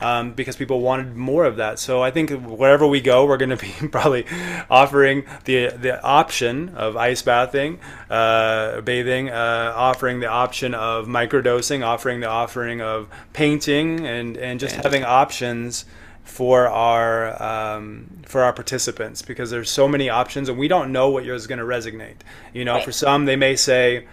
um, 0.00 0.32
because 0.32 0.56
people 0.56 0.80
wanted 0.80 1.16
more 1.16 1.44
of 1.44 1.56
that. 1.56 1.78
So 1.78 2.02
I 2.02 2.10
think 2.10 2.30
wherever 2.30 2.86
we 2.86 3.00
go, 3.00 3.26
we're 3.26 3.36
going 3.36 3.50
to 3.50 3.56
be 3.56 3.88
probably 3.88 4.26
offering 4.70 5.24
the 5.44 5.68
the 5.68 6.02
option 6.02 6.70
of 6.70 6.96
ice 6.96 7.22
bathing, 7.22 7.80
uh, 8.10 8.80
bathing, 8.82 9.30
uh, 9.30 9.72
offering 9.74 10.20
the 10.20 10.28
option 10.28 10.74
of 10.74 11.06
microdosing, 11.06 11.84
offering 11.84 12.20
the 12.20 12.28
offering 12.28 12.80
of 12.80 13.08
painting, 13.32 14.06
and 14.06 14.36
and 14.36 14.60
just 14.60 14.76
having 14.76 15.04
options 15.04 15.84
for 16.28 16.68
our 16.68 17.42
um, 17.42 18.06
for 18.26 18.42
our 18.42 18.52
participants 18.52 19.22
because 19.22 19.50
there's 19.50 19.70
so 19.70 19.88
many 19.88 20.10
options 20.10 20.48
and 20.48 20.58
we 20.58 20.68
don't 20.68 20.92
know 20.92 21.08
what 21.08 21.24
yours 21.24 21.42
is 21.42 21.46
going 21.46 21.58
to 21.58 21.64
resonate. 21.64 22.16
You 22.52 22.64
know, 22.64 22.74
right. 22.74 22.84
for 22.84 22.92
some 22.92 23.24
they 23.24 23.36
may 23.36 23.56
say 23.56 24.06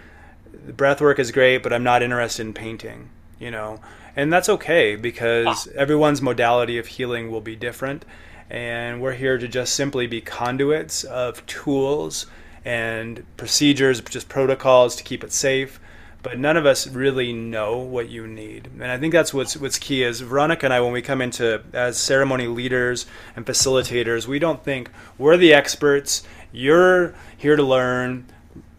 breath 0.66 1.00
work 1.00 1.18
is 1.18 1.30
great, 1.30 1.62
but 1.62 1.72
I'm 1.72 1.84
not 1.84 2.02
interested 2.02 2.42
in 2.42 2.54
painting. 2.54 3.10
You 3.38 3.50
know, 3.50 3.80
and 4.16 4.32
that's 4.32 4.48
okay 4.48 4.96
because 4.96 5.68
ah. 5.68 5.70
everyone's 5.76 6.22
modality 6.22 6.78
of 6.78 6.86
healing 6.86 7.30
will 7.30 7.42
be 7.42 7.54
different. 7.54 8.04
And 8.48 9.02
we're 9.02 9.12
here 9.12 9.38
to 9.38 9.46
just 9.46 9.74
simply 9.74 10.06
be 10.06 10.20
conduits 10.20 11.04
of 11.04 11.44
tools 11.46 12.26
and 12.64 13.24
procedures 13.36 14.00
just 14.00 14.28
protocols 14.28 14.96
to 14.96 15.04
keep 15.04 15.22
it 15.22 15.32
safe. 15.32 15.78
But 16.22 16.38
none 16.38 16.56
of 16.56 16.66
us 16.66 16.88
really 16.88 17.32
know 17.32 17.76
what 17.76 18.08
you 18.08 18.26
need. 18.26 18.68
And 18.80 18.90
i 18.90 18.98
think 18.98 19.12
that's 19.12 19.34
what's 19.34 19.56
what's 19.56 19.78
key 19.78 20.02
is 20.02 20.20
veronica 20.20 20.66
and 20.66 20.72
i 20.72 20.80
when 20.80 20.92
we 20.92 21.02
come 21.02 21.20
into 21.20 21.62
as 21.72 21.98
ceremony 21.98 22.48
leaders 22.48 23.06
and 23.36 23.46
facilitators 23.46 24.26
we 24.26 24.40
don't 24.40 24.64
think 24.64 24.90
we're 25.18 25.36
the 25.36 25.52
experts. 25.52 26.24
You're 26.52 27.14
here 27.36 27.54
to 27.54 27.62
learn. 27.62 28.26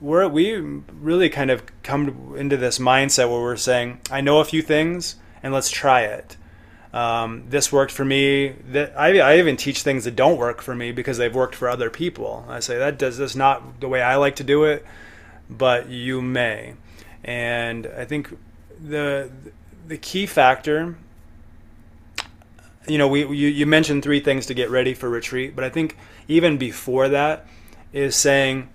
We're, 0.01 0.27
we 0.27 0.55
really 0.57 1.29
kind 1.29 1.49
of 1.51 1.63
come 1.83 2.35
into 2.38 2.57
this 2.57 2.79
mindset 2.79 3.29
where 3.29 3.41
we're 3.41 3.55
saying 3.55 4.01
i 4.11 4.19
know 4.19 4.39
a 4.39 4.45
few 4.45 4.61
things 4.61 5.15
and 5.43 5.53
let's 5.53 5.69
try 5.69 6.01
it. 6.01 6.38
Um, 6.93 7.43
this 7.49 7.71
worked 7.71 7.91
for 7.91 8.05
me. 8.05 8.55
That 8.71 8.97
I, 8.97 9.19
I 9.19 9.38
even 9.39 9.57
teach 9.57 9.83
things 9.83 10.05
that 10.05 10.15
don't 10.15 10.38
work 10.38 10.61
for 10.61 10.73
me 10.73 10.91
because 10.91 11.17
they've 11.17 11.33
worked 11.33 11.55
for 11.55 11.69
other 11.69 11.89
people. 11.89 12.45
I 12.47 12.59
say 12.59 12.77
that 12.77 12.97
does 12.97 13.17
this 13.17 13.35
not 13.35 13.81
the 13.81 13.88
way 13.88 14.01
I 14.01 14.15
like 14.15 14.38
to 14.38 14.43
do 14.43 14.63
it, 14.63 14.85
but 15.49 15.89
you 15.89 16.21
may. 16.21 16.75
And 17.23 17.88
I 17.88 18.05
think 18.05 18.35
the 18.81 19.29
the 19.88 19.97
key 19.97 20.25
factor, 20.25 20.95
you 22.88 22.97
know, 22.97 23.07
we 23.07 23.21
you, 23.21 23.47
you 23.47 23.65
mentioned 23.65 24.03
three 24.03 24.19
things 24.19 24.45
to 24.47 24.53
get 24.53 24.69
ready 24.69 24.93
for 24.93 25.09
retreat, 25.09 25.55
but 25.55 25.63
I 25.63 25.69
think 25.69 25.97
even 26.27 26.57
before 26.57 27.09
that 27.09 27.45
is 27.93 28.15
saying, 28.15 28.69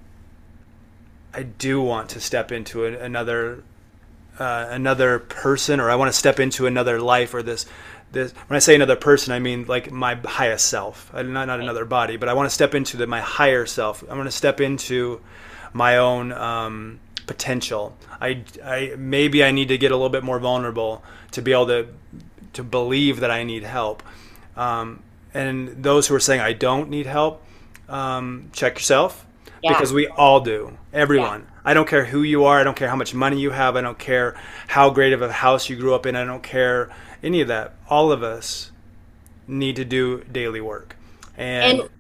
I 1.35 1.45
do 1.45 1.81
want 1.81 2.11
to 2.11 2.21
step 2.21 2.53
into 2.53 2.85
another 2.85 3.65
uh, 4.39 4.67
another 4.71 5.19
person 5.19 5.81
or 5.81 5.91
I 5.91 5.97
want 5.97 6.13
to 6.13 6.19
step 6.19 6.41
into 6.41 6.67
another 6.67 7.01
life 7.01 7.35
or 7.35 7.43
this 7.43 7.67
this 8.13 8.33
when 8.33 8.57
I 8.57 8.61
say 8.61 8.75
another 8.75 8.97
person 8.97 9.33
I 9.33 9.39
mean 9.39 9.67
like 9.67 9.91
my 9.91 10.15
highest 10.15 10.67
self 10.67 11.13
not 11.13 11.47
not 11.47 11.61
another 11.61 11.85
body 11.85 12.17
but 12.17 12.29
I 12.29 12.35
want 12.35 12.47
to 12.47 12.55
step 12.55 12.75
into 12.75 12.97
the, 12.97 13.07
my 13.07 13.21
higher 13.21 13.67
self 13.67 14.05
I 14.11 14.15
want 14.15 14.27
to 14.27 14.37
step 14.37 14.61
into 14.61 15.21
my 15.73 15.99
own 15.99 16.33
um, 16.33 17.01
potential 17.27 17.97
I, 18.21 18.45
I 18.65 18.95
maybe 18.97 19.45
I 19.45 19.51
need 19.51 19.69
to 19.69 19.79
get 19.79 19.93
a 19.93 19.97
little 19.97 20.11
bit 20.11 20.25
more 20.25 20.39
vulnerable 20.39 21.03
to 21.33 21.43
be 21.43 21.53
able 21.53 21.67
to 21.67 21.89
to 22.55 22.63
believe 22.63 23.21
that 23.21 23.31
I 23.31 23.45
need 23.45 23.63
help. 23.63 24.03
Um, 24.57 25.03
and 25.35 25.83
those 25.83 26.07
who 26.07 26.15
are 26.15 26.21
saying 26.21 26.41
I 26.41 26.53
don't 26.53 26.91
need 26.91 27.07
help, 27.07 27.43
um, 27.89 28.51
check 28.53 28.75
yourself 28.75 29.27
yeah. 29.63 29.73
because 29.73 29.93
we 29.93 30.07
all 30.07 30.41
do. 30.41 30.77
Everyone. 30.93 31.41
Yeah. 31.41 31.52
I 31.65 31.75
don't 31.75 31.89
care 31.89 32.05
who 32.05 32.23
you 32.23 32.45
are. 32.45 32.59
I 32.59 32.65
don't 32.65 32.77
care 32.77 32.89
how 32.89 32.97
much 32.97 33.15
money 33.15 33.39
you 33.39 33.51
have. 33.51 33.77
I 33.77 33.81
don't 33.81 33.99
care 33.99 34.35
how 34.69 34.91
great 34.91 35.13
of 35.13 35.23
a 35.23 35.33
house 35.33 35.69
you 35.69 35.77
grew 35.77 35.95
up 35.95 36.07
in. 36.07 36.17
I 36.17 36.25
don't 36.25 36.43
care 36.43 36.91
any 37.23 37.41
of 37.41 37.49
that. 37.49 37.75
All 37.89 38.11
of 38.11 38.23
us 38.23 38.73
need 39.47 39.77
to 39.77 39.85
do 39.85 40.25
daily 40.25 40.61
work. 40.61 40.97
And, 41.37 41.81
and 41.81 41.91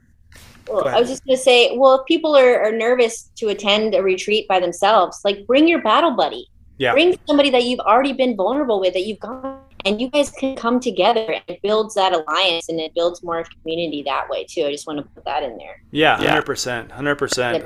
well, 0.68 0.88
I 0.88 0.98
was 0.98 1.08
just 1.08 1.24
going 1.24 1.36
to 1.36 1.42
say, 1.42 1.76
well, 1.76 2.00
if 2.00 2.06
people 2.06 2.36
are, 2.36 2.62
are 2.62 2.72
nervous 2.72 3.30
to 3.36 3.48
attend 3.48 3.94
a 3.94 4.02
retreat 4.02 4.48
by 4.48 4.60
themselves, 4.60 5.20
like 5.24 5.46
bring 5.46 5.68
your 5.68 5.82
battle 5.82 6.12
buddy. 6.12 6.48
Yeah. 6.78 6.92
Bring 6.92 7.16
somebody 7.26 7.50
that 7.50 7.64
you've 7.64 7.80
already 7.80 8.12
been 8.12 8.34
vulnerable 8.34 8.80
with, 8.80 8.94
that 8.94 9.02
you've 9.02 9.20
gone, 9.20 9.60
and 9.84 10.00
you 10.00 10.08
guys 10.08 10.30
can 10.30 10.56
come 10.56 10.80
together 10.80 11.32
and 11.32 11.42
it 11.46 11.60
builds 11.62 11.94
that 11.94 12.12
alliance 12.12 12.68
and 12.68 12.80
it 12.80 12.94
builds 12.94 13.22
more 13.22 13.44
community 13.60 14.02
that 14.04 14.28
way 14.28 14.44
too. 14.44 14.64
I 14.64 14.72
just 14.72 14.86
want 14.86 14.98
to 14.98 15.04
put 15.04 15.24
that 15.24 15.42
in 15.42 15.56
there. 15.58 15.82
Yeah, 15.90 16.16
hundred 16.16 16.46
percent, 16.46 16.90
hundred 16.90 17.16
percent. 17.16 17.62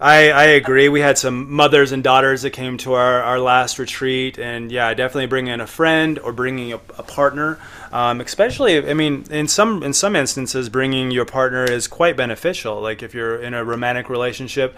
I, 0.00 0.30
I 0.30 0.44
agree. 0.44 0.88
We 0.88 1.00
had 1.00 1.18
some 1.18 1.52
mothers 1.52 1.92
and 1.92 2.02
daughters 2.02 2.40
that 2.42 2.50
came 2.50 2.78
to 2.78 2.94
our, 2.94 3.22
our 3.22 3.38
last 3.38 3.78
retreat, 3.78 4.38
and 4.38 4.72
yeah, 4.72 4.94
definitely 4.94 5.26
bringing 5.26 5.52
in 5.52 5.60
a 5.60 5.66
friend 5.66 6.18
or 6.18 6.32
bringing 6.32 6.72
a, 6.72 6.76
a 6.76 7.02
partner. 7.02 7.58
Um, 7.92 8.22
especially, 8.22 8.88
I 8.88 8.94
mean, 8.94 9.26
in 9.30 9.46
some 9.46 9.82
in 9.82 9.92
some 9.92 10.16
instances, 10.16 10.70
bringing 10.70 11.10
your 11.10 11.26
partner 11.26 11.64
is 11.64 11.86
quite 11.86 12.16
beneficial. 12.16 12.80
Like 12.80 13.02
if 13.02 13.12
you're 13.12 13.42
in 13.42 13.52
a 13.52 13.62
romantic 13.62 14.08
relationship, 14.08 14.74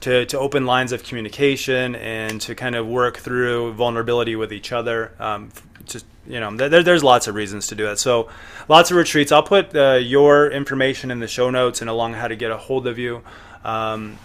to, 0.00 0.26
to 0.26 0.38
open 0.38 0.66
lines 0.66 0.92
of 0.92 1.02
communication 1.02 1.94
and 1.94 2.40
to 2.42 2.54
kind 2.54 2.74
of 2.74 2.86
work 2.86 3.16
through 3.16 3.72
vulnerability 3.72 4.36
with 4.36 4.52
each 4.52 4.72
other. 4.72 5.12
Um, 5.18 5.50
just 5.86 6.04
you 6.26 6.40
know, 6.40 6.54
there, 6.56 6.82
there's 6.82 7.04
lots 7.04 7.26
of 7.26 7.34
reasons 7.34 7.68
to 7.68 7.74
do 7.74 7.84
that. 7.84 7.98
So, 7.98 8.28
lots 8.68 8.90
of 8.90 8.96
retreats. 8.96 9.30
I'll 9.30 9.42
put 9.42 9.74
uh, 9.74 9.94
your 9.94 10.50
information 10.50 11.10
in 11.10 11.20
the 11.20 11.28
show 11.28 11.48
notes 11.50 11.80
and 11.80 11.88
along 11.88 12.14
how 12.14 12.28
to 12.28 12.36
get 12.36 12.50
a 12.50 12.56
hold 12.56 12.86
of 12.86 12.98
you. 12.98 13.22
Um, 13.64 14.18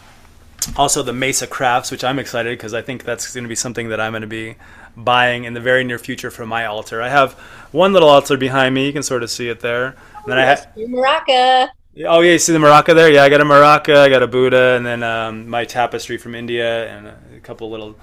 also 0.75 1.03
the 1.03 1.13
Mesa 1.13 1.47
Crafts, 1.47 1.91
which 1.91 2.03
I'm 2.03 2.19
excited 2.19 2.57
because 2.57 2.73
I 2.73 2.81
think 2.81 3.03
that's 3.03 3.33
going 3.33 3.43
to 3.43 3.49
be 3.49 3.55
something 3.55 3.89
that 3.89 3.99
I'm 3.99 4.11
going 4.11 4.21
to 4.21 4.27
be 4.27 4.55
buying 4.95 5.43
in 5.43 5.53
the 5.53 5.59
very 5.61 5.83
near 5.83 5.99
future 5.99 6.31
for 6.31 6.45
my 6.45 6.65
altar. 6.65 7.01
I 7.01 7.09
have 7.09 7.33
one 7.71 7.93
little 7.93 8.09
altar 8.09 8.37
behind 8.37 8.75
me. 8.75 8.85
You 8.85 8.93
can 8.93 9.03
sort 9.03 9.23
of 9.23 9.29
see 9.29 9.49
it 9.49 9.59
there. 9.59 9.87
And 9.87 10.25
then 10.27 10.37
I 10.37 10.45
have 10.45 10.67
maraca. 10.77 11.69
Oh 12.07 12.21
yeah, 12.21 12.33
you 12.33 12.39
see 12.39 12.53
the 12.53 12.59
maraca 12.59 12.95
there? 12.95 13.11
Yeah, 13.11 13.23
I 13.23 13.29
got 13.29 13.41
a 13.41 13.45
maraca, 13.45 13.97
I 13.97 14.09
got 14.09 14.23
a 14.23 14.27
Buddha, 14.27 14.75
and 14.77 14.85
then 14.85 15.03
um, 15.03 15.49
my 15.49 15.65
tapestry 15.65 16.17
from 16.17 16.35
India, 16.35 16.87
and 16.87 17.07
a 17.07 17.39
couple 17.41 17.69
little 17.69 17.95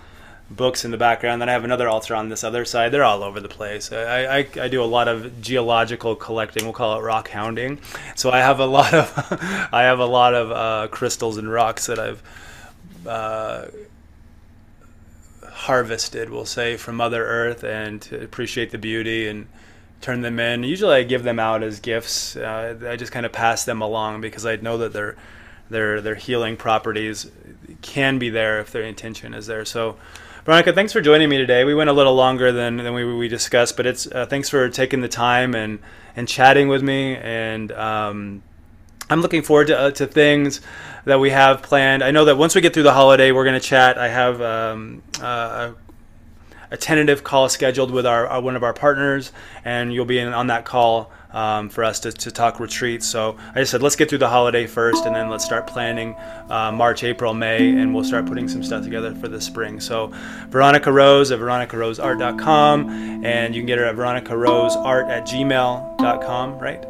books 0.51 0.85
in 0.85 0.91
the 0.91 0.97
background. 0.97 1.41
Then 1.41 1.49
I 1.49 1.53
have 1.53 1.65
another 1.65 1.89
altar 1.89 2.15
on 2.15 2.29
this 2.29 2.45
other 2.45 2.65
side. 2.65 2.93
They're 2.93 3.05
all 3.05 3.23
over 3.23 3.41
the 3.41 3.49
place. 3.49 3.91
I, 3.93 4.39
I, 4.39 4.49
I 4.61 4.69
do 4.69 4.83
a 4.83 4.85
lot 4.85 5.09
of 5.09 5.41
geological 5.41 6.15
collecting. 6.15 6.65
We'll 6.65 6.73
call 6.73 6.99
it 6.99 7.03
rock 7.03 7.29
hounding. 7.29 7.81
So 8.15 8.31
I 8.31 8.39
have 8.39 8.61
a 8.61 8.67
lot 8.79 8.95
of 8.95 9.69
I 9.73 9.83
have 9.83 9.99
a 9.99 10.07
lot 10.07 10.35
of 10.35 10.51
uh, 10.51 10.89
crystals 10.89 11.37
and 11.37 11.51
rocks 11.51 11.87
that 11.87 11.99
I've 11.99 12.23
uh, 13.07 13.67
harvested, 15.45 16.31
we'll 16.31 16.47
say, 16.47 16.77
from 16.77 16.97
Mother 16.97 17.25
Earth 17.25 17.65
and 17.65 18.01
to 18.03 18.23
appreciate 18.23 18.71
the 18.71 18.79
beauty 18.79 19.27
and 19.27 19.47
turn 20.01 20.21
them 20.21 20.39
in. 20.39 20.63
Usually 20.63 20.95
I 20.95 21.03
give 21.03 21.25
them 21.25 21.39
out 21.39 21.63
as 21.63 21.81
gifts. 21.81 22.37
Uh, 22.37 22.79
I 22.87 22.97
just 22.97 23.11
kind 23.11 23.27
of 23.27 23.33
pass 23.33 23.65
them 23.65 23.81
along 23.81 24.21
because 24.21 24.47
I 24.47 24.57
know 24.57 24.79
that 24.79 24.93
their 24.93 25.17
their 25.69 26.01
their 26.01 26.15
healing 26.15 26.57
properties 26.57 27.31
can 27.83 28.19
be 28.19 28.31
there 28.31 28.61
if 28.61 28.71
their 28.71 28.85
intention 28.85 29.35
is 29.35 29.47
there. 29.47 29.65
So 29.65 29.97
Veronica, 30.47 30.73
thanks 30.73 30.93
for 30.93 31.01
joining 31.01 31.29
me 31.29 31.39
today. 31.39 31.65
We 31.65 31.75
went 31.75 31.91
a 31.91 31.93
little 31.93 32.15
longer 32.15 32.53
than, 32.53 32.77
than 32.77 32.95
we, 32.95 33.05
we 33.17 33.27
discussed, 33.27 33.77
but 33.77 33.85
it's 33.85 34.07
uh, 34.07 34.27
thanks 34.27 34.49
for 34.49 34.69
taking 34.69 35.01
the 35.01 35.09
time 35.09 35.57
and 35.57 35.81
and 36.15 36.29
chatting 36.29 36.69
with 36.69 36.85
me 36.85 37.17
and 37.17 37.73
um, 37.73 38.45
I'm 39.11 39.23
looking 39.23 39.43
forward 39.43 39.67
to, 39.67 39.77
uh, 39.77 39.91
to 39.91 40.07
things 40.07 40.61
that 41.05 41.19
we 41.19 41.31
have 41.31 41.63
planned. 41.63 42.05
I 42.05 42.13
know 42.13 42.27
that 42.27 42.37
once 42.37 42.55
we 42.55 42.61
get 42.61 42.75
through 42.75 42.85
the 42.85 42.93
holiday, 42.93 43.33
we're 43.33 43.43
going 43.43 43.61
to 43.61 43.67
chat. 43.67 43.99
I 43.99 44.07
have 44.07 44.41
um, 44.41 45.03
uh, 45.21 45.73
a 46.71 46.77
tentative 46.77 47.25
call 47.25 47.49
scheduled 47.49 47.91
with 47.91 48.07
our, 48.07 48.27
our, 48.27 48.41
one 48.41 48.57
of 48.57 48.63
our 48.63 48.73
partners, 48.73 49.33
and 49.65 49.93
you'll 49.93 50.05
be 50.05 50.19
in, 50.19 50.33
on 50.33 50.49
that 50.49 50.65
call 50.65 51.11
um, 51.33 51.69
for 51.69 51.85
us 51.85 52.01
to, 52.01 52.13
to 52.13 52.31
talk 52.31 52.61
retreats. 52.61 53.07
So 53.07 53.37
I 53.55 53.61
just 53.61 53.71
said, 53.71 53.83
let's 53.83 53.97
get 53.97 54.09
through 54.09 54.19
the 54.19 54.29
holiday 54.29 54.67
first, 54.67 55.05
and 55.05 55.15
then 55.15 55.29
let's 55.29 55.45
start 55.45 55.67
planning 55.67 56.15
uh, 56.49 56.73
March, 56.73 57.05
April, 57.05 57.35
May, 57.35 57.69
and 57.69 57.95
we'll 57.95 58.05
start 58.05 58.27
putting 58.27 58.49
some 58.49 58.63
stuff 58.63 58.85
together 58.85 59.15
for 59.15 59.29
the 59.29 59.41
spring. 59.41 59.81
So 59.81 60.13
Veronica 60.49 60.91
Rose 60.93 61.31
at 61.31 61.39
veronicaroseart.com, 61.39 63.25
and 63.25 63.55
you 63.55 63.61
can 63.63 63.67
get 63.67 63.79
her 63.79 63.85
at 63.85 63.97
veronicaroseart 63.97 65.09
at 65.09 65.27
gmail.com, 65.27 66.59
right? 66.59 66.85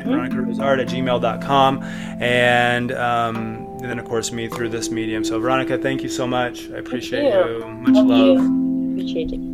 mm-hmm. 0.00 0.60
art 0.60 0.80
at 0.80 0.88
gmail.com. 0.88 1.82
And, 1.82 2.92
um, 2.92 3.36
and 3.80 3.90
then, 3.90 3.98
of 3.98 4.04
course, 4.04 4.32
me 4.32 4.48
through 4.48 4.70
this 4.70 4.90
medium. 4.90 5.24
So, 5.24 5.38
Veronica, 5.38 5.78
thank 5.78 6.02
you 6.02 6.08
so 6.08 6.26
much. 6.26 6.70
I 6.70 6.78
appreciate 6.78 7.24
you. 7.24 7.58
you. 7.58 7.66
Much 7.66 7.94
thank 7.94 8.08
love. 8.08 8.71
Appreciate 9.02 9.32
it. 9.32 9.51